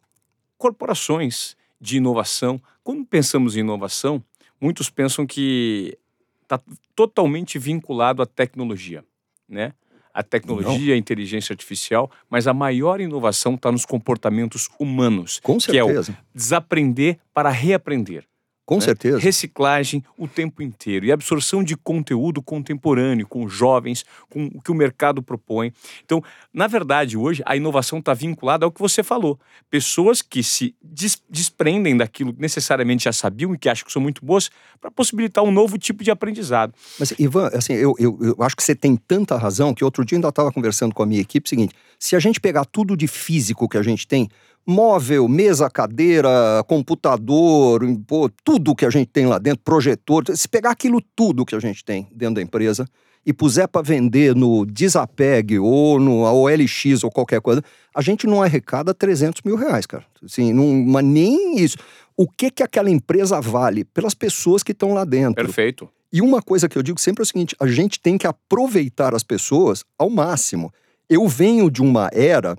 corporações 0.58 1.56
de 1.80 1.96
inovação, 1.96 2.60
quando 2.82 3.02
pensamos 3.06 3.56
em 3.56 3.60
inovação, 3.60 4.22
muitos 4.60 4.90
pensam 4.90 5.26
que 5.26 5.96
está 6.42 6.60
totalmente 6.94 7.58
vinculado 7.58 8.20
à 8.20 8.26
tecnologia, 8.26 9.02
né? 9.48 9.72
A 10.12 10.22
tecnologia, 10.22 10.88
Não. 10.88 10.94
a 10.94 10.98
inteligência 10.98 11.54
artificial, 11.54 12.10
mas 12.28 12.46
a 12.46 12.52
maior 12.52 13.00
inovação 13.00 13.54
está 13.54 13.72
nos 13.72 13.86
comportamentos 13.86 14.68
humanos. 14.78 15.40
Com 15.42 15.58
certeza. 15.58 16.02
Que 16.02 16.10
é 16.10 16.12
o 16.12 16.16
desaprender 16.34 17.18
para 17.32 17.48
reaprender. 17.48 18.26
Com 18.66 18.76
né? 18.76 18.80
certeza. 18.80 19.18
Reciclagem 19.18 20.02
o 20.16 20.26
tempo 20.26 20.62
inteiro 20.62 21.04
e 21.04 21.12
absorção 21.12 21.62
de 21.62 21.76
conteúdo 21.76 22.42
contemporâneo 22.42 23.26
com 23.26 23.46
jovens, 23.46 24.04
com 24.30 24.46
o 24.46 24.60
que 24.60 24.70
o 24.70 24.74
mercado 24.74 25.22
propõe. 25.22 25.72
Então, 26.04 26.22
na 26.52 26.66
verdade, 26.66 27.16
hoje 27.16 27.42
a 27.44 27.56
inovação 27.56 27.98
está 27.98 28.14
vinculada 28.14 28.64
ao 28.64 28.72
que 28.72 28.80
você 28.80 29.02
falou. 29.02 29.38
Pessoas 29.70 30.22
que 30.22 30.42
se 30.42 30.74
des 30.82 31.22
desprendem 31.28 31.96
daquilo 31.96 32.32
que 32.32 32.40
necessariamente 32.40 33.04
já 33.04 33.12
sabiam 33.12 33.54
e 33.54 33.58
que 33.58 33.68
acham 33.68 33.84
que 33.84 33.92
são 33.92 34.00
muito 34.00 34.24
boas 34.24 34.50
para 34.80 34.90
possibilitar 34.90 35.44
um 35.44 35.50
novo 35.50 35.76
tipo 35.76 36.02
de 36.02 36.10
aprendizado. 36.10 36.72
Mas, 36.98 37.12
Ivan, 37.18 37.48
assim, 37.52 37.74
eu, 37.74 37.94
eu, 37.98 38.18
eu 38.20 38.36
acho 38.40 38.56
que 38.56 38.62
você 38.62 38.74
tem 38.74 38.96
tanta 38.96 39.36
razão 39.36 39.74
que 39.74 39.84
outro 39.84 40.04
dia 40.04 40.16
ainda 40.16 40.28
estava 40.28 40.50
conversando 40.50 40.94
com 40.94 41.02
a 41.02 41.06
minha 41.06 41.20
equipe 41.20 41.46
o 41.46 41.48
seguinte: 41.48 41.74
se 41.98 42.16
a 42.16 42.18
gente 42.18 42.40
pegar 42.40 42.64
tudo 42.64 42.96
de 42.96 43.06
físico 43.06 43.68
que 43.68 43.76
a 43.76 43.82
gente 43.82 44.06
tem, 44.06 44.28
móvel, 44.66 45.28
mesa, 45.28 45.68
cadeira, 45.68 46.64
computador, 46.66 47.82
pô, 48.06 48.30
tudo 48.42 48.74
que 48.74 48.86
a 48.86 48.90
gente 48.90 49.08
tem 49.08 49.26
lá 49.26 49.38
dentro, 49.38 49.60
projetor, 49.62 50.24
se 50.34 50.48
pegar 50.48 50.70
aquilo 50.70 51.02
tudo 51.14 51.44
que 51.44 51.54
a 51.54 51.60
gente 51.60 51.84
tem 51.84 52.08
dentro 52.12 52.36
da 52.36 52.42
empresa 52.42 52.86
e 53.26 53.32
puser 53.32 53.66
para 53.68 53.82
vender 53.82 54.34
no 54.34 54.66
Desapeg 54.66 55.58
ou 55.58 55.98
no 55.98 56.22
OLX 56.22 57.04
ou 57.04 57.10
qualquer 57.10 57.40
coisa, 57.40 57.62
a 57.94 58.02
gente 58.02 58.26
não 58.26 58.42
arrecada 58.42 58.92
300 58.92 59.42
mil 59.42 59.56
reais, 59.56 59.86
cara. 59.86 60.04
Assim, 60.22 60.52
não, 60.52 60.72
mas 60.84 61.04
nem 61.04 61.58
isso. 61.58 61.78
O 62.16 62.28
que 62.28 62.50
que 62.50 62.62
aquela 62.62 62.90
empresa 62.90 63.40
vale? 63.40 63.84
Pelas 63.84 64.14
pessoas 64.14 64.62
que 64.62 64.72
estão 64.72 64.92
lá 64.92 65.04
dentro. 65.04 65.34
Perfeito. 65.34 65.88
E 66.12 66.20
uma 66.20 66.40
coisa 66.40 66.68
que 66.68 66.78
eu 66.78 66.82
digo 66.82 67.00
sempre 67.00 67.22
é 67.22 67.24
o 67.24 67.26
seguinte: 67.26 67.56
a 67.58 67.66
gente 67.66 67.98
tem 67.98 68.16
que 68.16 68.26
aproveitar 68.26 69.14
as 69.14 69.22
pessoas 69.22 69.84
ao 69.98 70.10
máximo. 70.10 70.72
Eu 71.08 71.26
venho 71.26 71.70
de 71.70 71.82
uma 71.82 72.08
era 72.12 72.56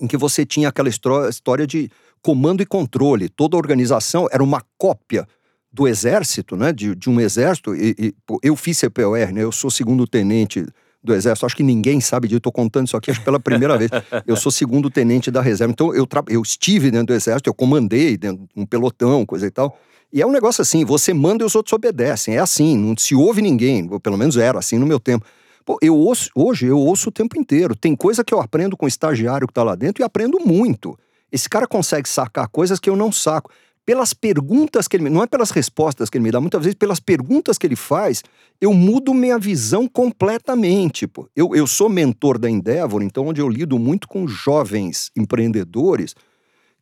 em 0.00 0.06
que 0.06 0.16
você 0.16 0.44
tinha 0.44 0.68
aquela 0.68 0.88
história 0.88 1.66
de 1.66 1.90
comando 2.22 2.62
e 2.62 2.66
controle. 2.66 3.28
Toda 3.28 3.56
a 3.56 3.58
organização 3.58 4.26
era 4.32 4.42
uma 4.42 4.62
cópia 4.78 5.28
do 5.72 5.86
exército, 5.88 6.56
né? 6.56 6.72
De, 6.72 6.94
de 6.94 7.10
um 7.10 7.20
exército. 7.20 7.74
E, 7.74 7.94
e, 7.98 8.14
eu 8.42 8.56
fiz 8.56 8.78
CPOR, 8.78 9.32
né? 9.32 9.42
Eu 9.42 9.52
sou 9.52 9.70
segundo 9.70 10.06
tenente 10.06 10.64
do 11.02 11.12
exército. 11.12 11.44
Acho 11.44 11.56
que 11.56 11.62
ninguém 11.62 12.00
sabe 12.00 12.28
disso. 12.28 12.38
Estou 12.38 12.52
contando 12.52 12.86
isso 12.86 12.96
aqui 12.96 13.10
acho 13.10 13.22
pela 13.22 13.38
primeira 13.38 13.76
vez. 13.76 13.90
Eu 14.26 14.36
sou 14.36 14.50
segundo 14.50 14.88
tenente 14.88 15.30
da 15.30 15.42
reserva. 15.42 15.72
Então 15.72 15.94
eu, 15.94 16.08
eu 16.28 16.40
estive 16.40 16.90
dentro 16.90 17.08
do 17.08 17.14
exército, 17.14 17.50
eu 17.50 17.54
comandei 17.54 18.16
dentro 18.16 18.46
de 18.54 18.62
um 18.62 18.64
pelotão, 18.64 19.26
coisa 19.26 19.46
e 19.46 19.50
tal. 19.50 19.78
E 20.12 20.22
é 20.22 20.26
um 20.26 20.30
negócio 20.30 20.62
assim, 20.62 20.84
você 20.84 21.12
manda 21.12 21.42
e 21.42 21.46
os 21.46 21.54
outros 21.54 21.72
obedecem. 21.72 22.36
É 22.36 22.38
assim, 22.38 22.78
não 22.78 22.96
se 22.96 23.14
ouve 23.14 23.42
ninguém. 23.42 23.86
Pelo 23.98 24.16
menos 24.16 24.36
era 24.36 24.58
assim 24.58 24.78
no 24.78 24.86
meu 24.86 24.98
tempo. 24.98 25.26
Pô, 25.64 25.78
eu 25.80 25.96
ouço, 25.96 26.28
hoje 26.34 26.66
eu 26.66 26.78
ouço 26.78 27.08
o 27.08 27.12
tempo 27.12 27.38
inteiro. 27.38 27.74
Tem 27.74 27.96
coisa 27.96 28.22
que 28.22 28.34
eu 28.34 28.40
aprendo 28.40 28.76
com 28.76 28.84
o 28.84 28.88
estagiário 28.88 29.46
que 29.46 29.50
está 29.50 29.62
lá 29.62 29.74
dentro 29.74 30.02
e 30.02 30.04
aprendo 30.04 30.38
muito. 30.44 30.98
Esse 31.32 31.48
cara 31.48 31.66
consegue 31.66 32.08
sacar 32.08 32.48
coisas 32.48 32.78
que 32.78 32.90
eu 32.90 32.96
não 32.96 33.10
saco. 33.10 33.50
Pelas 33.86 34.14
perguntas 34.14 34.88
que 34.88 34.96
ele 34.96 35.04
me. 35.04 35.10
Não 35.10 35.22
é 35.22 35.26
pelas 35.26 35.50
respostas 35.50 36.08
que 36.08 36.16
ele 36.16 36.24
me 36.24 36.30
dá, 36.30 36.40
muitas 36.40 36.62
vezes 36.62 36.74
pelas 36.74 37.00
perguntas 37.00 37.58
que 37.58 37.66
ele 37.66 37.76
faz, 37.76 38.22
eu 38.58 38.72
mudo 38.72 39.12
minha 39.12 39.38
visão 39.38 39.86
completamente. 39.86 41.06
Pô. 41.06 41.28
Eu, 41.36 41.54
eu 41.54 41.66
sou 41.66 41.88
mentor 41.88 42.38
da 42.38 42.48
Endeavor, 42.48 43.02
então, 43.02 43.26
onde 43.26 43.40
eu 43.40 43.48
lido 43.48 43.78
muito 43.78 44.08
com 44.08 44.26
jovens 44.26 45.10
empreendedores 45.16 46.14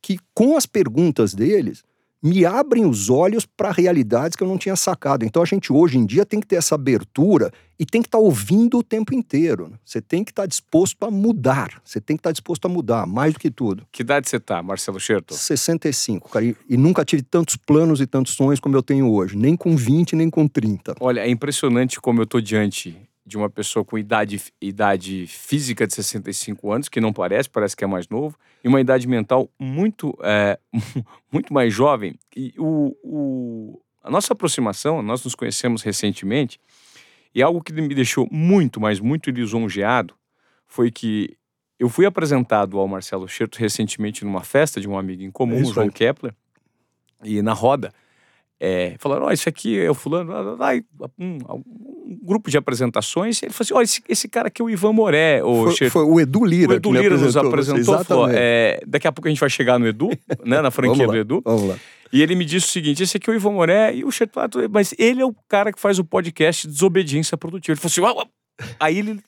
que, 0.00 0.18
com 0.34 0.56
as 0.56 0.66
perguntas 0.66 1.34
deles, 1.34 1.82
me 2.22 2.44
abrem 2.44 2.86
os 2.86 3.10
olhos 3.10 3.44
para 3.44 3.72
realidades 3.72 4.36
que 4.36 4.42
eu 4.44 4.48
não 4.48 4.56
tinha 4.56 4.76
sacado. 4.76 5.24
Então 5.24 5.42
a 5.42 5.46
gente 5.46 5.72
hoje 5.72 5.98
em 5.98 6.06
dia 6.06 6.24
tem 6.24 6.38
que 6.38 6.46
ter 6.46 6.56
essa 6.56 6.76
abertura 6.76 7.50
e 7.78 7.84
tem 7.84 8.00
que 8.00 8.06
estar 8.06 8.18
tá 8.18 8.22
ouvindo 8.22 8.78
o 8.78 8.82
tempo 8.82 9.12
inteiro. 9.12 9.68
Né? 9.68 9.76
Você 9.84 10.00
tem 10.00 10.22
que 10.22 10.30
estar 10.30 10.42
tá 10.42 10.46
disposto 10.46 11.02
a 11.04 11.10
mudar. 11.10 11.82
Você 11.84 12.00
tem 12.00 12.16
que 12.16 12.20
estar 12.20 12.28
tá 12.28 12.32
disposto 12.32 12.66
a 12.66 12.68
mudar, 12.68 13.06
mais 13.06 13.32
do 13.32 13.40
que 13.40 13.50
tudo. 13.50 13.84
Que 13.90 14.02
idade 14.02 14.28
você 14.28 14.38
tá, 14.38 14.62
Marcelo 14.62 15.00
Scherto? 15.00 15.34
65, 15.34 16.28
cara. 16.28 16.44
E, 16.44 16.56
e 16.68 16.76
nunca 16.76 17.04
tive 17.04 17.22
tantos 17.22 17.56
planos 17.56 18.00
e 18.00 18.06
tantos 18.06 18.34
sonhos 18.34 18.60
como 18.60 18.76
eu 18.76 18.82
tenho 18.82 19.10
hoje. 19.10 19.36
Nem 19.36 19.56
com 19.56 19.76
20, 19.76 20.14
nem 20.14 20.30
com 20.30 20.46
30. 20.46 20.94
Olha, 21.00 21.20
é 21.20 21.28
impressionante 21.28 22.00
como 22.00 22.22
eu 22.22 22.26
tô 22.26 22.40
diante 22.40 22.96
de 23.32 23.36
uma 23.38 23.50
pessoa 23.50 23.84
com 23.84 23.98
idade, 23.98 24.40
idade 24.60 25.26
física 25.26 25.86
de 25.86 25.94
65 25.94 26.70
anos, 26.70 26.88
que 26.88 27.00
não 27.00 27.12
parece, 27.12 27.48
parece 27.48 27.74
que 27.74 27.82
é 27.82 27.86
mais 27.86 28.08
novo, 28.08 28.38
e 28.62 28.68
uma 28.68 28.80
idade 28.80 29.08
mental 29.08 29.50
muito, 29.58 30.16
é, 30.22 30.58
muito 31.32 31.52
mais 31.52 31.72
jovem. 31.72 32.14
E 32.36 32.52
o, 32.58 32.94
o, 33.02 33.82
a 34.02 34.10
nossa 34.10 34.34
aproximação, 34.34 35.02
nós 35.02 35.24
nos 35.24 35.34
conhecemos 35.34 35.82
recentemente, 35.82 36.60
e 37.34 37.42
algo 37.42 37.62
que 37.62 37.72
me 37.72 37.94
deixou 37.94 38.28
muito, 38.30 38.78
mas 38.78 39.00
muito 39.00 39.30
lisonjeado 39.30 40.14
foi 40.66 40.90
que 40.90 41.34
eu 41.78 41.88
fui 41.88 42.04
apresentado 42.04 42.78
ao 42.78 42.86
Marcelo 42.86 43.26
Scherto 43.26 43.56
recentemente 43.56 44.24
numa 44.24 44.44
festa 44.44 44.78
de 44.80 44.86
um 44.86 44.96
amigo 44.96 45.22
em 45.22 45.30
comum, 45.30 45.58
é 45.58 45.62
o 45.62 45.72
João 45.72 45.88
Kepler, 45.88 46.34
e 47.24 47.40
na 47.40 47.54
roda, 47.54 47.92
é, 48.64 48.94
falaram, 49.00 49.24
ó, 49.24 49.28
oh, 49.28 49.32
esse 49.32 49.48
aqui 49.48 49.76
é 49.76 49.90
o 49.90 49.94
fulano, 49.94 50.56
vai, 50.56 50.84
um, 51.18 51.38
um, 51.50 52.18
grupo 52.22 52.48
de 52.48 52.56
apresentações, 52.56 53.42
ele 53.42 53.52
falou 53.52 53.64
assim, 53.64 53.74
ó, 53.74 53.78
oh, 53.78 53.82
esse, 53.82 54.02
esse, 54.08 54.28
cara 54.28 54.46
aqui 54.46 54.62
é 54.62 54.64
o 54.64 54.70
Ivan 54.70 54.92
Moré. 54.92 55.42
O 55.42 55.72
foi, 55.72 55.90
foi 55.90 56.04
o 56.04 56.20
Edu 56.20 56.44
Lira 56.44 56.70
O 56.70 56.74
Edu 56.76 56.92
Lira 56.92 57.16
nos 57.16 57.36
apresentou, 57.36 58.04
falou, 58.04 58.28
é, 58.30 58.80
daqui 58.86 59.08
a 59.08 59.10
pouco 59.10 59.26
a 59.26 59.30
gente 59.30 59.40
vai 59.40 59.50
chegar 59.50 59.80
no 59.80 59.86
Edu, 59.88 60.10
né, 60.46 60.60
na 60.60 60.70
franquia 60.70 61.08
do 61.08 61.16
Edu. 61.16 61.42
Vamos 61.44 61.70
lá. 61.70 61.76
E 62.12 62.22
ele 62.22 62.36
me 62.36 62.44
disse 62.44 62.66
o 62.66 62.70
seguinte, 62.70 63.02
esse 63.02 63.16
aqui 63.16 63.28
é 63.28 63.32
o 63.32 63.34
Ivan 63.34 63.50
Moré 63.50 63.96
e 63.96 64.04
o 64.04 64.12
Xerto, 64.12 64.38
mas 64.70 64.94
ele 64.96 65.20
é 65.20 65.26
o 65.26 65.34
cara 65.48 65.72
que 65.72 65.80
faz 65.80 65.98
o 65.98 66.04
podcast 66.04 66.68
Desobediência 66.68 67.36
Produtiva. 67.36 67.72
Ele 67.72 67.80
falou 67.80 67.90
assim, 68.14 68.28
Aí 68.78 68.98
ele, 68.98 69.20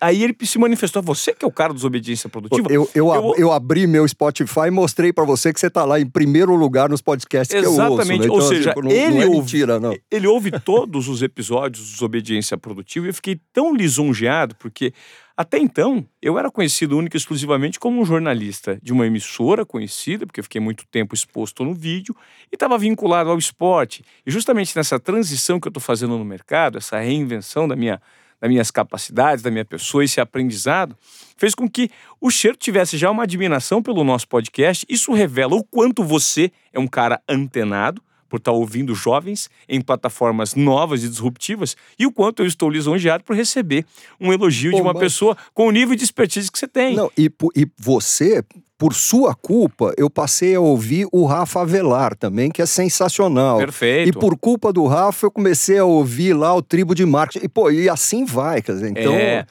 aí 0.00 0.22
ele 0.22 0.36
se 0.42 0.58
manifestou. 0.58 1.02
Você 1.02 1.32
que 1.32 1.44
é 1.44 1.48
o 1.48 1.52
cara 1.52 1.70
da 1.70 1.76
desobediência 1.76 2.28
produtiva? 2.28 2.66
Eu, 2.70 2.88
eu, 2.94 3.14
eu, 3.14 3.34
eu 3.36 3.52
abri 3.52 3.86
meu 3.86 4.06
Spotify 4.06 4.66
e 4.68 4.70
mostrei 4.70 5.12
para 5.12 5.24
você 5.24 5.52
que 5.52 5.60
você 5.60 5.70
tá 5.70 5.84
lá 5.84 6.00
em 6.00 6.06
primeiro 6.06 6.54
lugar 6.54 6.88
nos 6.88 7.00
podcasts 7.00 7.54
Exatamente. 7.54 8.22
que 8.22 8.28
eu 8.28 8.32
ouço. 8.32 8.52
Né? 8.52 8.54
Então, 8.56 8.58
Ou 8.58 8.62
seja, 8.62 8.68
tipo, 8.70 8.82
não, 8.82 8.90
ele, 8.90 9.14
não 9.14 9.22
é 9.22 9.26
ouve, 9.26 9.38
mentira, 9.38 9.80
não. 9.80 9.96
ele 10.10 10.26
ouve 10.26 10.50
todos 10.60 11.08
os 11.08 11.22
episódios 11.22 11.86
de 11.86 11.92
desobediência 11.92 12.56
produtiva 12.56 13.06
e 13.06 13.10
eu 13.10 13.14
fiquei 13.14 13.40
tão 13.52 13.74
lisonjeado 13.74 14.54
porque 14.56 14.92
até 15.34 15.58
então, 15.58 16.06
eu 16.20 16.38
era 16.38 16.50
conhecido 16.50 16.96
única 16.96 17.16
e 17.16 17.18
exclusivamente 17.18 17.80
como 17.80 18.00
um 18.00 18.04
jornalista 18.04 18.78
de 18.82 18.92
uma 18.92 19.06
emissora 19.06 19.64
conhecida, 19.64 20.26
porque 20.26 20.40
eu 20.40 20.44
fiquei 20.44 20.60
muito 20.60 20.84
tempo 20.86 21.14
exposto 21.14 21.64
no 21.64 21.74
vídeo, 21.74 22.14
e 22.50 22.54
estava 22.54 22.76
vinculado 22.76 23.30
ao 23.30 23.38
esporte. 23.38 24.04
E 24.26 24.30
justamente 24.30 24.76
nessa 24.76 25.00
transição 25.00 25.58
que 25.58 25.66
eu 25.66 25.70
estou 25.70 25.82
fazendo 25.82 26.18
no 26.18 26.24
mercado, 26.24 26.76
essa 26.76 26.98
reinvenção 26.98 27.66
da 27.66 27.74
minha 27.74 28.00
das 28.42 28.50
minhas 28.50 28.72
capacidades, 28.72 29.40
da 29.40 29.52
minha 29.52 29.64
pessoa, 29.64 30.04
esse 30.04 30.20
aprendizado, 30.20 30.98
fez 31.36 31.54
com 31.54 31.70
que 31.70 31.88
o 32.20 32.28
Cheiro 32.28 32.56
tivesse 32.56 32.98
já 32.98 33.08
uma 33.08 33.22
admiração 33.22 33.80
pelo 33.80 34.02
nosso 34.02 34.26
podcast. 34.26 34.84
Isso 34.88 35.12
revela 35.12 35.54
o 35.54 35.62
quanto 35.62 36.02
você 36.02 36.50
é 36.72 36.80
um 36.80 36.88
cara 36.88 37.22
antenado, 37.28 38.02
por 38.32 38.38
estar 38.38 38.52
ouvindo 38.52 38.94
jovens 38.94 39.50
em 39.68 39.78
plataformas 39.78 40.54
novas 40.54 41.04
e 41.04 41.08
disruptivas 41.10 41.76
e 41.98 42.06
o 42.06 42.10
quanto 42.10 42.42
eu 42.42 42.46
estou 42.46 42.70
lisonjeado 42.70 43.22
por 43.22 43.36
receber 43.36 43.84
um 44.18 44.32
elogio 44.32 44.70
Pô, 44.70 44.76
de 44.78 44.82
uma 44.82 44.94
mas... 44.94 45.02
pessoa 45.02 45.36
com 45.52 45.66
o 45.66 45.70
nível 45.70 45.94
de 45.94 46.02
expertise 46.02 46.50
que 46.50 46.58
você 46.58 46.66
tem. 46.66 46.96
Não, 46.96 47.12
e, 47.14 47.30
e 47.54 47.68
você, 47.78 48.42
por 48.78 48.94
sua 48.94 49.34
culpa, 49.34 49.92
eu 49.98 50.08
passei 50.08 50.54
a 50.54 50.60
ouvir 50.60 51.06
o 51.12 51.26
Rafa 51.26 51.60
Avelar 51.60 52.16
também, 52.16 52.50
que 52.50 52.62
é 52.62 52.66
sensacional. 52.66 53.58
Perfeito. 53.58 54.08
E 54.08 54.12
por 54.18 54.34
culpa 54.38 54.72
do 54.72 54.86
Rafa, 54.86 55.26
eu 55.26 55.30
comecei 55.30 55.76
a 55.76 55.84
ouvir 55.84 56.32
lá 56.32 56.54
o 56.54 56.62
Tribo 56.62 56.94
de 56.94 57.04
Marketing. 57.04 57.44
E, 57.44 57.48
pô, 57.50 57.70
e 57.70 57.86
assim 57.86 58.24
vai, 58.24 58.62
quer 58.62 58.72
dizer, 58.72 58.88
então... 58.88 59.12
É 59.12 59.44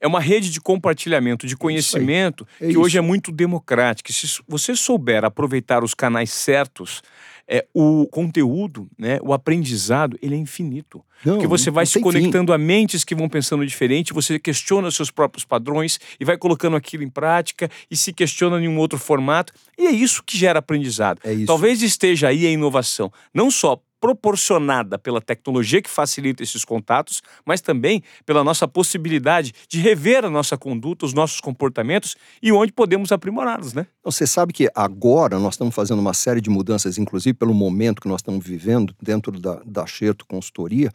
é 0.00 0.06
uma 0.06 0.20
rede 0.20 0.50
de 0.50 0.60
compartilhamento 0.60 1.46
de 1.46 1.56
conhecimento 1.56 2.46
é 2.60 2.66
que 2.66 2.70
isso. 2.70 2.80
hoje 2.80 2.98
é 2.98 3.00
muito 3.00 3.32
democrática. 3.32 4.12
Se 4.12 4.40
você 4.46 4.76
souber 4.76 5.24
aproveitar 5.24 5.82
os 5.82 5.92
canais 5.92 6.30
certos, 6.30 7.02
é, 7.48 7.66
o 7.72 8.06
conteúdo, 8.06 8.88
né, 8.98 9.18
o 9.22 9.32
aprendizado, 9.32 10.18
ele 10.20 10.34
é 10.34 10.38
infinito. 10.38 11.02
Não, 11.24 11.34
Porque 11.34 11.46
você 11.46 11.70
vai 11.70 11.86
se 11.86 11.98
conectando 11.98 12.52
fim. 12.52 12.54
a 12.54 12.58
mentes 12.58 13.04
que 13.04 13.14
vão 13.14 13.28
pensando 13.28 13.66
diferente, 13.66 14.12
você 14.12 14.38
questiona 14.38 14.90
seus 14.90 15.10
próprios 15.10 15.44
padrões 15.44 15.98
e 16.20 16.24
vai 16.24 16.36
colocando 16.36 16.76
aquilo 16.76 17.02
em 17.02 17.08
prática 17.08 17.70
e 17.90 17.96
se 17.96 18.12
questiona 18.12 18.60
em 18.60 18.68
um 18.68 18.78
outro 18.78 18.98
formato. 18.98 19.52
E 19.78 19.86
é 19.86 19.90
isso 19.90 20.22
que 20.22 20.36
gera 20.36 20.58
aprendizado. 20.58 21.20
É 21.24 21.34
Talvez 21.46 21.82
esteja 21.82 22.28
aí 22.28 22.46
a 22.46 22.50
inovação, 22.50 23.10
não 23.32 23.50
só 23.50 23.80
proporcionada 24.00 24.98
pela 24.98 25.20
tecnologia 25.20 25.82
que 25.82 25.90
facilita 25.90 26.42
esses 26.42 26.64
contatos, 26.64 27.22
mas 27.44 27.60
também 27.60 28.02
pela 28.24 28.44
nossa 28.44 28.66
possibilidade 28.68 29.52
de 29.68 29.80
rever 29.80 30.24
a 30.24 30.30
nossa 30.30 30.56
conduta, 30.56 31.04
os 31.04 31.12
nossos 31.12 31.40
comportamentos 31.40 32.16
e 32.42 32.52
onde 32.52 32.72
podemos 32.72 33.12
aprimorá-los, 33.12 33.72
né? 33.72 33.86
Você 34.04 34.26
sabe 34.26 34.52
que 34.52 34.68
agora 34.74 35.38
nós 35.38 35.54
estamos 35.54 35.74
fazendo 35.74 35.98
uma 35.98 36.14
série 36.14 36.40
de 36.40 36.50
mudanças, 36.50 36.98
inclusive 36.98 37.34
pelo 37.34 37.54
momento 37.54 38.00
que 38.00 38.08
nós 38.08 38.20
estamos 38.20 38.44
vivendo 38.44 38.94
dentro 39.02 39.32
da, 39.32 39.60
da 39.64 39.86
Xerto 39.86 40.26
Consultoria. 40.26 40.90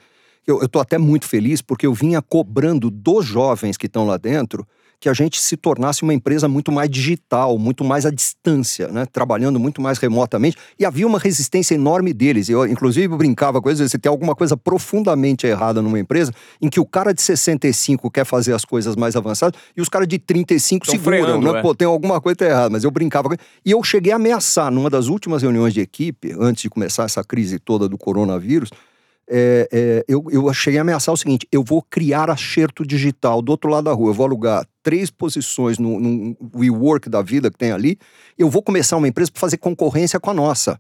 Eu 0.45 0.63
estou 0.63 0.81
até 0.81 0.97
muito 0.97 1.27
feliz 1.27 1.61
porque 1.61 1.85
eu 1.85 1.93
vinha 1.93 2.21
cobrando 2.21 2.89
dos 2.89 3.25
jovens 3.25 3.77
que 3.77 3.85
estão 3.85 4.05
lá 4.05 4.17
dentro 4.17 4.67
que 5.03 5.09
a 5.09 5.13
gente 5.13 5.41
se 5.41 5.57
tornasse 5.57 6.01
uma 6.01 6.13
empresa 6.13 6.47
muito 6.47 6.71
mais 6.71 6.89
digital, 6.89 7.59
muito 7.59 7.83
mais 7.83 8.05
à 8.05 8.09
distância, 8.09 8.87
né? 8.87 9.05
trabalhando 9.05 9.59
muito 9.59 9.81
mais 9.81 9.97
remotamente. 9.97 10.55
E 10.79 10.85
havia 10.85 11.05
uma 11.05 11.19
resistência 11.19 11.75
enorme 11.75 12.13
deles. 12.13 12.47
Eu, 12.47 12.65
inclusive, 12.65 13.09
brincava 13.09 13.61
com 13.61 13.69
eles: 13.69 13.91
se 13.91 13.99
tem 13.99 14.09
alguma 14.09 14.33
coisa 14.33 14.55
profundamente 14.55 15.45
errada 15.45 15.81
numa 15.81 15.99
empresa 15.99 16.31
em 16.61 16.69
que 16.69 16.79
o 16.79 16.85
cara 16.85 17.13
de 17.13 17.21
65 17.21 18.09
quer 18.09 18.23
fazer 18.23 18.53
as 18.53 18.63
coisas 18.63 18.95
mais 18.95 19.17
avançadas 19.17 19.59
e 19.75 19.81
os 19.81 19.89
caras 19.89 20.07
de 20.07 20.17
35 20.17 20.85
Tão 20.85 20.95
seguram, 20.95 21.17
freando, 21.17 21.51
né? 21.51 21.59
É. 21.59 21.61
Pô, 21.61 21.75
tem 21.75 21.85
alguma 21.85 22.21
coisa 22.21 22.45
errada. 22.45 22.69
Mas 22.69 22.85
eu 22.85 22.91
brincava 22.91 23.27
com 23.27 23.35
E 23.65 23.71
eu 23.71 23.83
cheguei 23.83 24.13
a 24.13 24.15
ameaçar 24.15 24.71
numa 24.71 24.89
das 24.89 25.07
últimas 25.07 25.41
reuniões 25.41 25.73
de 25.73 25.81
equipe, 25.81 26.33
antes 26.39 26.61
de 26.61 26.69
começar 26.69 27.03
essa 27.03 27.25
crise 27.25 27.59
toda 27.59 27.89
do 27.89 27.97
coronavírus 27.97 28.69
é, 29.30 29.69
é, 29.71 30.05
eu, 30.07 30.26
eu 30.30 30.53
cheguei 30.53 30.80
a 30.80 30.82
ameaçar 30.82 31.13
o 31.13 31.17
seguinte: 31.17 31.47
eu 31.51 31.63
vou 31.63 31.82
criar 31.82 32.30
acerto 32.30 32.86
digital 32.86 33.41
do 33.41 33.51
outro 33.51 33.69
lado 33.69 33.86
da 33.86 33.93
rua, 33.93 34.09
eu 34.09 34.13
vou 34.13 34.26
alugar 34.26 34.65
três 34.82 35.09
posições 35.09 35.78
no, 35.78 35.99
no 35.99 36.36
WeWork 36.55 37.09
da 37.09 37.21
vida 37.21 37.49
que 37.49 37.57
tem 37.57 37.71
ali, 37.71 37.97
eu 38.38 38.49
vou 38.49 38.61
começar 38.61 38.97
uma 38.97 39.07
empresa 39.07 39.32
para 39.32 39.39
fazer 39.39 39.57
concorrência 39.57 40.19
com 40.19 40.30
a 40.30 40.34
nossa. 40.34 40.80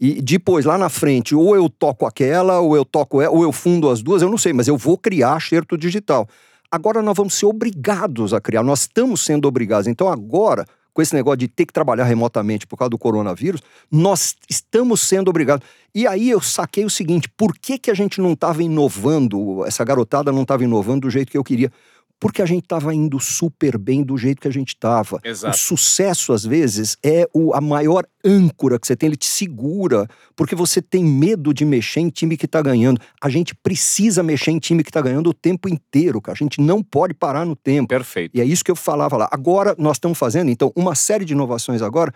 E 0.00 0.22
depois, 0.22 0.64
lá 0.64 0.78
na 0.78 0.88
frente, 0.88 1.34
ou 1.34 1.56
eu 1.56 1.68
toco 1.68 2.06
aquela, 2.06 2.60
ou 2.60 2.76
eu 2.76 2.84
toco 2.84 3.20
ela, 3.20 3.34
ou 3.34 3.42
eu 3.42 3.50
fundo 3.50 3.90
as 3.90 4.00
duas, 4.00 4.22
eu 4.22 4.30
não 4.30 4.38
sei, 4.38 4.52
mas 4.52 4.68
eu 4.68 4.76
vou 4.76 4.96
criar 4.96 5.34
acerto 5.34 5.76
digital. 5.76 6.28
Agora 6.70 7.02
nós 7.02 7.16
vamos 7.16 7.34
ser 7.34 7.46
obrigados 7.46 8.32
a 8.32 8.40
criar, 8.40 8.62
nós 8.62 8.82
estamos 8.82 9.24
sendo 9.24 9.48
obrigados. 9.48 9.88
Então 9.88 10.08
agora 10.08 10.64
com 10.98 11.02
esse 11.02 11.14
negócio 11.14 11.36
de 11.36 11.46
ter 11.46 11.64
que 11.64 11.72
trabalhar 11.72 12.02
remotamente 12.02 12.66
por 12.66 12.76
causa 12.76 12.90
do 12.90 12.98
coronavírus, 12.98 13.62
nós 13.88 14.34
estamos 14.50 15.00
sendo 15.00 15.28
obrigados. 15.28 15.64
E 15.94 16.08
aí 16.08 16.28
eu 16.28 16.40
saquei 16.40 16.84
o 16.84 16.90
seguinte: 16.90 17.28
por 17.36 17.56
que, 17.56 17.78
que 17.78 17.88
a 17.88 17.94
gente 17.94 18.20
não 18.20 18.32
estava 18.32 18.64
inovando, 18.64 19.64
essa 19.64 19.84
garotada 19.84 20.32
não 20.32 20.42
estava 20.42 20.64
inovando 20.64 21.02
do 21.02 21.10
jeito 21.10 21.30
que 21.30 21.38
eu 21.38 21.44
queria? 21.44 21.70
Porque 22.20 22.42
a 22.42 22.46
gente 22.46 22.64
estava 22.64 22.94
indo 22.94 23.20
super 23.20 23.78
bem 23.78 24.02
do 24.02 24.16
jeito 24.16 24.40
que 24.40 24.48
a 24.48 24.52
gente 24.52 24.68
estava. 24.68 25.20
O 25.50 25.52
sucesso, 25.52 26.32
às 26.32 26.44
vezes, 26.44 26.96
é 27.02 27.28
o, 27.32 27.54
a 27.54 27.60
maior 27.60 28.04
âncora 28.24 28.78
que 28.78 28.86
você 28.86 28.96
tem, 28.96 29.08
ele 29.08 29.16
te 29.16 29.26
segura, 29.26 30.08
porque 30.34 30.54
você 30.54 30.82
tem 30.82 31.04
medo 31.04 31.54
de 31.54 31.64
mexer 31.64 32.00
em 32.00 32.08
time 32.08 32.36
que 32.36 32.46
está 32.46 32.60
ganhando. 32.60 33.00
A 33.22 33.28
gente 33.28 33.54
precisa 33.54 34.22
mexer 34.22 34.50
em 34.50 34.58
time 34.58 34.82
que 34.82 34.90
está 34.90 35.00
ganhando 35.00 35.30
o 35.30 35.34
tempo 35.34 35.68
inteiro, 35.68 36.20
cara. 36.20 36.34
A 36.34 36.42
gente 36.42 36.60
não 36.60 36.82
pode 36.82 37.14
parar 37.14 37.44
no 37.44 37.54
tempo. 37.54 37.88
Perfeito. 37.88 38.36
E 38.36 38.40
é 38.40 38.44
isso 38.44 38.64
que 38.64 38.70
eu 38.70 38.76
falava 38.76 39.16
lá. 39.16 39.28
Agora, 39.30 39.74
nós 39.78 39.96
estamos 39.96 40.18
fazendo, 40.18 40.50
então, 40.50 40.72
uma 40.74 40.94
série 40.94 41.24
de 41.24 41.32
inovações 41.32 41.82
agora 41.82 42.12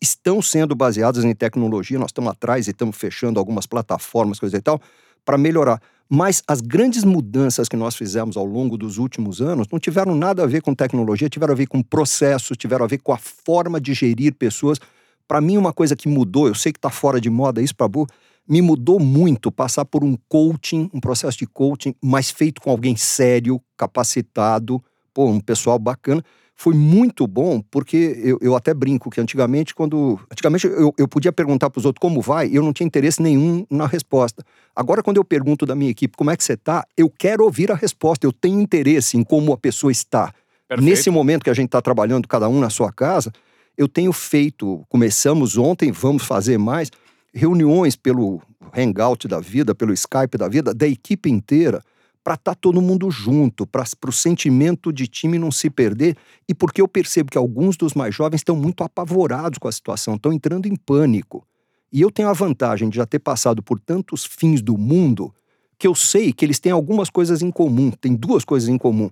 estão 0.00 0.40
sendo 0.40 0.74
baseadas 0.74 1.24
em 1.24 1.34
tecnologia. 1.34 1.98
Nós 1.98 2.10
estamos 2.10 2.30
atrás 2.30 2.68
e 2.68 2.70
estamos 2.70 2.96
fechando 2.96 3.40
algumas 3.40 3.66
plataformas, 3.66 4.38
coisa 4.38 4.56
e 4.56 4.62
tal, 4.62 4.80
para 5.24 5.36
melhorar. 5.36 5.80
Mas 6.14 6.42
as 6.46 6.60
grandes 6.60 7.04
mudanças 7.04 7.70
que 7.70 7.74
nós 7.74 7.96
fizemos 7.96 8.36
ao 8.36 8.44
longo 8.44 8.76
dos 8.76 8.98
últimos 8.98 9.40
anos 9.40 9.66
não 9.72 9.78
tiveram 9.78 10.14
nada 10.14 10.42
a 10.42 10.46
ver 10.46 10.60
com 10.60 10.74
tecnologia, 10.74 11.26
tiveram 11.26 11.54
a 11.54 11.56
ver 11.56 11.66
com 11.66 11.82
processos, 11.82 12.54
tiveram 12.54 12.84
a 12.84 12.86
ver 12.86 12.98
com 12.98 13.14
a 13.14 13.16
forma 13.16 13.80
de 13.80 13.94
gerir 13.94 14.34
pessoas. 14.34 14.78
Para 15.26 15.40
mim, 15.40 15.56
uma 15.56 15.72
coisa 15.72 15.96
que 15.96 16.08
mudou, 16.08 16.46
eu 16.46 16.54
sei 16.54 16.70
que 16.70 16.76
está 16.76 16.90
fora 16.90 17.18
de 17.18 17.30
moda 17.30 17.62
isso, 17.62 17.74
Pabu, 17.74 18.06
me 18.46 18.60
mudou 18.60 19.00
muito 19.00 19.50
passar 19.50 19.86
por 19.86 20.04
um 20.04 20.14
coaching, 20.28 20.90
um 20.92 21.00
processo 21.00 21.38
de 21.38 21.46
coaching, 21.46 21.94
mas 22.02 22.30
feito 22.30 22.60
com 22.60 22.68
alguém 22.68 22.94
sério, 22.94 23.58
capacitado, 23.74 24.84
pô, 25.14 25.24
um 25.24 25.40
pessoal 25.40 25.78
bacana 25.78 26.22
foi 26.62 26.74
muito 26.74 27.26
bom, 27.26 27.60
porque 27.60 28.20
eu, 28.22 28.38
eu 28.40 28.54
até 28.54 28.72
brinco 28.72 29.10
que 29.10 29.20
antigamente, 29.20 29.74
quando. 29.74 30.20
Antigamente 30.30 30.64
eu, 30.68 30.94
eu 30.96 31.08
podia 31.08 31.32
perguntar 31.32 31.68
para 31.68 31.80
os 31.80 31.84
outros 31.84 32.00
como 32.00 32.20
vai, 32.20 32.46
e 32.46 32.54
eu 32.54 32.62
não 32.62 32.72
tinha 32.72 32.86
interesse 32.86 33.20
nenhum 33.20 33.66
na 33.68 33.84
resposta. 33.84 34.44
Agora, 34.74 35.02
quando 35.02 35.16
eu 35.16 35.24
pergunto 35.24 35.66
da 35.66 35.74
minha 35.74 35.90
equipe 35.90 36.16
como 36.16 36.30
é 36.30 36.36
que 36.36 36.44
você 36.44 36.52
está, 36.52 36.86
eu 36.96 37.10
quero 37.10 37.42
ouvir 37.42 37.72
a 37.72 37.74
resposta, 37.74 38.24
eu 38.24 38.32
tenho 38.32 38.60
interesse 38.60 39.16
em 39.16 39.24
como 39.24 39.52
a 39.52 39.56
pessoa 39.58 39.90
está. 39.90 40.32
Perfeito. 40.68 40.88
Nesse 40.88 41.10
momento 41.10 41.42
que 41.42 41.50
a 41.50 41.54
gente 41.54 41.66
está 41.66 41.82
trabalhando, 41.82 42.28
cada 42.28 42.48
um 42.48 42.60
na 42.60 42.70
sua 42.70 42.92
casa, 42.92 43.32
eu 43.76 43.88
tenho 43.88 44.12
feito, 44.12 44.84
começamos 44.88 45.58
ontem, 45.58 45.90
vamos 45.90 46.22
fazer 46.22 46.58
mais, 46.58 46.92
reuniões 47.34 47.96
pelo 47.96 48.40
Hangout 48.72 49.26
da 49.26 49.40
vida, 49.40 49.74
pelo 49.74 49.92
Skype 49.92 50.38
da 50.38 50.46
vida, 50.46 50.72
da 50.72 50.86
equipe 50.86 51.28
inteira, 51.28 51.82
para 52.22 52.34
estar 52.34 52.54
tá 52.54 52.58
todo 52.60 52.80
mundo 52.80 53.10
junto, 53.10 53.66
para 53.66 53.84
o 54.06 54.12
sentimento 54.12 54.92
de 54.92 55.06
time 55.06 55.38
não 55.38 55.50
se 55.50 55.68
perder. 55.68 56.16
E 56.48 56.54
porque 56.54 56.80
eu 56.80 56.88
percebo 56.88 57.30
que 57.30 57.38
alguns 57.38 57.76
dos 57.76 57.94
mais 57.94 58.14
jovens 58.14 58.40
estão 58.40 58.56
muito 58.56 58.84
apavorados 58.84 59.58
com 59.58 59.68
a 59.68 59.72
situação, 59.72 60.14
estão 60.14 60.32
entrando 60.32 60.66
em 60.66 60.76
pânico. 60.76 61.46
E 61.92 62.00
eu 62.00 62.10
tenho 62.10 62.28
a 62.28 62.32
vantagem 62.32 62.88
de 62.88 62.96
já 62.96 63.04
ter 63.04 63.18
passado 63.18 63.62
por 63.62 63.78
tantos 63.78 64.24
fins 64.24 64.62
do 64.62 64.78
mundo 64.78 65.34
que 65.78 65.86
eu 65.86 65.94
sei 65.94 66.32
que 66.32 66.44
eles 66.44 66.60
têm 66.60 66.72
algumas 66.72 67.10
coisas 67.10 67.42
em 67.42 67.50
comum, 67.50 67.90
tem 67.90 68.14
duas 68.14 68.44
coisas 68.44 68.68
em 68.68 68.78
comum. 68.78 69.10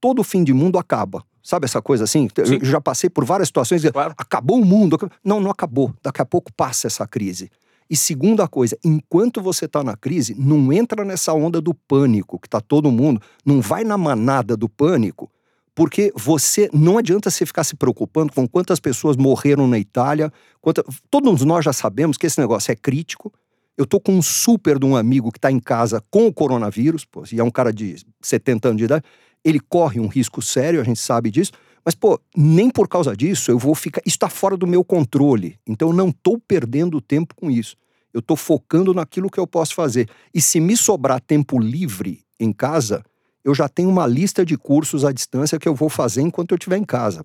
Todo 0.00 0.22
fim 0.22 0.44
de 0.44 0.52
mundo 0.52 0.78
acaba. 0.78 1.24
Sabe 1.42 1.64
essa 1.64 1.80
coisa 1.80 2.04
assim? 2.04 2.28
Sim. 2.44 2.58
Eu 2.60 2.64
já 2.64 2.80
passei 2.80 3.08
por 3.08 3.24
várias 3.24 3.48
situações. 3.48 3.82
Claro. 3.82 4.14
Acabou 4.16 4.60
o 4.60 4.64
mundo. 4.64 4.98
Não, 5.24 5.40
não 5.40 5.50
acabou. 5.50 5.92
Daqui 6.02 6.20
a 6.20 6.26
pouco 6.26 6.52
passa 6.52 6.86
essa 6.86 7.06
crise. 7.06 7.50
E 7.90 7.96
segunda 7.96 8.46
coisa, 8.46 8.78
enquanto 8.84 9.42
você 9.42 9.64
está 9.64 9.82
na 9.82 9.96
crise, 9.96 10.32
não 10.38 10.72
entra 10.72 11.04
nessa 11.04 11.34
onda 11.34 11.60
do 11.60 11.74
pânico, 11.74 12.38
que 12.38 12.46
está 12.46 12.60
todo 12.60 12.88
mundo, 12.92 13.20
não 13.44 13.60
vai 13.60 13.82
na 13.82 13.98
manada 13.98 14.56
do 14.56 14.68
pânico, 14.68 15.28
porque 15.74 16.12
você 16.14 16.70
não 16.72 16.98
adianta 16.98 17.30
você 17.30 17.44
ficar 17.44 17.64
se 17.64 17.74
preocupando 17.74 18.32
com 18.32 18.46
quantas 18.46 18.78
pessoas 18.78 19.16
morreram 19.16 19.66
na 19.66 19.76
Itália. 19.76 20.32
Quanta, 20.60 20.84
todos 21.10 21.44
nós 21.44 21.64
já 21.64 21.72
sabemos 21.72 22.16
que 22.16 22.26
esse 22.26 22.38
negócio 22.38 22.70
é 22.70 22.76
crítico, 22.76 23.32
eu 23.76 23.84
tô 23.84 23.98
com 23.98 24.12
um 24.12 24.22
super 24.22 24.78
de 24.78 24.86
um 24.86 24.94
amigo 24.94 25.32
que 25.32 25.38
está 25.38 25.50
em 25.50 25.58
casa 25.58 26.00
com 26.10 26.26
o 26.26 26.32
coronavírus, 26.32 27.04
pô, 27.04 27.24
e 27.32 27.40
é 27.40 27.42
um 27.42 27.50
cara 27.50 27.72
de 27.72 27.96
70 28.20 28.68
anos 28.68 28.78
de 28.78 28.84
idade, 28.84 29.04
ele 29.44 29.58
corre 29.58 29.98
um 29.98 30.06
risco 30.06 30.40
sério, 30.40 30.80
a 30.80 30.84
gente 30.84 31.00
sabe 31.00 31.30
disso, 31.30 31.52
mas, 31.84 31.94
pô, 31.94 32.20
nem 32.36 32.70
por 32.70 32.88
causa 32.88 33.16
disso 33.16 33.50
eu 33.50 33.58
vou 33.58 33.74
ficar. 33.74 34.00
Isso 34.04 34.16
está 34.16 34.28
fora 34.28 34.56
do 34.56 34.66
meu 34.66 34.84
controle. 34.84 35.58
Então 35.66 35.88
eu 35.88 35.94
não 35.94 36.08
estou 36.08 36.38
perdendo 36.38 37.00
tempo 37.00 37.34
com 37.34 37.50
isso. 37.50 37.76
Eu 38.12 38.20
estou 38.20 38.36
focando 38.36 38.92
naquilo 38.92 39.30
que 39.30 39.38
eu 39.38 39.46
posso 39.46 39.74
fazer. 39.74 40.08
E 40.34 40.40
se 40.40 40.60
me 40.60 40.76
sobrar 40.76 41.20
tempo 41.20 41.58
livre 41.58 42.24
em 42.38 42.52
casa, 42.52 43.04
eu 43.42 43.54
já 43.54 43.68
tenho 43.68 43.88
uma 43.88 44.06
lista 44.06 44.44
de 44.44 44.56
cursos 44.56 45.04
à 45.04 45.12
distância 45.12 45.58
que 45.58 45.66
eu 45.66 45.74
vou 45.74 45.88
fazer 45.88 46.20
enquanto 46.20 46.52
eu 46.52 46.56
estiver 46.56 46.76
em 46.76 46.84
casa. 46.84 47.22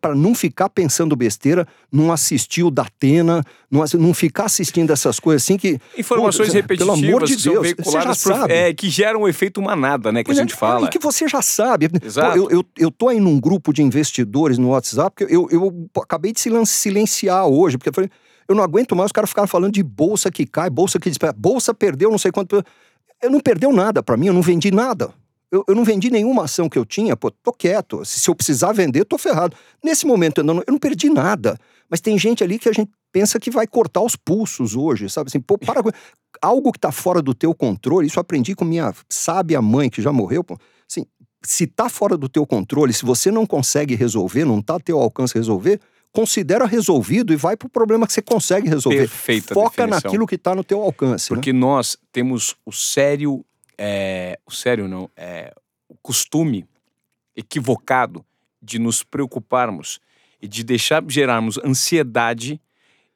Para 0.00 0.14
não 0.14 0.34
ficar 0.34 0.70
pensando 0.70 1.14
besteira, 1.14 1.66
não 1.92 2.10
assistir 2.10 2.62
o 2.62 2.70
Datena, 2.70 3.44
não, 3.70 3.84
não 3.98 4.14
ficar 4.14 4.44
assistindo 4.44 4.92
essas 4.92 5.20
coisas 5.20 5.42
assim 5.42 5.58
que. 5.58 5.78
Informações 5.98 6.48
pô, 6.48 6.54
repetitivas 6.54 6.98
pelo 6.98 7.12
amor 7.12 7.26
de 7.26 7.36
Deus, 7.36 7.62
veiculadas 7.62 8.18
você 8.18 8.28
já 8.30 8.36
sabe. 8.36 8.52
É, 8.52 8.72
que 8.72 8.88
geram 8.88 9.22
um 9.22 9.28
efeito 9.28 9.60
manada, 9.60 10.10
né? 10.10 10.22
Que 10.22 10.28
pois 10.28 10.38
a 10.38 10.40
gente 10.40 10.54
é, 10.54 10.56
fala. 10.56 10.86
E 10.86 10.88
que 10.88 10.98
você 10.98 11.28
já 11.28 11.42
sabe. 11.42 11.90
Exato. 12.02 12.32
Pô, 12.32 12.36
eu, 12.36 12.50
eu, 12.50 12.64
eu 12.78 12.90
tô 12.90 13.08
aí 13.08 13.20
num 13.20 13.38
grupo 13.38 13.72
de 13.72 13.82
investidores 13.82 14.56
no 14.56 14.68
WhatsApp, 14.68 15.16
que 15.16 15.34
eu, 15.34 15.48
eu 15.50 15.90
acabei 16.00 16.32
de 16.32 16.40
silenciar 16.66 17.46
hoje, 17.46 17.76
porque 17.76 17.90
eu 17.90 17.94
falei, 17.94 18.10
eu 18.50 18.54
não 18.56 18.64
aguento 18.64 18.96
mais 18.96 19.06
os 19.06 19.12
caras 19.12 19.30
ficaram 19.30 19.46
falando 19.46 19.72
de 19.72 19.82
bolsa 19.82 20.28
que 20.28 20.44
cai, 20.44 20.68
bolsa 20.68 20.98
que 20.98 21.08
dispara. 21.08 21.32
Bolsa 21.32 21.72
perdeu 21.72 22.10
não 22.10 22.18
sei 22.18 22.32
quanto. 22.32 22.64
Eu 23.22 23.30
não 23.30 23.40
perdeu 23.40 23.72
nada 23.72 24.02
para 24.02 24.16
mim, 24.16 24.26
eu 24.26 24.32
não 24.32 24.42
vendi 24.42 24.70
nada. 24.70 25.12
Eu, 25.50 25.64
eu, 25.66 25.74
não 25.74 25.84
vendi 25.84 26.10
nenhuma 26.10 26.44
ação 26.44 26.68
que 26.68 26.78
eu 26.78 26.84
tinha, 26.84 27.16
pô, 27.16 27.30
tô 27.30 27.52
quieto. 27.52 28.04
Se, 28.04 28.20
se 28.20 28.30
eu 28.30 28.34
precisar 28.36 28.72
vender, 28.72 29.04
tô 29.04 29.18
ferrado. 29.18 29.56
Nesse 29.82 30.06
momento, 30.06 30.38
eu 30.38 30.44
não, 30.44 30.58
eu 30.58 30.72
não 30.72 30.78
perdi 30.78 31.10
nada. 31.10 31.58
Mas 31.90 32.00
tem 32.00 32.16
gente 32.16 32.44
ali 32.44 32.56
que 32.56 32.68
a 32.68 32.72
gente 32.72 32.90
pensa 33.12 33.40
que 33.40 33.50
vai 33.50 33.66
cortar 33.66 34.00
os 34.00 34.14
pulsos 34.14 34.76
hoje, 34.76 35.10
sabe? 35.10 35.28
Assim, 35.28 35.40
pô, 35.40 35.58
para 35.58 35.82
algo 36.40 36.70
que 36.70 36.78
tá 36.78 36.92
fora 36.92 37.20
do 37.20 37.34
teu 37.34 37.52
controle, 37.52 38.06
isso 38.06 38.20
aprendi 38.20 38.54
com 38.54 38.64
minha 38.64 38.94
sábia 39.08 39.60
mãe 39.60 39.90
que 39.90 40.00
já 40.00 40.12
morreu, 40.12 40.44
pô. 40.44 40.56
Assim, 40.88 41.04
se 41.42 41.66
tá 41.66 41.88
fora 41.88 42.16
do 42.16 42.28
teu 42.28 42.46
controle, 42.46 42.92
se 42.92 43.04
você 43.04 43.30
não 43.32 43.44
consegue 43.44 43.96
resolver, 43.96 44.44
não 44.44 44.62
tá 44.62 44.76
a 44.76 44.80
teu 44.80 45.00
alcance 45.00 45.34
resolver, 45.34 45.80
considera 46.12 46.66
resolvido 46.66 47.32
e 47.32 47.36
vai 47.36 47.56
para 47.56 47.66
o 47.66 47.70
problema 47.70 48.06
que 48.06 48.12
você 48.12 48.22
consegue 48.22 48.68
resolver. 48.68 48.98
Perfeita 48.98 49.54
Foca 49.54 49.86
definição. 49.86 50.08
naquilo 50.08 50.26
que 50.26 50.34
está 50.34 50.54
no 50.54 50.64
teu 50.64 50.80
alcance. 50.82 51.30
Né? 51.30 51.36
Porque 51.36 51.52
né? 51.52 51.58
nós 51.58 51.96
temos 52.12 52.56
o 52.66 52.72
sério, 52.72 53.44
é, 53.78 54.38
o 54.46 54.50
sério 54.52 54.88
não, 54.88 55.08
é, 55.16 55.54
o 55.88 55.96
costume 56.02 56.66
equivocado 57.36 58.24
de 58.60 58.78
nos 58.78 59.02
preocuparmos 59.02 60.00
e 60.42 60.48
de 60.48 60.64
deixar 60.64 61.02
gerarmos 61.08 61.58
ansiedade 61.64 62.60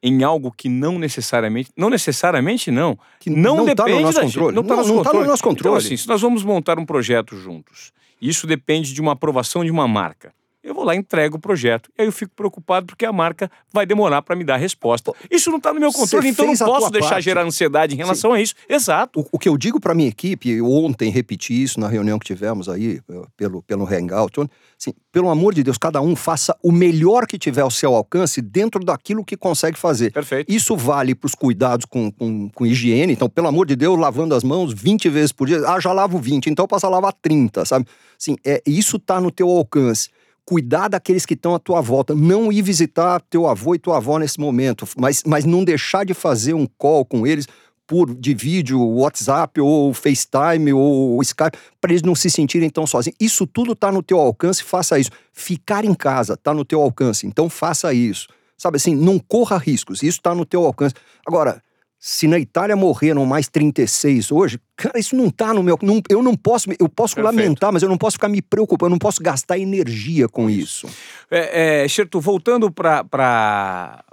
em 0.03 0.23
algo 0.23 0.53
que 0.53 0.69
não 0.69 0.99
necessariamente, 0.99 1.71
não 1.75 1.89
necessariamente 1.89 2.71
não, 2.71 2.99
que 3.19 3.31
não, 3.31 3.57
não 3.57 3.65
depende 3.65 3.91
tá 3.91 3.97
no 3.97 4.01
nosso 4.03 4.21
controle. 4.21 4.55
Não 4.55 4.63
está 4.63 4.77
no, 4.77 4.83
no, 4.83 4.95
nosso 4.95 5.05
então, 5.05 5.25
controle. 5.51 5.57
Então, 5.57 5.75
assim, 5.77 5.97
se 5.97 6.07
nós 6.07 6.21
vamos 6.21 6.45
montar 6.45 6.79
um 6.79 6.85
projeto 6.85 7.37
juntos, 7.37 7.91
isso 8.21 8.47
depende 8.47 8.93
de 8.93 9.01
uma 9.01 9.13
aprovação 9.13 9.65
de 9.65 9.71
uma 9.71 9.89
marca 9.89 10.33
eu 10.65 10.75
vou 10.75 10.83
lá, 10.83 10.97
entrego 10.97 11.37
o 11.37 11.39
projeto. 11.39 11.91
E 11.99 12.03
aí 12.03 12.09
eu 12.09 12.13
fico 12.13 12.33
preocupado 12.35 12.87
porque 12.87 13.05
a 13.05 13.13
marca 13.13 13.51
vai 13.71 13.85
demorar 13.85 14.23
para 14.23 14.35
me 14.35 14.43
dar 14.43 14.55
a 14.55 14.57
resposta. 14.57 15.13
Isso 15.31 15.51
não 15.51 15.59
está 15.59 15.75
no 15.75 15.79
meu 15.79 15.93
controle, 15.93 16.29
então 16.29 16.47
eu 16.47 16.53
não 16.59 16.67
posso 16.67 16.91
deixar 16.91 17.11
parte. 17.11 17.25
gerar 17.25 17.43
ansiedade 17.43 17.95
em 17.95 17.99
relação 17.99 18.31
Sim. 18.31 18.39
a 18.39 18.41
isso. 18.41 18.55
Exato. 18.67 19.21
O, 19.21 19.27
o 19.33 19.39
que 19.39 19.47
eu 19.47 19.59
digo 19.59 19.79
para 19.79 19.95
minha 19.95 20.09
equipe, 20.09 20.49
eu 20.49 20.71
ontem 20.71 21.11
repeti 21.11 21.63
isso 21.63 21.79
na 21.79 21.87
reunião 21.87 22.19
que 22.19 22.25
tivemos 22.25 22.67
aí 22.67 22.99
eh, 23.11 23.23
pelo, 23.37 23.63
pelo 23.63 23.87
Hangout, 23.87 24.41
assim, 24.81 24.95
pelo 25.13 25.29
amor 25.29 25.53
de 25.53 25.63
Deus, 25.63 25.77
cada 25.77 26.01
um 26.01 26.17
faça 26.17 26.57
o 26.63 26.73
melhor 26.73 27.27
que 27.27 27.39
tiver 27.39 27.61
ao 27.61 27.71
seu 27.71 27.95
alcance 27.95 28.41
dentro 28.41 28.83
daquilo 28.83 29.23
que 29.23 29.37
consegue 29.37 29.79
fazer. 29.79 30.13
Perfeito. 30.13 30.51
Isso 30.51 30.75
vale 30.75 31.15
para 31.15 31.27
os 31.27 31.35
cuidados 31.35 31.85
com, 31.85 32.11
com, 32.11 32.49
com, 32.49 32.65
higiene. 32.65 33.13
Então, 33.13 33.29
pelo 33.29 33.49
amor 33.49 33.67
de 33.67 33.77
Deus, 33.77 33.99
lavando 33.99 34.35
as 34.35 34.43
mãos 34.43 34.73
20 34.73 35.11
vezes 35.11 35.33
por 35.33 35.47
dia. 35.47 35.61
Ah, 35.69 35.79
já 35.79 35.93
lavo 35.93 36.19
20, 36.19 36.47
então 36.47 36.67
passa 36.67 36.87
a 36.87 36.91
lavar 36.91 37.13
30, 37.13 37.67
sabe? 37.67 37.87
Assim, 38.19 38.37
é, 38.45 38.63
isso 38.67 38.97
está 38.97 39.21
no 39.21 39.31
teu 39.31 39.51
alcance 39.51 40.09
cuidar 40.45 40.89
daqueles 40.89 41.25
que 41.25 41.35
estão 41.35 41.55
à 41.55 41.59
tua 41.59 41.81
volta, 41.81 42.15
não 42.15 42.53
ir 42.53 42.63
visitar 42.63 43.21
teu 43.23 43.47
avô 43.47 43.75
e 43.75 43.79
tua 43.79 43.97
avó 43.97 44.19
nesse 44.19 44.39
momento, 44.39 44.87
mas, 44.97 45.23
mas 45.27 45.45
não 45.45 45.65
deixar 45.65 46.05
de 46.05 46.15
fazer 46.15 46.55
um 46.55 46.67
call 46.67 47.05
com 47.05 47.27
eles 47.27 47.47
por 47.87 48.15
de 48.15 48.35
vídeo, 48.35 48.81
WhatsApp 48.81 49.61
ou 49.61 49.93
FaceTime 49.93 50.73
ou 50.73 51.21
Skype, 51.23 51.59
para 51.81 51.93
eles 51.93 52.03
não 52.03 52.15
se 52.15 52.31
sentirem 52.31 52.71
tão 52.71 52.87
sozinhos. 52.87 53.17
Isso 53.21 53.47
tudo 53.47 53.73
está 53.73 53.93
no 53.93 54.03
teu 54.03 54.19
alcance, 54.19 54.63
faça 54.63 54.99
isso. 54.99 55.11
Ficar 55.33 55.85
em 55.85 55.95
casa 55.95 56.35
está 56.35 56.55
no 56.55 56.65
teu 56.65 56.81
alcance, 56.81 57.27
então 57.27 57.51
faça 57.51 57.93
isso. 57.93 58.27
Sabe 58.57 58.77
assim, 58.77 58.95
não 58.95 59.19
corra 59.19 59.59
riscos, 59.59 60.03
isso 60.03 60.19
está 60.19 60.35
no 60.35 60.47
teu 60.47 60.65
alcance. 60.65 60.95
Agora, 61.27 61.63
se 61.99 62.27
na 62.27 62.39
Itália 62.39 62.77
morreram 62.77 63.27
mais 63.27 63.49
36 63.49 64.33
hoje, 64.33 64.59
cara, 64.77 64.99
isso 64.99 65.17
não 65.17 65.31
tá 65.31 65.53
no 65.55 65.63
meu. 65.63 65.79
Não, 65.83 66.01
eu 66.09 66.23
não 66.23 66.35
posso. 66.35 66.69
Eu 66.79 66.89
posso 66.89 67.15
Perfeito. 67.15 67.37
lamentar, 67.37 67.73
mas 67.73 67.83
eu 67.83 67.89
não 67.89 67.99
posso 67.99 68.15
ficar 68.15 68.29
me 68.29 68.43
preocupando, 68.43 68.91
eu 68.91 68.95
não 68.95 68.99
posso 68.99 69.23
gastar 69.23 69.59
energia 69.59 70.29
com 70.29 70.49
isso. 70.49 70.89
É, 71.31 71.85
é, 71.85 71.89
Xerto, 71.89 72.21
voltando 72.21 72.71
para 72.71 74.05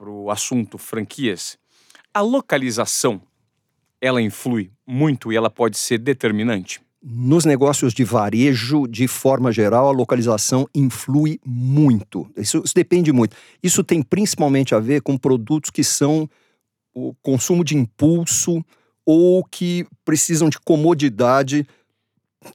o 0.00 0.30
assunto 0.30 0.78
franquias, 0.78 1.58
a 2.12 2.20
localização 2.20 3.20
ela 4.00 4.22
influi 4.22 4.70
muito 4.86 5.32
e 5.32 5.36
ela 5.36 5.50
pode 5.50 5.76
ser 5.76 5.98
determinante? 5.98 6.80
Nos 7.02 7.44
negócios 7.44 7.94
de 7.94 8.04
varejo, 8.04 8.86
de 8.86 9.08
forma 9.08 9.50
geral, 9.50 9.88
a 9.88 9.92
localização 9.92 10.68
influi 10.74 11.40
muito. 11.44 12.30
Isso, 12.36 12.62
isso 12.64 12.74
depende 12.74 13.12
muito. 13.12 13.36
Isso 13.62 13.82
tem 13.82 14.02
principalmente 14.02 14.74
a 14.74 14.78
ver 14.78 15.00
com 15.00 15.16
produtos 15.16 15.70
que 15.70 15.82
são 15.82 16.28
o 16.92 17.14
consumo 17.22 17.64
de 17.64 17.76
impulso 17.76 18.62
ou 19.04 19.44
que 19.44 19.86
precisam 20.04 20.48
de 20.48 20.58
comodidade. 20.60 21.66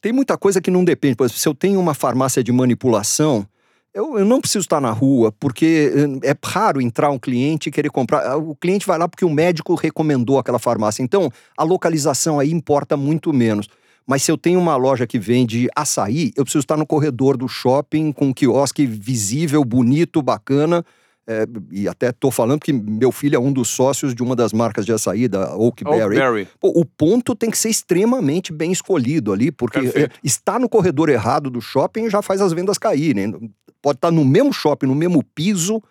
Tem 0.02 0.12
muita 0.12 0.38
coisa 0.38 0.62
que 0.62 0.72
não 0.72 0.84
depende. 0.84 1.16
Por 1.16 1.26
exemplo, 1.26 1.40
se 1.40 1.48
eu 1.48 1.56
tenho 1.56 1.80
uma 1.80 1.94
farmácia 1.94 2.44
de 2.44 2.52
manipulação, 2.52 3.48
eu, 3.94 4.18
eu, 4.20 4.26
não 4.26 4.42
preciso 4.42 4.64
estar 4.64 4.82
na 4.82 4.92
rua, 4.92 5.32
porque 5.40 5.92
eh, 6.24 6.32
é 6.32 6.36
raro 6.44 6.82
entrar 6.82 7.10
um 7.12 7.20
cliente 7.20 7.70
e 7.70 7.72
querer 7.72 7.90
comprar. 7.90 8.26
Ah, 8.26 8.38
o 8.38 8.56
cliente 8.56 8.86
vai 8.86 8.98
lá 8.98 9.08
porque 9.08 9.24
o 9.24 9.30
médico 9.30 9.76
recomendou 9.76 10.38
aquela 10.38 10.60
farmácia. 10.60 11.02
Então, 11.02 11.32
a 11.58 11.64
localização 11.64 12.40
aí 12.40 12.52
importa 12.52 12.98
muito 12.98 13.32
menos. 13.32 13.70
Mas 14.06 14.22
se 14.22 14.32
eu 14.32 14.38
tenho 14.38 14.60
uma 14.60 14.76
loja 14.76 15.08
que 15.08 15.18
vende 15.18 15.68
açaí, 15.76 16.32
eu 16.36 16.44
preciso 16.44 16.62
estar 16.62 16.78
no 16.78 16.86
corredor 16.86 17.38
do 17.38 17.48
shopping 17.48 18.12
com 18.12 18.28
um 18.28 18.34
quiosque 18.34 18.86
visível, 18.86 19.64
bonito, 19.64 20.22
bacana 20.22 20.86
é, 21.28 21.48
e 21.72 21.88
até 21.88 22.10
estou 22.10 22.30
falando 22.30 22.60
que 22.60 22.72
meu 22.72 23.12
filho 23.12 23.36
é 23.36 23.40
um 23.40 23.52
dos 23.52 23.70
sócios 23.70 24.14
de 24.14 24.22
uma 24.22 24.36
das 24.36 24.54
marcas 24.54 24.86
de 24.86 24.94
açaí, 24.94 25.28
da 25.28 25.56
Oakberry. 25.56 26.02
Oakberry. 26.02 26.48
Pô, 26.60 26.70
o 26.76 26.86
ponto 26.86 27.36
tem 27.36 27.50
que 27.50 27.58
ser 27.58 27.70
extremamente 27.70 28.54
bem 28.54 28.72
escolhido 28.72 29.34
ali, 29.34 29.52
porque 29.52 29.80
é, 29.80 30.10
está 30.24 30.60
no 30.60 30.70
corredor 30.70 31.10
errado 31.10 31.50
do 31.50 31.60
shopping 31.60 32.10
já 32.10 32.22
faz 32.22 32.42
as 32.42 32.54
vendas 32.54 32.78
caírem. 32.78 33.52
Pode 33.82 33.98
estar 33.98 34.12
no 34.12 34.24
mesmo 34.24 34.54
shopping, 34.54 34.86
no 34.86 34.96
mesmo 34.96 35.24
piso, 35.24 35.82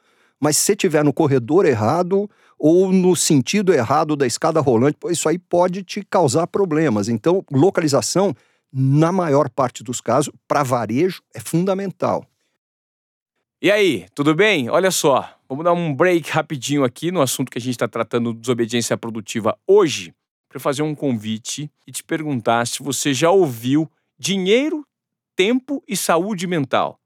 mas 0.40 0.56
se 0.56 0.72
estiver 0.72 1.04
no 1.04 1.12
corredor 1.12 1.66
errado 1.66 2.30
ou 2.56 2.92
no 2.92 3.16
sentido 3.16 3.72
errado 3.72 4.14
da 4.14 4.26
escada 4.26 4.60
rolante, 4.60 4.98
isso 5.10 5.28
aí 5.28 5.38
pode 5.38 5.82
te 5.82 6.04
causar 6.08 6.46
problemas. 6.46 7.08
Então, 7.08 7.44
localização, 7.50 8.34
na 8.72 9.10
maior 9.10 9.50
parte 9.50 9.82
dos 9.82 10.00
casos, 10.00 10.32
para 10.46 10.62
varejo, 10.62 11.22
é 11.34 11.40
fundamental. 11.40 12.24
E 13.64 13.70
aí, 13.70 14.04
tudo 14.14 14.34
bem? 14.34 14.68
Olha 14.68 14.90
só, 14.90 15.26
vamos 15.48 15.64
dar 15.64 15.72
um 15.72 15.94
break 15.94 16.30
rapidinho 16.30 16.84
aqui 16.84 17.10
no 17.10 17.22
assunto 17.22 17.50
que 17.50 17.56
a 17.56 17.60
gente 17.62 17.70
está 17.70 17.88
tratando 17.88 18.34
desobediência 18.34 18.94
produtiva 18.94 19.58
hoje, 19.66 20.14
para 20.50 20.60
fazer 20.60 20.82
um 20.82 20.94
convite 20.94 21.70
e 21.86 21.90
te 21.90 22.04
perguntar 22.04 22.66
se 22.66 22.82
você 22.82 23.14
já 23.14 23.30
ouviu 23.30 23.90
dinheiro, 24.18 24.86
tempo 25.34 25.82
e 25.88 25.96
saúde 25.96 26.46
mental. 26.46 27.00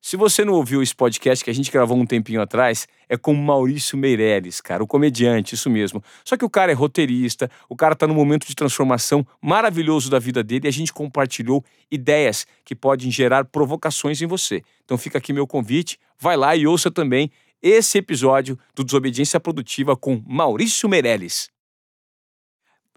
Se 0.00 0.16
você 0.16 0.44
não 0.44 0.54
ouviu 0.54 0.80
esse 0.80 0.94
podcast 0.94 1.44
que 1.44 1.50
a 1.50 1.54
gente 1.54 1.72
gravou 1.72 1.98
um 1.98 2.06
tempinho 2.06 2.40
atrás, 2.40 2.86
é 3.08 3.16
com 3.16 3.34
Maurício 3.34 3.98
Meirelles, 3.98 4.60
cara, 4.60 4.82
o 4.82 4.86
comediante, 4.86 5.56
isso 5.56 5.68
mesmo. 5.68 6.02
Só 6.24 6.36
que 6.36 6.44
o 6.44 6.50
cara 6.50 6.70
é 6.70 6.74
roteirista, 6.74 7.50
o 7.68 7.74
cara 7.74 7.96
tá 7.96 8.06
num 8.06 8.14
momento 8.14 8.46
de 8.46 8.54
transformação 8.54 9.26
maravilhoso 9.42 10.08
da 10.08 10.18
vida 10.18 10.42
dele 10.42 10.66
e 10.66 10.68
a 10.68 10.72
gente 10.72 10.92
compartilhou 10.92 11.64
ideias 11.90 12.46
que 12.64 12.76
podem 12.76 13.10
gerar 13.10 13.44
provocações 13.46 14.22
em 14.22 14.26
você. 14.26 14.62
Então 14.84 14.96
fica 14.96 15.18
aqui 15.18 15.32
meu 15.32 15.46
convite, 15.46 15.98
vai 16.18 16.36
lá 16.36 16.54
e 16.54 16.66
ouça 16.66 16.90
também 16.90 17.30
esse 17.60 17.98
episódio 17.98 18.56
do 18.74 18.84
Desobediência 18.84 19.40
Produtiva 19.40 19.96
com 19.96 20.22
Maurício 20.24 20.88
Meirelles. 20.88 21.50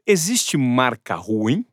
Existe 0.06 0.56
marca 0.56 1.16
ruim? 1.16 1.66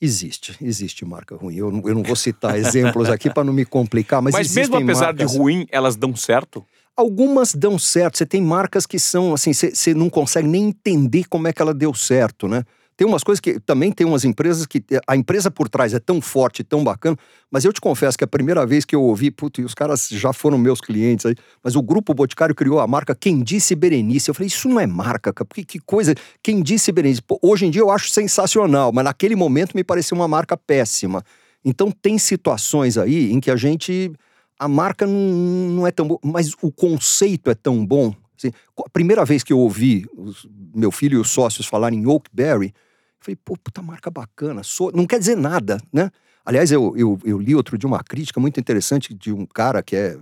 Existe, 0.00 0.56
existe 0.62 1.04
marca 1.04 1.34
ruim. 1.34 1.56
Eu 1.56 1.72
não, 1.72 1.88
eu 1.88 1.94
não 1.94 2.02
vou 2.04 2.14
citar 2.14 2.56
exemplos 2.56 3.08
aqui 3.10 3.28
para 3.28 3.42
não 3.42 3.52
me 3.52 3.64
complicar, 3.64 4.22
mas, 4.22 4.32
Mas 4.32 4.54
mesmo 4.54 4.76
apesar 4.76 5.06
marcas... 5.06 5.32
de 5.32 5.38
ruim, 5.38 5.66
elas 5.72 5.96
dão 5.96 6.14
certo? 6.14 6.64
Algumas 6.96 7.52
dão 7.52 7.78
certo. 7.78 8.18
Você 8.18 8.26
tem 8.26 8.40
marcas 8.40 8.86
que 8.86 8.98
são 8.98 9.34
assim, 9.34 9.52
você 9.52 9.94
não 9.94 10.08
consegue 10.08 10.46
nem 10.46 10.68
entender 10.68 11.24
como 11.28 11.48
é 11.48 11.52
que 11.52 11.60
ela 11.60 11.74
deu 11.74 11.92
certo, 11.94 12.46
né? 12.46 12.64
Tem 12.98 13.06
umas 13.06 13.22
coisas 13.22 13.38
que 13.38 13.60
também 13.60 13.92
tem 13.92 14.04
umas 14.04 14.24
empresas 14.24 14.66
que 14.66 14.82
a 15.06 15.14
empresa 15.14 15.52
por 15.52 15.68
trás 15.68 15.94
é 15.94 16.00
tão 16.00 16.20
forte, 16.20 16.64
tão 16.64 16.82
bacana, 16.82 17.16
mas 17.48 17.64
eu 17.64 17.72
te 17.72 17.80
confesso 17.80 18.18
que 18.18 18.24
a 18.24 18.26
primeira 18.26 18.66
vez 18.66 18.84
que 18.84 18.96
eu 18.96 19.00
ouvi, 19.00 19.30
putz, 19.30 19.60
e 19.60 19.64
os 19.64 19.72
caras 19.72 20.08
já 20.08 20.32
foram 20.32 20.58
meus 20.58 20.80
clientes 20.80 21.24
aí, 21.24 21.36
mas 21.62 21.76
o 21.76 21.80
grupo 21.80 22.12
Boticário 22.12 22.56
criou 22.56 22.80
a 22.80 22.88
marca 22.88 23.14
Quem 23.14 23.40
Disse 23.40 23.76
Berenice. 23.76 24.28
Eu 24.28 24.34
falei, 24.34 24.48
isso 24.48 24.68
não 24.68 24.80
é 24.80 24.86
marca, 24.86 25.32
cara, 25.32 25.46
porque 25.46 25.64
que 25.64 25.78
coisa, 25.78 26.12
Quem 26.42 26.60
Disse 26.60 26.90
Berenice. 26.90 27.22
Pô, 27.22 27.38
hoje 27.40 27.66
em 27.66 27.70
dia 27.70 27.82
eu 27.82 27.88
acho 27.88 28.10
sensacional, 28.10 28.90
mas 28.92 29.04
naquele 29.04 29.36
momento 29.36 29.76
me 29.76 29.84
pareceu 29.84 30.16
uma 30.16 30.26
marca 30.26 30.56
péssima. 30.56 31.22
Então 31.64 31.92
tem 31.92 32.18
situações 32.18 32.98
aí 32.98 33.30
em 33.30 33.38
que 33.38 33.52
a 33.52 33.56
gente 33.56 34.10
a 34.58 34.66
marca 34.66 35.06
não, 35.06 35.70
não 35.70 35.86
é 35.86 35.92
tão 35.92 36.08
boa, 36.08 36.18
mas 36.20 36.52
o 36.60 36.72
conceito 36.72 37.48
é 37.48 37.54
tão 37.54 37.86
bom. 37.86 38.12
Assim, 38.36 38.50
a 38.76 38.90
primeira 38.90 39.24
vez 39.24 39.44
que 39.44 39.52
eu 39.52 39.60
ouvi 39.60 40.04
os, 40.16 40.48
meu 40.74 40.90
filho 40.90 41.18
e 41.18 41.20
os 41.20 41.30
sócios 41.30 41.64
falarem 41.64 42.04
Oakberry, 42.04 42.74
Falei, 43.20 43.36
pô, 43.36 43.56
puta 43.56 43.82
marca 43.82 44.10
bacana. 44.10 44.62
Sou... 44.62 44.92
Não 44.92 45.06
quer 45.06 45.18
dizer 45.18 45.36
nada, 45.36 45.80
né? 45.92 46.10
Aliás, 46.44 46.72
eu, 46.72 46.94
eu, 46.96 47.18
eu 47.24 47.38
li 47.38 47.54
outro 47.54 47.76
de 47.76 47.86
uma 47.86 48.02
crítica 48.02 48.40
muito 48.40 48.58
interessante 48.58 49.12
de 49.12 49.32
um 49.32 49.44
cara 49.44 49.82
que 49.82 49.96
é 49.96 50.16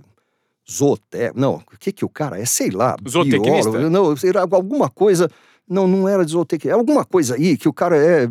zooté... 0.69 1.31
Não, 1.35 1.55
o 1.55 1.77
que 1.79 1.91
que 1.91 2.03
o 2.03 2.09
cara 2.09 2.39
é? 2.39 2.45
Sei 2.45 2.69
lá. 2.69 2.97
Biólogo, 3.71 3.89
não, 3.89 4.15
era 4.23 4.41
alguma 4.41 4.89
coisa... 4.89 5.29
Não, 5.69 5.85
não 5.85 6.07
era 6.07 6.25
de 6.25 6.31
zootecnia. 6.31 6.71
É 6.71 6.75
alguma 6.75 7.03
coisa 7.03 7.35
aí 7.35 7.57
que 7.57 7.67
o 7.67 7.73
cara 7.73 7.97
é... 7.97 8.29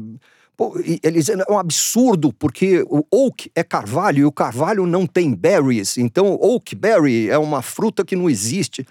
Pô, 0.57 0.75
eles, 1.03 1.29
é 1.29 1.37
um 1.51 1.59
absurdo, 1.59 2.33
porque 2.33 2.83
o 2.89 3.05
oak 3.11 3.51
é 3.55 3.63
carvalho 3.63 4.21
e 4.21 4.25
o 4.25 4.33
carvalho 4.33 4.87
não 4.87 5.07
tem 5.07 5.35
berries. 5.35 5.99
Então, 5.99 6.33
oak 6.41 6.75
berry 6.75 7.29
é 7.29 7.37
uma 7.37 7.61
fruta 7.61 8.03
que 8.07 8.17
não 8.17 8.31
existe. 8.31 8.87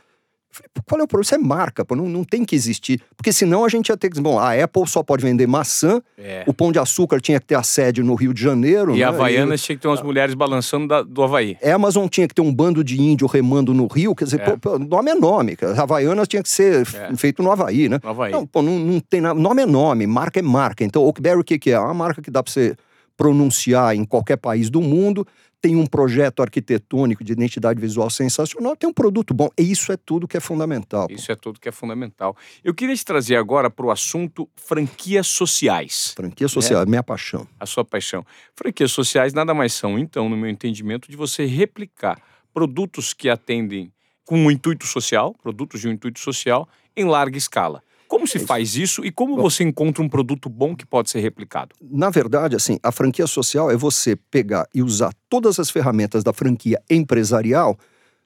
Qual 0.86 1.00
é 1.00 1.04
o 1.04 1.08
problema? 1.08 1.24
Isso 1.24 1.36
é 1.36 1.38
marca, 1.38 1.84
pô, 1.84 1.96
não, 1.96 2.08
não 2.08 2.24
tem 2.24 2.46
que 2.46 2.56
existir. 2.56 3.02
Porque 3.16 3.34
senão 3.34 3.66
a 3.66 3.70
gente 3.70 3.90
ia 3.90 3.98
ter 3.98 4.10
que 4.10 4.20
bom, 4.22 4.40
a 4.40 4.52
Apple 4.64 4.88
só 4.88 5.04
pode 5.04 5.24
vender 5.24 5.48
maçã, 5.48 6.02
é. 6.18 6.44
o 6.48 6.54
Pão 6.54 6.72
de 6.72 6.80
Açúcar 6.80 7.20
tinha 7.20 7.40
que 7.40 7.46
ter 7.46 7.56
a 7.56 7.64
sede 7.64 8.04
no 8.04 8.16
Rio 8.16 8.34
de 8.34 8.42
Janeiro. 8.42 8.96
E 8.96 9.00
né? 9.00 9.04
a 9.04 9.10
Havaianas 9.10 9.62
e... 9.62 9.64
tinha 9.64 9.76
que 9.76 9.82
ter 9.82 9.88
umas 9.88 10.02
mulheres 10.02 10.36
balançando 10.36 10.88
da, 10.88 11.02
do 11.02 11.24
Havaí. 11.24 11.58
A 11.64 11.74
Amazon 11.74 12.08
tinha 12.08 12.28
que 12.28 12.34
ter 12.34 12.42
um 12.42 12.54
bando 12.54 12.84
de 12.84 13.02
índio 13.02 13.28
remando 13.28 13.74
no 13.74 13.88
Rio, 13.88 14.16
quer 14.16 14.26
dizer, 14.26 14.42
é. 14.42 14.58
pô, 14.58 14.78
nome 14.80 15.12
é 15.12 15.16
nome, 15.16 15.56
cara. 15.56 15.82
Havaianas 15.82 16.28
tinha 16.28 16.44
que 16.44 16.50
ser 16.50 16.88
é. 16.96 17.16
feito 17.16 17.42
no 17.42 17.52
Havaí, 17.52 17.90
né? 17.90 18.00
No 18.04 18.10
Havaí. 18.10 18.32
Não, 18.32 18.46
pô, 18.46 18.62
não, 18.62 18.78
não 18.78 19.00
tem 19.00 19.22
nada. 19.22 19.40
Nome 19.40 19.64
é 19.64 19.66
nome, 19.66 20.08
marca 20.08 20.40
é 20.40 20.44
marca. 20.44 20.84
Então, 20.84 21.04
Oakberry 21.04 21.40
o 21.40 21.44
que, 21.44 21.58
que 21.60 21.72
é? 21.72 21.74
É 21.74 21.80
uma 21.80 21.94
marca 21.94 22.22
que 22.22 22.32
dá 22.32 22.42
pra 22.42 22.52
você 22.52 22.76
pronunciar 23.18 23.96
em 23.96 24.04
qualquer 24.04 24.38
país 24.38 24.70
do 24.70 24.82
mundo 24.82 25.26
tem 25.62 25.76
um 25.76 25.86
projeto 25.86 26.42
arquitetônico 26.42 27.24
de 27.24 27.34
identidade 27.34 27.80
visual 27.80 28.10
sensacional, 28.10 28.76
tem 28.76 28.90
um 28.90 28.94
produto 28.94 29.34
bom. 29.34 29.50
E 29.58 29.72
isso 29.72 29.92
é 29.92 29.98
tudo 29.98 30.28
que 30.28 30.38
é 30.38 30.40
fundamental. 30.40 31.08
Isso 31.10 31.32
é 31.32 31.36
tudo 31.36 31.60
que 31.60 31.68
é 31.68 31.72
fundamental. 31.72 32.36
Eu 32.64 32.74
queria 32.74 32.96
te 32.96 33.04
trazer 33.04 33.36
agora 33.36 33.70
para 33.70 33.86
o 33.86 33.92
assunto 33.92 34.48
franquias 34.56 35.28
sociais. 35.28 36.14
Franquia 36.16 36.48
social, 36.48 36.82
é 36.82 36.86
minha 36.86 37.04
paixão. 37.04 37.48
A 37.60 37.66
sua 37.66 37.84
paixão. 37.84 38.26
Franquias 38.56 38.92
sociais 38.92 39.34
nada 39.34 39.54
mais 39.54 39.74
são, 39.74 39.98
então, 39.98 40.30
no 40.30 40.38
meu 40.38 40.50
entendimento, 40.50 41.10
de 41.10 41.18
você 41.18 41.46
replicar 41.46 42.22
produtos 42.54 43.14
que 43.14 43.30
atendem 43.30 43.92
com 44.24 44.38
um 44.38 44.50
intuito 44.50 44.86
social, 44.86 45.34
produtos 45.42 45.82
de 45.82 45.88
um 45.88 45.92
intuito 45.92 46.20
social, 46.20 46.68
em 46.96 47.06
larga 47.06 47.38
escala. 47.38 47.84
Como 48.08 48.28
se 48.28 48.40
faz 48.40 48.76
isso 48.76 49.04
e 49.04 49.12
como 49.12 49.36
bom, 49.36 49.42
você 49.42 49.64
encontra 49.64 50.04
um 50.04 50.10
produto 50.10 50.50
bom 50.50 50.76
que 50.76 50.86
pode 50.86 51.10
ser 51.10 51.20
replicado? 51.20 51.76
Na 51.82 52.10
verdade, 52.10 52.56
assim, 52.56 52.78
a 52.84 52.92
franquia 52.92 53.28
social 53.28 53.72
é 53.72 53.76
você 53.76 54.16
pegar 54.16 54.68
e 54.74 54.82
usar 54.82 55.12
todas 55.30 55.60
as 55.60 55.70
ferramentas 55.70 56.24
da 56.24 56.32
franquia 56.32 56.82
empresarial. 56.90 57.78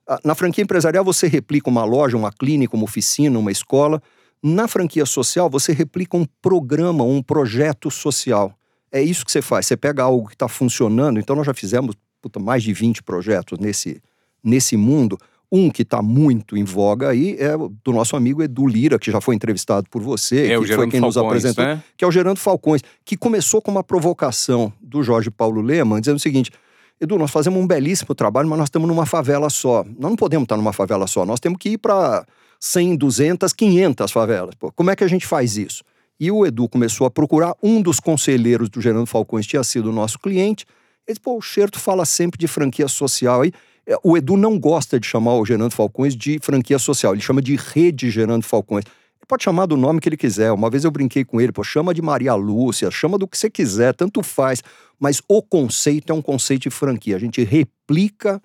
Ah, 0.07 0.19
na 0.23 0.35
franquia 0.35 0.63
empresarial, 0.63 1.03
você 1.03 1.27
replica 1.27 1.69
uma 1.69 1.85
loja, 1.85 2.17
uma 2.17 2.31
clínica, 2.31 2.75
uma 2.75 2.83
oficina, 2.83 3.39
uma 3.39 3.51
escola. 3.51 4.01
Na 4.43 4.67
franquia 4.67 5.05
social, 5.05 5.49
você 5.49 5.71
replica 5.71 6.17
um 6.17 6.25
programa, 6.41 7.03
um 7.03 7.21
projeto 7.21 7.89
social. 7.89 8.53
É 8.91 9.01
isso 9.01 9.25
que 9.25 9.31
você 9.31 9.41
faz. 9.41 9.65
Você 9.65 9.77
pega 9.77 10.03
algo 10.03 10.27
que 10.27 10.35
está 10.35 10.47
funcionando. 10.47 11.19
Então, 11.19 11.35
nós 11.35 11.45
já 11.45 11.53
fizemos 11.53 11.95
puta, 12.21 12.39
mais 12.39 12.63
de 12.63 12.73
20 12.73 13.03
projetos 13.03 13.59
nesse, 13.59 14.01
nesse 14.43 14.75
mundo 14.75 15.17
um 15.51 15.69
que 15.69 15.81
está 15.81 16.01
muito 16.01 16.55
em 16.55 16.63
voga 16.63 17.09
aí 17.09 17.35
é 17.39 17.57
do 17.57 17.91
nosso 17.91 18.15
amigo 18.15 18.43
Edu 18.43 18.67
Lira, 18.67 18.99
que 18.99 19.11
já 19.11 19.19
foi 19.19 19.35
entrevistado 19.35 19.89
por 19.89 20.01
você, 20.01 20.51
é, 20.51 20.59
que 20.59 20.67
foi 20.67 20.87
quem 20.89 20.99
Falcões, 20.99 21.01
nos 21.01 21.17
apresentou, 21.17 21.65
né? 21.65 21.83
que 21.97 22.05
é 22.05 22.07
o 22.07 22.11
Gerando 22.11 22.39
Falcões, 22.39 22.81
que 23.03 23.17
começou 23.17 23.61
com 23.61 23.71
uma 23.71 23.83
provocação 23.83 24.71
do 24.79 25.01
Jorge 25.01 25.31
Paulo 25.31 25.61
Leman, 25.61 25.99
dizendo 25.99 26.17
o 26.17 26.19
seguinte: 26.19 26.51
Edu, 27.01 27.17
nós 27.17 27.31
fazemos 27.31 27.59
um 27.59 27.65
belíssimo 27.65 28.13
trabalho, 28.13 28.47
mas 28.47 28.59
nós 28.59 28.67
estamos 28.67 28.87
numa 28.87 29.05
favela 29.05 29.49
só. 29.49 29.83
Nós 29.83 30.11
não 30.11 30.15
podemos 30.15 30.45
estar 30.45 30.57
numa 30.57 30.73
favela 30.73 31.07
só, 31.07 31.25
nós 31.25 31.39
temos 31.39 31.57
que 31.59 31.69
ir 31.69 31.77
para 31.77 32.25
100, 32.59 32.95
200, 32.97 33.53
500 33.53 34.11
favelas. 34.11 34.53
Pô, 34.55 34.71
como 34.71 34.91
é 34.91 34.95
que 34.95 35.03
a 35.03 35.07
gente 35.07 35.25
faz 35.25 35.57
isso? 35.57 35.83
E 36.19 36.29
o 36.29 36.45
Edu 36.45 36.67
começou 36.67 37.07
a 37.07 37.11
procurar, 37.11 37.55
um 37.63 37.81
dos 37.81 37.99
conselheiros 37.99 38.69
do 38.69 38.81
Gerando 38.81 39.05
Falcões 39.05 39.47
tinha 39.47 39.63
sido 39.63 39.89
o 39.89 39.93
nosso 39.93 40.19
cliente. 40.19 40.65
Ele 41.07 41.13
disse, 41.13 41.21
pô, 41.21 41.37
o 41.37 41.41
Xerto 41.41 41.79
fala 41.79 42.03
sempre 42.03 42.37
de 42.37 42.45
franquia 42.45 42.89
social 42.89 43.41
aí. 43.41 43.53
É, 43.89 43.97
o 44.03 44.15
Edu 44.15 44.37
não 44.37 44.59
gosta 44.59 44.99
de 44.99 45.07
chamar 45.07 45.33
o 45.33 45.43
Gerando 45.43 45.73
Falcões 45.73 46.15
de 46.15 46.37
franquia 46.43 46.77
social, 46.77 47.13
ele 47.13 47.23
chama 47.23 47.41
de 47.41 47.55
rede 47.55 48.11
Gerando 48.11 48.45
Falcões. 48.45 48.85
Ele 48.85 49.25
pode 49.27 49.43
chamar 49.43 49.65
do 49.65 49.75
nome 49.75 49.99
que 49.99 50.07
ele 50.07 50.15
quiser. 50.15 50.51
Uma 50.51 50.69
vez 50.69 50.83
eu 50.83 50.91
brinquei 50.91 51.25
com 51.25 51.41
ele, 51.41 51.51
pô, 51.51 51.63
chama 51.63 51.91
de 51.91 52.01
Maria 52.01 52.35
Lúcia, 52.35 52.91
chama 52.91 53.17
do 53.17 53.27
que 53.27 53.35
você 53.35 53.49
quiser, 53.49 53.95
tanto 53.95 54.21
faz. 54.21 54.61
Mas 54.99 55.23
o 55.27 55.41
conceito 55.41 56.11
é 56.11 56.15
um 56.15 56.21
conceito 56.21 56.63
de 56.63 56.69
franquia. 56.69 57.15
A 57.15 57.19
gente 57.19 57.43
replica 57.43 58.39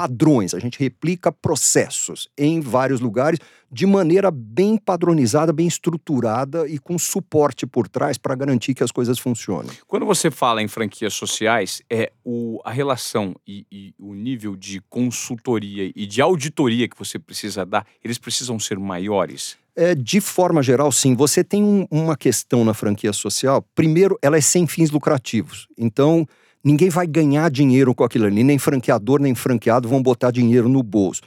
padrões, 0.00 0.54
a 0.54 0.58
gente 0.58 0.78
replica 0.78 1.30
processos 1.30 2.26
em 2.38 2.58
vários 2.58 3.00
lugares 3.00 3.38
de 3.70 3.84
maneira 3.84 4.30
bem 4.30 4.78
padronizada, 4.78 5.52
bem 5.52 5.66
estruturada 5.66 6.66
e 6.66 6.78
com 6.78 6.98
suporte 6.98 7.66
por 7.66 7.86
trás 7.86 8.16
para 8.16 8.34
garantir 8.34 8.72
que 8.72 8.82
as 8.82 8.90
coisas 8.90 9.18
funcionem. 9.18 9.70
Quando 9.86 10.06
você 10.06 10.30
fala 10.30 10.62
em 10.62 10.68
franquias 10.68 11.12
sociais, 11.12 11.82
é 11.90 12.10
o, 12.24 12.62
a 12.64 12.70
relação 12.70 13.36
e, 13.46 13.66
e 13.70 13.94
o 13.98 14.14
nível 14.14 14.56
de 14.56 14.80
consultoria 14.88 15.92
e 15.94 16.06
de 16.06 16.22
auditoria 16.22 16.88
que 16.88 16.98
você 16.98 17.18
precisa 17.18 17.66
dar, 17.66 17.86
eles 18.02 18.16
precisam 18.16 18.58
ser 18.58 18.78
maiores? 18.78 19.58
É, 19.76 19.94
de 19.94 20.20
forma 20.20 20.62
geral, 20.62 20.90
sim. 20.90 21.14
Você 21.14 21.44
tem 21.44 21.62
um, 21.62 21.86
uma 21.90 22.16
questão 22.16 22.64
na 22.64 22.72
franquia 22.72 23.12
social. 23.12 23.62
Primeiro, 23.74 24.18
ela 24.22 24.38
é 24.38 24.40
sem 24.40 24.66
fins 24.66 24.90
lucrativos. 24.90 25.68
Então, 25.78 26.26
Ninguém 26.62 26.90
vai 26.90 27.06
ganhar 27.06 27.50
dinheiro 27.50 27.94
com 27.94 28.04
aquilo 28.04 28.26
ali, 28.26 28.44
nem 28.44 28.58
franqueador 28.58 29.20
nem 29.20 29.34
franqueado 29.34 29.88
vão 29.88 30.02
botar 30.02 30.30
dinheiro 30.30 30.68
no 30.68 30.82
bolso. 30.82 31.22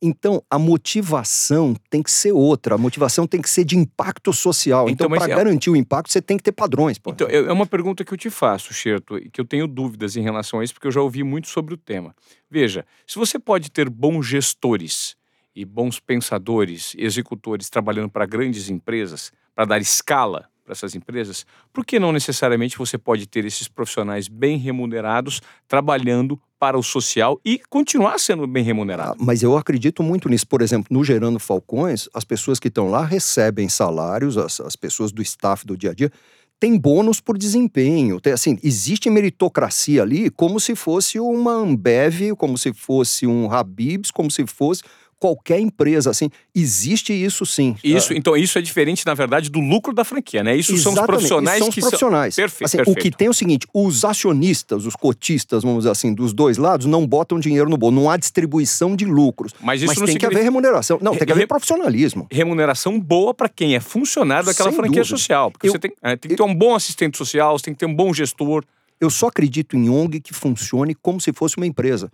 Então, 0.00 0.42
a 0.50 0.58
motivação 0.58 1.74
tem 1.90 2.02
que 2.02 2.10
ser 2.10 2.32
outra. 2.32 2.74
A 2.74 2.78
motivação 2.78 3.26
tem 3.26 3.40
que 3.40 3.48
ser 3.48 3.64
de 3.64 3.76
impacto 3.76 4.32
social. 4.32 4.88
Então, 4.88 5.06
então 5.06 5.18
para 5.18 5.32
é... 5.32 5.36
garantir 5.36 5.70
o 5.70 5.76
impacto, 5.76 6.12
você 6.12 6.20
tem 6.20 6.36
que 6.36 6.42
ter 6.42 6.52
padrões. 6.52 6.98
Pô. 6.98 7.10
Então, 7.10 7.26
é 7.28 7.52
uma 7.52 7.66
pergunta 7.66 8.04
que 8.04 8.12
eu 8.12 8.18
te 8.18 8.30
faço, 8.30 8.72
Xerto, 8.74 9.16
e 9.16 9.30
que 9.30 9.40
eu 9.40 9.44
tenho 9.44 9.66
dúvidas 9.66 10.16
em 10.16 10.22
relação 10.22 10.60
a 10.60 10.64
isso, 10.64 10.74
porque 10.74 10.86
eu 10.86 10.92
já 10.92 11.00
ouvi 11.00 11.22
muito 11.22 11.48
sobre 11.48 11.74
o 11.74 11.76
tema. 11.76 12.14
Veja, 12.50 12.84
se 13.06 13.18
você 13.18 13.38
pode 13.38 13.70
ter 13.70 13.88
bons 13.88 14.26
gestores 14.26 15.16
e 15.54 15.64
bons 15.64 15.98
pensadores, 15.98 16.94
executores 16.98 17.70
trabalhando 17.70 18.10
para 18.10 18.26
grandes 18.26 18.68
empresas, 18.68 19.32
para 19.54 19.64
dar 19.64 19.80
escala 19.80 20.48
para 20.66 20.72
essas 20.72 20.96
empresas, 20.96 21.46
por 21.72 21.86
que 21.86 22.00
não 22.00 22.10
necessariamente 22.10 22.76
você 22.76 22.98
pode 22.98 23.26
ter 23.28 23.44
esses 23.44 23.68
profissionais 23.68 24.26
bem 24.26 24.58
remunerados 24.58 25.40
trabalhando 25.68 26.38
para 26.58 26.76
o 26.76 26.82
social 26.82 27.40
e 27.44 27.60
continuar 27.70 28.18
sendo 28.18 28.46
bem 28.46 28.64
remunerado? 28.64 29.12
Ah, 29.12 29.24
mas 29.24 29.44
eu 29.44 29.56
acredito 29.56 30.02
muito 30.02 30.28
nisso. 30.28 30.46
Por 30.46 30.60
exemplo, 30.60 30.88
no 30.90 31.04
Gerando 31.04 31.38
Falcões, 31.38 32.08
as 32.12 32.24
pessoas 32.24 32.58
que 32.58 32.66
estão 32.66 32.90
lá 32.90 33.04
recebem 33.04 33.68
salários, 33.68 34.36
as, 34.36 34.58
as 34.58 34.74
pessoas 34.74 35.12
do 35.12 35.22
staff 35.22 35.64
do 35.64 35.76
dia 35.76 35.92
a 35.92 35.94
dia 35.94 36.10
tem 36.58 36.76
bônus 36.78 37.20
por 37.20 37.36
desempenho. 37.36 38.18
Tem, 38.18 38.32
assim, 38.32 38.58
existe 38.62 39.10
meritocracia 39.10 40.02
ali 40.02 40.30
como 40.30 40.58
se 40.58 40.74
fosse 40.74 41.20
uma 41.20 41.52
Ambev, 41.52 42.34
como 42.36 42.56
se 42.56 42.72
fosse 42.72 43.26
um 43.26 43.52
Habibs, 43.52 44.10
como 44.10 44.30
se 44.30 44.46
fosse 44.46 44.82
qualquer 45.18 45.58
empresa, 45.60 46.10
assim, 46.10 46.28
existe 46.54 47.12
isso 47.12 47.46
sim. 47.46 47.74
Isso, 47.82 48.12
ah, 48.12 48.16
então 48.16 48.36
isso 48.36 48.58
é 48.58 48.62
diferente, 48.62 49.04
na 49.06 49.14
verdade, 49.14 49.50
do 49.50 49.60
lucro 49.60 49.92
da 49.94 50.04
franquia, 50.04 50.44
né? 50.44 50.54
Isso 50.56 50.76
são 50.76 50.92
os 50.92 51.00
profissionais 51.00 51.58
são 51.58 51.68
os 51.68 51.74
que 51.74 51.80
profissionais. 51.80 52.34
são... 52.34 52.42
Perfeito, 52.44 52.64
assim, 52.66 52.76
perfeito. 52.78 52.98
O 52.98 53.02
que 53.02 53.10
tem 53.16 53.26
é 53.26 53.30
o 53.30 53.34
seguinte, 53.34 53.66
os 53.72 54.04
acionistas, 54.04 54.84
os 54.86 54.94
cotistas, 54.94 55.62
vamos 55.62 55.78
dizer 55.80 55.90
assim, 55.90 56.12
dos 56.12 56.32
dois 56.32 56.58
lados, 56.58 56.86
não 56.86 57.06
botam 57.06 57.40
dinheiro 57.40 57.68
no 57.70 57.76
bolso, 57.76 57.94
não 57.96 58.10
há 58.10 58.16
distribuição 58.16 58.94
de 58.94 59.04
lucros. 59.04 59.52
Mas 59.60 59.80
isso 59.80 59.88
Mas 59.88 59.96
tem 59.96 60.04
que 60.06 60.12
significa- 60.12 60.26
haver 60.34 60.44
remuneração. 60.44 60.98
Não, 61.00 61.12
tem 61.12 61.20
que 61.20 61.26
Re- 61.26 61.32
haver 61.32 61.46
profissionalismo. 61.46 62.26
Remuneração 62.30 63.00
boa 63.00 63.32
para 63.32 63.48
quem 63.48 63.74
é 63.74 63.80
funcionário 63.80 64.46
daquela 64.46 64.70
Sem 64.70 64.76
franquia 64.76 65.00
dúvida. 65.02 65.16
social. 65.16 65.50
Porque 65.50 65.68
Eu- 65.68 65.72
você 65.72 65.78
tem, 65.78 65.92
é, 66.02 66.16
tem 66.16 66.30
que 66.30 66.36
ter 66.36 66.42
um 66.42 66.54
bom 66.54 66.74
assistente 66.74 67.16
social, 67.16 67.58
você 67.58 67.64
tem 67.64 67.74
que 67.74 67.80
ter 67.80 67.86
um 67.86 67.94
bom 67.94 68.12
gestor. 68.12 68.64
Eu 69.00 69.10
só 69.10 69.28
acredito 69.28 69.76
em 69.76 69.88
ONG 69.88 70.20
que 70.20 70.32
funcione 70.34 70.94
como 70.94 71.20
se 71.20 71.32
fosse 71.32 71.56
uma 71.56 71.66
empresa. 71.66 72.10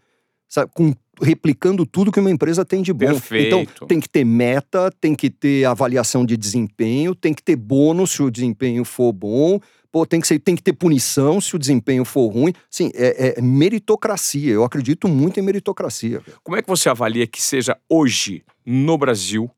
Sabe? 0.48 0.70
Com, 0.74 0.94
replicando 1.20 1.84
tudo 1.84 2.10
que 2.10 2.20
uma 2.20 2.30
empresa 2.30 2.64
tem 2.64 2.82
de 2.82 2.92
bom. 2.92 3.06
Perfeito. 3.06 3.56
Então, 3.56 3.88
tem 3.88 4.00
que 4.00 4.08
ter 4.08 4.24
meta, 4.24 4.90
tem 5.00 5.14
que 5.14 5.28
ter 5.28 5.64
avaliação 5.64 6.24
de 6.24 6.36
desempenho, 6.36 7.14
tem 7.14 7.34
que 7.34 7.42
ter 7.42 7.56
bônus 7.56 8.12
se 8.12 8.22
o 8.22 8.30
desempenho 8.30 8.84
for 8.84 9.12
bom, 9.12 9.60
pô, 9.90 10.06
tem, 10.06 10.20
que 10.20 10.26
ser, 10.26 10.38
tem 10.38 10.56
que 10.56 10.62
ter 10.62 10.72
punição 10.72 11.40
se 11.40 11.54
o 11.54 11.58
desempenho 11.58 12.04
for 12.04 12.28
ruim. 12.28 12.52
Sim, 12.70 12.90
é, 12.94 13.34
é 13.38 13.42
meritocracia. 13.42 14.52
Eu 14.52 14.64
acredito 14.64 15.06
muito 15.06 15.38
em 15.38 15.42
meritocracia. 15.42 16.22
Como 16.42 16.56
é 16.56 16.62
que 16.62 16.68
você 16.68 16.88
avalia 16.88 17.26
que 17.26 17.42
seja 17.42 17.76
hoje 17.88 18.42
no 18.64 18.96
Brasil? 18.96 19.50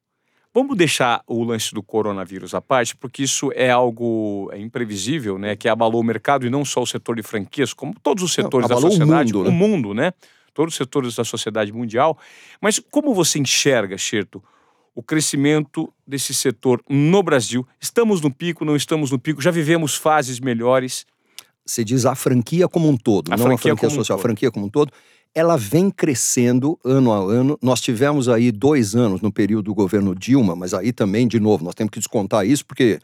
Vamos 0.53 0.77
deixar 0.77 1.21
o 1.27 1.43
lance 1.43 1.75
do 1.75 1.83
coronavírus 1.83 2.55
à 2.55 2.61
parte, 2.61 2.95
porque 2.95 3.25
isso 3.25 3.51
é 3.57 3.71
algo 3.71 4.49
é, 4.53 4.59
imprevisível, 4.61 5.37
né? 5.37 5.57
Que 5.57 5.69
abalou 5.69 6.01
o 6.01 6.05
mercado 6.05 6.47
e 6.47 6.51
não 6.51 6.65
só 6.65 6.81
o 6.81 6.87
setor 6.87 7.17
de 7.17 7.25
franquias, 7.25 7.73
como 7.73 7.93
todos 8.01 8.23
os 8.23 8.37
Não, 8.37 8.45
setores 8.45 8.69
da 8.69 8.75
abalou 8.75 8.91
o 8.91 8.93
sociedade, 8.93 9.33
mundo, 9.33 9.45
né? 9.45 9.51
o 9.51 9.53
mundo, 9.53 9.95
né? 9.95 10.13
Todos 10.55 10.75
os 10.75 10.79
setores 10.79 11.17
da 11.17 11.25
sociedade 11.25 11.73
mundial. 11.73 12.17
Mas 12.61 12.81
como 12.91 13.13
você 13.13 13.39
enxerga, 13.39 13.99
Xerto, 13.99 14.43
o 14.95 15.03
crescimento 15.03 15.93
desse 16.07 16.33
setor 16.33 16.81
no 16.89 17.23
Brasil? 17.23 17.67
Estamos 17.81 18.21
no 18.21 18.33
pico, 18.33 18.65
não 18.65 18.77
estamos 18.77 19.11
no 19.11 19.19
pico? 19.19 19.43
Já 19.43 19.51
vivemos 19.51 19.97
fases 19.97 20.39
melhores? 20.39 21.05
Você 21.67 21.83
diz 21.83 22.07
a 22.07 22.15
franquia 22.15 22.69
como 22.69 22.89
um 22.89 22.97
todo, 22.97 23.33
A 23.33 23.37
não 23.37 23.45
franquia 23.47 23.73
a 23.73 23.77
franquia 23.77 23.89
um 23.89 23.91
social, 23.91 24.17
todo. 24.17 24.25
a 24.25 24.29
franquia 24.29 24.51
como 24.51 24.67
um 24.67 24.69
todo. 24.69 24.93
Ela 25.35 25.57
vem 25.57 25.91
crescendo 25.91 26.79
ano 26.85 27.13
a 27.13 27.17
ano. 27.17 27.59
Nós 27.61 27.81
tivemos 27.81 28.29
aí 28.29 28.53
dois 28.53 28.95
anos 28.95 29.21
no 29.21 29.33
período 29.33 29.65
do 29.65 29.75
governo 29.75 30.15
Dilma, 30.15 30.55
mas 30.55 30.73
aí 30.73 30.93
também, 30.93 31.27
de 31.27 31.41
novo, 31.41 31.65
nós 31.65 31.75
temos 31.75 31.91
que 31.91 31.99
descontar 31.99 32.47
isso, 32.47 32.65
porque 32.65 33.01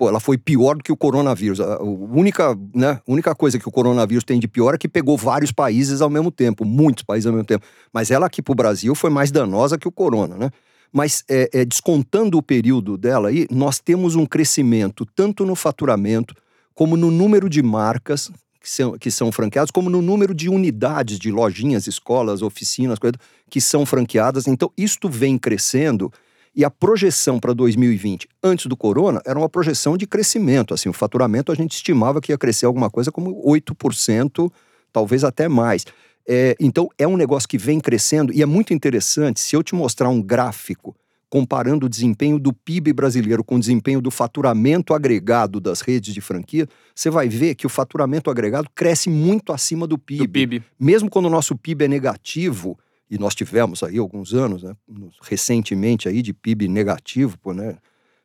pô, 0.00 0.08
ela 0.08 0.18
foi 0.18 0.38
pior 0.38 0.76
do 0.78 0.82
que 0.82 0.90
o 0.90 0.96
coronavírus. 0.96 1.60
A 1.60 1.78
única, 1.82 2.58
né, 2.74 2.98
única 3.06 3.34
coisa 3.34 3.58
que 3.58 3.68
o 3.68 3.70
coronavírus 3.70 4.24
tem 4.24 4.40
de 4.40 4.48
pior 4.48 4.74
é 4.74 4.78
que 4.78 4.88
pegou 4.88 5.14
vários 5.14 5.52
países 5.52 6.00
ao 6.00 6.08
mesmo 6.08 6.30
tempo, 6.30 6.64
muitos 6.64 7.02
países 7.02 7.26
ao 7.26 7.34
mesmo 7.34 7.44
tempo. 7.44 7.66
Mas 7.92 8.10
ela 8.10 8.24
aqui 8.24 8.40
para 8.40 8.52
o 8.52 8.54
Brasil 8.54 8.94
foi 8.94 9.10
mais 9.10 9.30
danosa 9.30 9.76
que 9.76 9.86
o 9.86 9.92
corona, 9.92 10.38
né? 10.38 10.50
Mas 10.90 11.22
é, 11.28 11.50
é, 11.52 11.64
descontando 11.66 12.38
o 12.38 12.42
período 12.42 12.96
dela 12.96 13.28
aí, 13.28 13.46
nós 13.50 13.78
temos 13.78 14.16
um 14.16 14.24
crescimento 14.24 15.04
tanto 15.04 15.44
no 15.44 15.54
faturamento, 15.54 16.34
como 16.74 16.96
no 16.96 17.10
número 17.10 17.46
de 17.46 17.62
marcas 17.62 18.32
que 18.58 18.70
são, 18.70 18.96
que 18.96 19.10
são 19.10 19.30
franqueadas, 19.30 19.70
como 19.70 19.90
no 19.90 20.00
número 20.00 20.32
de 20.32 20.48
unidades 20.48 21.18
de 21.18 21.30
lojinhas, 21.30 21.86
escolas, 21.86 22.40
oficinas, 22.40 22.98
coisas 22.98 23.20
que 23.50 23.60
são 23.60 23.84
franqueadas. 23.84 24.46
Então, 24.46 24.72
isto 24.78 25.10
vem 25.10 25.36
crescendo 25.36 26.10
e 26.54 26.64
a 26.64 26.70
projeção 26.70 27.38
para 27.38 27.52
2020, 27.52 28.28
antes 28.42 28.66
do 28.66 28.76
corona, 28.76 29.20
era 29.24 29.38
uma 29.38 29.48
projeção 29.48 29.96
de 29.96 30.06
crescimento. 30.06 30.74
Assim, 30.74 30.88
o 30.88 30.92
faturamento 30.92 31.52
a 31.52 31.54
gente 31.54 31.72
estimava 31.72 32.20
que 32.20 32.32
ia 32.32 32.38
crescer 32.38 32.66
alguma 32.66 32.90
coisa 32.90 33.12
como 33.12 33.42
8%, 33.44 34.50
talvez 34.92 35.22
até 35.22 35.48
mais. 35.48 35.86
É, 36.26 36.56
então, 36.60 36.88
é 36.98 37.06
um 37.06 37.16
negócio 37.16 37.48
que 37.48 37.58
vem 37.58 37.80
crescendo 37.80 38.32
e 38.32 38.42
é 38.42 38.46
muito 38.46 38.74
interessante. 38.74 39.40
Se 39.40 39.54
eu 39.54 39.62
te 39.62 39.74
mostrar 39.74 40.08
um 40.08 40.20
gráfico 40.20 40.94
comparando 41.28 41.86
o 41.86 41.88
desempenho 41.88 42.40
do 42.40 42.52
PIB 42.52 42.92
brasileiro 42.92 43.44
com 43.44 43.54
o 43.54 43.60
desempenho 43.60 44.00
do 44.00 44.10
faturamento 44.10 44.92
agregado 44.92 45.60
das 45.60 45.80
redes 45.80 46.12
de 46.12 46.20
franquia, 46.20 46.68
você 46.92 47.08
vai 47.08 47.28
ver 47.28 47.54
que 47.54 47.64
o 47.64 47.70
faturamento 47.70 48.28
agregado 48.28 48.68
cresce 48.74 49.08
muito 49.08 49.52
acima 49.52 49.86
do 49.86 49.96
PIB. 49.96 50.26
Do 50.26 50.28
PIB. 50.28 50.62
Mesmo 50.78 51.08
quando 51.08 51.26
o 51.26 51.30
nosso 51.30 51.56
PIB 51.56 51.84
é 51.84 51.88
negativo, 51.88 52.76
e 53.10 53.18
nós 53.18 53.34
tivemos 53.34 53.82
aí 53.82 53.98
alguns 53.98 54.32
anos, 54.32 54.62
né, 54.62 54.74
recentemente 55.22 56.08
aí 56.08 56.22
de 56.22 56.32
PIB 56.32 56.68
negativo, 56.68 57.36
pô, 57.38 57.52
né? 57.52 57.76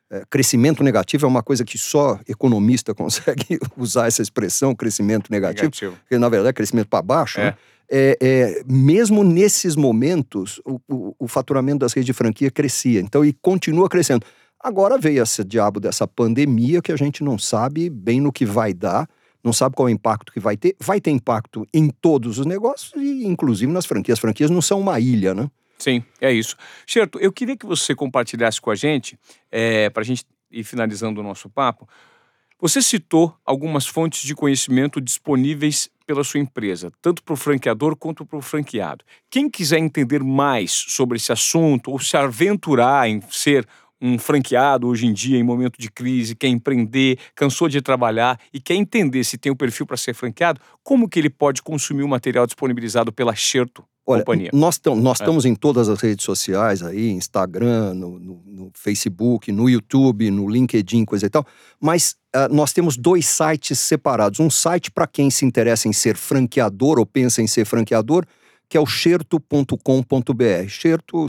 É, 0.08 0.22
crescimento 0.30 0.84
negativo 0.84 1.26
é 1.26 1.28
uma 1.28 1.42
coisa 1.42 1.64
que 1.64 1.76
só 1.76 2.20
economista 2.28 2.94
consegue 2.96 3.58
usar 3.76 4.06
essa 4.06 4.22
expressão, 4.22 4.72
crescimento 4.74 5.30
negativo, 5.32 5.64
Negativo. 5.64 5.96
porque 5.96 6.16
na 6.16 6.28
verdade 6.28 6.50
é 6.50 6.52
crescimento 6.52 6.86
para 6.88 7.02
baixo, 7.02 7.40
É. 7.40 7.44
né? 7.46 7.54
É, 7.88 8.16
é, 8.20 8.64
mesmo 8.68 9.22
nesses 9.24 9.76
momentos, 9.76 10.60
o, 10.64 10.80
o- 10.88 11.14
o 11.20 11.28
faturamento 11.28 11.78
das 11.80 11.92
redes 11.92 12.06
de 12.06 12.12
franquia 12.12 12.50
crescia. 12.50 13.00
Então, 13.00 13.24
e 13.24 13.32
continua 13.32 13.88
crescendo. 13.88 14.24
Agora 14.60 14.98
veio 14.98 15.22
esse 15.22 15.44
diabo 15.44 15.78
dessa 15.78 16.06
pandemia 16.06 16.82
que 16.82 16.90
a 16.90 16.96
gente 16.96 17.22
não 17.22 17.38
sabe 17.38 17.88
bem 17.88 18.20
no 18.20 18.32
que 18.32 18.44
vai 18.44 18.72
dar, 18.74 19.08
não 19.46 19.52
sabe 19.52 19.76
qual 19.76 19.88
é 19.88 19.92
o 19.92 19.94
impacto 19.94 20.32
que 20.32 20.40
vai 20.40 20.56
ter. 20.56 20.76
Vai 20.78 21.00
ter 21.00 21.12
impacto 21.12 21.66
em 21.72 21.88
todos 21.88 22.38
os 22.38 22.44
negócios 22.44 22.92
e, 22.96 23.24
inclusive, 23.24 23.72
nas 23.72 23.86
franquias. 23.86 24.18
As 24.18 24.20
franquias 24.20 24.50
não 24.50 24.60
são 24.60 24.80
uma 24.80 24.98
ilha, 25.00 25.32
né? 25.32 25.48
Sim, 25.78 26.02
é 26.20 26.32
isso. 26.32 26.56
Xerto, 26.86 27.18
eu 27.18 27.32
queria 27.32 27.56
que 27.56 27.64
você 27.64 27.94
compartilhasse 27.94 28.60
com 28.60 28.70
a 28.70 28.74
gente, 28.74 29.18
para 29.94 30.02
a 30.02 30.04
gente 30.04 30.24
ir 30.50 30.64
finalizando 30.64 31.20
o 31.20 31.22
nosso 31.22 31.48
papo. 31.48 31.88
Você 32.58 32.80
citou 32.80 33.36
algumas 33.44 33.86
fontes 33.86 34.22
de 34.22 34.34
conhecimento 34.34 35.00
disponíveis 35.00 35.90
pela 36.06 36.24
sua 36.24 36.40
empresa, 36.40 36.90
tanto 37.02 37.22
para 37.22 37.34
o 37.34 37.36
franqueador 37.36 37.94
quanto 37.94 38.24
para 38.24 38.38
o 38.38 38.42
franqueado. 38.42 39.04
Quem 39.28 39.50
quiser 39.50 39.78
entender 39.78 40.22
mais 40.24 40.72
sobre 40.72 41.18
esse 41.18 41.30
assunto 41.30 41.90
ou 41.90 42.00
se 42.00 42.16
aventurar 42.16 43.08
em 43.08 43.20
ser 43.30 43.66
um 44.06 44.18
franqueado 44.18 44.86
hoje 44.88 45.06
em 45.06 45.12
dia, 45.12 45.38
em 45.38 45.42
momento 45.42 45.78
de 45.78 45.90
crise, 45.90 46.34
quer 46.34 46.48
empreender, 46.48 47.18
cansou 47.34 47.68
de 47.68 47.80
trabalhar 47.82 48.38
e 48.52 48.60
quer 48.60 48.74
entender 48.74 49.24
se 49.24 49.36
tem 49.36 49.50
o 49.52 49.56
perfil 49.56 49.86
para 49.86 49.96
ser 49.96 50.14
franqueado, 50.14 50.60
como 50.82 51.08
que 51.08 51.18
ele 51.18 51.30
pode 51.30 51.62
consumir 51.62 52.02
o 52.02 52.08
material 52.08 52.46
disponibilizado 52.46 53.12
pela 53.12 53.34
Xerto 53.34 53.84
Olha, 54.08 54.20
Companhia? 54.20 54.50
nós, 54.52 54.80
nós 54.84 55.20
É. 55.20 55.24
estamos 55.24 55.44
em 55.44 55.54
todas 55.54 55.88
as 55.88 56.00
redes 56.00 56.24
sociais 56.24 56.80
aí, 56.82 57.10
Instagram, 57.10 57.92
no, 57.94 58.18
no- 58.20 58.42
no 58.46 58.70
Facebook, 58.74 59.50
no 59.50 59.68
YouTube, 59.68 60.30
no 60.30 60.48
LinkedIn, 60.48 61.04
coisa 61.04 61.26
e 61.26 61.28
tal. 61.30 61.44
Mas 61.80 62.14
ah, 62.32 62.48
nós 62.48 62.72
temos 62.72 62.96
dois 62.96 63.26
sites 63.26 63.78
separados. 63.80 64.38
Um 64.38 64.48
site 64.50 64.90
para 64.92 65.06
quem 65.08 65.28
se 65.30 65.44
interessa 65.44 65.88
em 65.88 65.92
ser 65.92 66.16
franqueador 66.16 66.98
ou 67.00 67.04
pensa 67.06 67.42
em 67.42 67.46
ser 67.48 67.64
franqueador, 67.64 68.24
que 68.68 68.76
é 68.76 68.80
o 68.80 68.86
xerto.com.br. 68.86 70.68
Xerto, 70.68 71.28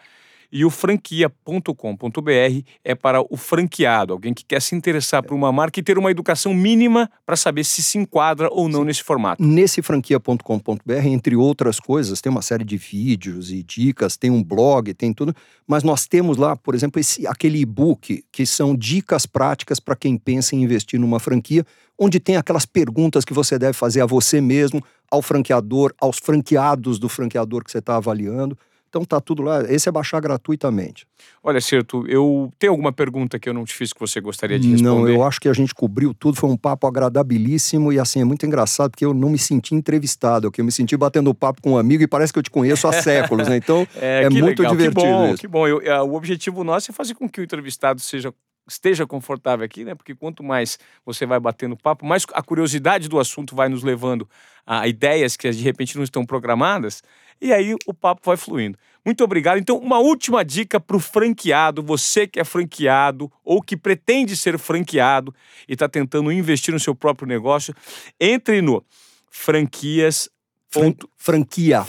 e 0.56 0.64
o 0.64 0.70
franquia.com.br 0.70 2.62
é 2.82 2.94
para 2.94 3.20
o 3.20 3.36
franqueado, 3.36 4.14
alguém 4.14 4.32
que 4.32 4.42
quer 4.42 4.62
se 4.62 4.74
interessar 4.74 5.22
por 5.22 5.34
uma 5.34 5.52
marca 5.52 5.78
e 5.78 5.82
ter 5.82 5.98
uma 5.98 6.10
educação 6.10 6.54
mínima 6.54 7.10
para 7.26 7.36
saber 7.36 7.62
se 7.62 7.82
se 7.82 7.98
enquadra 7.98 8.48
ou 8.50 8.66
não 8.66 8.82
nesse 8.82 9.02
formato. 9.02 9.42
Nesse 9.42 9.82
franquia.com.br, 9.82 11.06
entre 11.08 11.36
outras 11.36 11.78
coisas, 11.78 12.22
tem 12.22 12.32
uma 12.32 12.40
série 12.40 12.64
de 12.64 12.78
vídeos 12.78 13.52
e 13.52 13.62
dicas, 13.62 14.16
tem 14.16 14.30
um 14.30 14.42
blog, 14.42 14.94
tem 14.94 15.12
tudo, 15.12 15.36
mas 15.66 15.82
nós 15.82 16.06
temos 16.06 16.38
lá, 16.38 16.56
por 16.56 16.74
exemplo, 16.74 16.98
esse, 16.98 17.26
aquele 17.26 17.58
e-book 17.58 18.24
que 18.32 18.46
são 18.46 18.74
dicas 18.74 19.26
práticas 19.26 19.78
para 19.78 19.94
quem 19.94 20.16
pensa 20.16 20.56
em 20.56 20.62
investir 20.62 20.98
numa 20.98 21.20
franquia, 21.20 21.66
onde 21.98 22.18
tem 22.18 22.38
aquelas 22.38 22.64
perguntas 22.64 23.26
que 23.26 23.34
você 23.34 23.58
deve 23.58 23.74
fazer 23.74 24.00
a 24.00 24.06
você 24.06 24.40
mesmo, 24.40 24.82
ao 25.10 25.20
franqueador, 25.20 25.92
aos 26.00 26.16
franqueados 26.16 26.98
do 26.98 27.10
franqueador 27.10 27.62
que 27.62 27.70
você 27.70 27.78
está 27.78 27.96
avaliando. 27.96 28.56
Então 28.88 29.04
tá 29.04 29.20
tudo 29.20 29.42
lá, 29.42 29.62
esse 29.70 29.88
é 29.88 29.92
baixar 29.92 30.20
gratuitamente. 30.20 31.06
Olha, 31.42 31.60
Certo, 31.60 32.06
eu 32.08 32.52
tenho 32.58 32.72
alguma 32.72 32.92
pergunta 32.92 33.38
que 33.38 33.48
eu 33.48 33.54
não 33.54 33.64
te 33.64 33.74
fiz 33.74 33.92
que 33.92 34.00
você 34.00 34.20
gostaria 34.20 34.58
de 34.58 34.68
responder? 34.70 34.88
Não, 35.00 35.08
eu 35.08 35.22
acho 35.22 35.40
que 35.40 35.48
a 35.48 35.52
gente 35.52 35.74
cobriu 35.74 36.14
tudo, 36.14 36.36
foi 36.36 36.48
um 36.48 36.56
papo 36.56 36.86
agradabilíssimo 36.86 37.92
e 37.92 37.98
assim, 37.98 38.20
é 38.20 38.24
muito 38.24 38.46
engraçado 38.46 38.90
porque 38.90 39.04
eu 39.04 39.12
não 39.12 39.30
me 39.30 39.38
senti 39.38 39.74
entrevistado, 39.74 40.50
que 40.50 40.60
eu 40.60 40.64
me 40.64 40.72
senti 40.72 40.96
batendo 40.96 41.34
papo 41.34 41.60
com 41.60 41.72
um 41.72 41.78
amigo 41.78 42.02
e 42.02 42.06
parece 42.06 42.32
que 42.32 42.38
eu 42.38 42.42
te 42.42 42.50
conheço 42.50 42.86
há 42.88 42.92
séculos, 43.02 43.48
né? 43.48 43.56
Então 43.56 43.86
é, 43.96 44.28
que 44.28 44.40
muito 44.42 44.60
legal, 44.60 44.76
divertido 44.76 45.00
Que 45.00 45.12
bom, 45.12 45.32
isso. 45.32 45.40
que 45.42 45.48
bom. 45.48 45.66
Eu- 45.68 45.80
é, 45.80 46.00
o 46.02 46.14
objetivo 46.14 46.64
nosso 46.64 46.90
é 46.90 46.94
fazer 46.94 47.14
com 47.14 47.28
que 47.28 47.40
o 47.40 47.44
entrevistado 47.44 48.00
seja 48.00 48.32
esteja 48.68 49.06
confortável 49.06 49.64
aqui, 49.64 49.84
né? 49.84 49.94
Porque 49.94 50.14
quanto 50.14 50.42
mais 50.42 50.78
você 51.04 51.24
vai 51.24 51.38
batendo 51.38 51.76
papo, 51.76 52.04
mais 52.04 52.26
a 52.32 52.42
curiosidade 52.42 53.08
do 53.08 53.18
assunto 53.18 53.54
vai 53.54 53.68
nos 53.68 53.82
levando 53.82 54.28
a 54.66 54.88
ideias 54.88 55.36
que 55.36 55.48
de 55.50 55.62
repente 55.62 55.96
não 55.96 56.02
estão 56.02 56.26
programadas, 56.26 57.02
e 57.40 57.52
aí 57.52 57.74
o 57.86 57.94
papo 57.94 58.22
vai 58.24 58.36
fluindo. 58.36 58.78
Muito 59.04 59.22
obrigado. 59.22 59.58
Então, 59.58 59.78
uma 59.78 59.98
última 59.98 60.44
dica 60.44 60.80
para 60.80 60.96
o 60.96 61.00
franqueado, 61.00 61.82
você 61.82 62.26
que 62.26 62.40
é 62.40 62.44
franqueado 62.44 63.30
ou 63.44 63.62
que 63.62 63.76
pretende 63.76 64.36
ser 64.36 64.58
franqueado 64.58 65.32
e 65.68 65.74
está 65.74 65.88
tentando 65.88 66.32
investir 66.32 66.74
no 66.74 66.80
seu 66.80 66.94
próprio 66.94 67.28
negócio, 67.28 67.74
entre 68.20 68.60
no 68.60 68.84
franquias 69.30 70.28
Ponto, 70.70 71.08
franquia. 71.16 71.84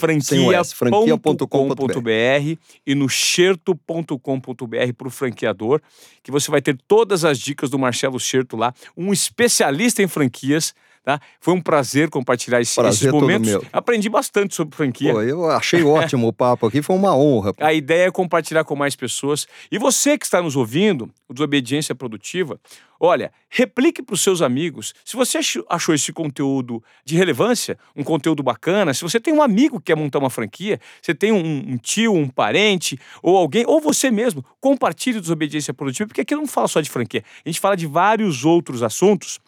franquia.com.br 0.75 2.59
e 2.85 2.95
no 2.95 3.09
xerto.com.br 3.09 4.93
para 4.97 5.07
o 5.07 5.11
franqueador, 5.11 5.81
que 6.23 6.31
você 6.31 6.49
vai 6.49 6.61
ter 6.61 6.77
todas 6.87 7.25
as 7.25 7.39
dicas 7.39 7.69
do 7.69 7.79
Marcelo 7.79 8.19
Xerto 8.19 8.55
lá, 8.55 8.73
um 8.95 9.11
especialista 9.11 10.01
em 10.01 10.07
franquias. 10.07 10.73
Tá? 11.07 11.21
Foi 11.39 11.53
um 11.53 11.61
prazer 11.61 12.09
compartilhar 12.09 12.59
esse, 12.59 12.75
prazer 12.75 13.07
esses 13.07 13.11
momentos. 13.13 13.65
Aprendi 13.71 14.09
bastante 14.09 14.53
sobre 14.53 14.75
franquia. 14.75 15.13
Pô, 15.13 15.21
eu 15.21 15.49
achei 15.49 15.81
ótimo 15.81 16.27
o 16.27 16.33
papo 16.33 16.67
aqui, 16.67 16.81
foi 16.81 16.97
uma 16.97 17.15
honra. 17.15 17.53
A 17.61 17.73
ideia 17.73 18.07
é 18.07 18.11
compartilhar 18.11 18.65
com 18.65 18.75
mais 18.75 18.93
pessoas. 18.93 19.47
E 19.71 19.79
você 19.79 20.17
que 20.17 20.25
está 20.25 20.41
nos 20.41 20.57
ouvindo, 20.57 21.09
o 21.29 21.33
Desobediência 21.33 21.95
Produtiva, 21.95 22.59
olha, 22.99 23.31
replique 23.49 24.03
para 24.03 24.15
os 24.15 24.21
seus 24.21 24.41
amigos. 24.41 24.93
Se 25.05 25.15
você 25.15 25.39
achou 25.69 25.95
esse 25.95 26.11
conteúdo 26.11 26.83
de 27.05 27.15
relevância, 27.15 27.77
um 27.95 28.03
conteúdo 28.03 28.43
bacana, 28.43 28.93
se 28.93 29.01
você 29.01 29.17
tem 29.17 29.33
um 29.33 29.41
amigo 29.41 29.79
que 29.79 29.85
quer 29.85 29.95
montar 29.95 30.19
uma 30.19 30.29
franquia, 30.29 30.77
você 31.01 31.15
tem 31.15 31.31
um, 31.31 31.71
um 31.71 31.77
tio, 31.77 32.13
um 32.13 32.27
parente, 32.27 32.99
ou 33.23 33.37
alguém, 33.37 33.63
ou 33.65 33.79
você 33.79 34.11
mesmo, 34.11 34.43
compartilhe 34.59 35.21
Desobediência 35.21 35.73
Produtiva, 35.73 36.09
porque 36.09 36.19
aqui 36.19 36.35
não 36.35 36.45
fala 36.45 36.67
só 36.67 36.81
de 36.81 36.89
franquia, 36.89 37.23
a 37.45 37.47
gente 37.47 37.61
fala 37.61 37.77
de 37.77 37.87
vários 37.87 38.43
outros 38.43 38.83
assuntos 38.83 39.39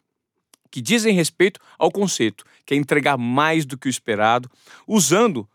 que 0.72 0.82
dizem 0.82 1.14
respeito 1.14 1.60
ao 1.78 1.92
conceito, 1.92 2.44
que 2.66 2.74
é 2.74 2.78
entregar 2.78 3.18
mais 3.18 3.66
do 3.66 3.78
que 3.78 3.88
o 3.88 3.90
esperado, 3.90 4.50
usando 4.88 5.48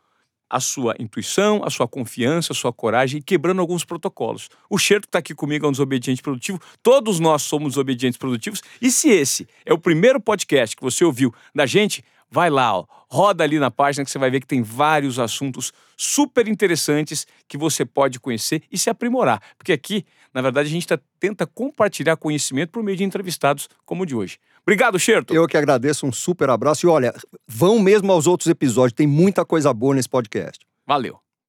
a 0.49 0.61
sua 0.61 0.95
intuição, 0.99 1.63
a 1.65 1.71
sua 1.71 1.89
confiança, 1.89 2.53
a 2.53 2.55
sua 2.55 2.73
coragem 2.73 3.19
e 3.19 3.23
quebrando 3.23 3.61
alguns 3.61 3.85
protocolos. 3.85 4.49
O 4.71 4.79
Xerto 4.79 5.07
está 5.07 5.19
aqui 5.19 5.35
comigo, 5.35 5.67
é 5.67 5.69
um 5.69 5.73
desobediente 5.73 6.23
produtivo. 6.23 6.61
Todos 6.83 7.19
nós 7.19 7.43
somos 7.43 7.71
desobedientes 7.71 8.17
produtivos. 8.17 8.63
E 8.81 8.91
se 8.91 9.09
esse 9.09 9.49
é 9.65 9.73
o 9.73 9.79
primeiro 9.79 10.21
podcast 10.21 10.77
que 10.77 10.83
você 10.83 11.05
ouviu 11.05 11.35
da 11.55 11.67
gente, 11.67 12.05
vai 12.31 12.51
lá, 12.51 12.79
ó, 12.79 12.85
roda 13.09 13.45
ali 13.45 13.59
na 13.59 13.71
página 13.71 14.05
que 14.05 14.11
você 14.11 14.19
vai 14.19 14.31
ver 14.31 14.41
que 14.41 14.47
tem 14.47 14.63
vários 14.63 15.19
assuntos 15.19 15.73
super 15.97 16.49
interessantes 16.49 17.27
que 17.49 17.57
você 17.57 17.85
pode 17.85 18.19
conhecer 18.21 18.63
e 18.71 18.79
se 18.79 18.91
aprimorar. 18.91 19.41
Porque 19.57 19.73
aqui, 19.73 20.05
na 20.33 20.43
verdade, 20.43 20.69
a 20.69 20.73
gente 20.73 20.87
tá, 20.87 20.99
tenta 21.19 21.47
compartilhar 21.47 22.17
conhecimento 22.17 22.71
por 22.71 22.83
meio 22.83 22.97
de 22.97 23.05
entrevistados 23.05 23.69
como 23.85 24.03
o 24.03 24.07
de 24.07 24.15
hoje. 24.15 24.39
Obrigado, 24.67 24.99
Xerto. 24.99 25.35
Eu 25.35 25.47
que 25.47 25.57
agradeço, 25.57 26.07
um 26.07 26.13
super 26.13 26.49
abraço. 26.49 26.87
E 26.87 26.89
olha, 26.89 27.15
vão 27.47 27.79
mesmo 27.79 28.11
aos 28.11 28.27
outros 28.27 28.49
episódios, 28.49 28.95
tem 28.95 29.07
muita 29.07 29.45
coisa 29.45 29.73
boa 29.73 29.95
nesse 29.95 30.09
podcast. 30.09 30.65
Valeu. 30.87 31.24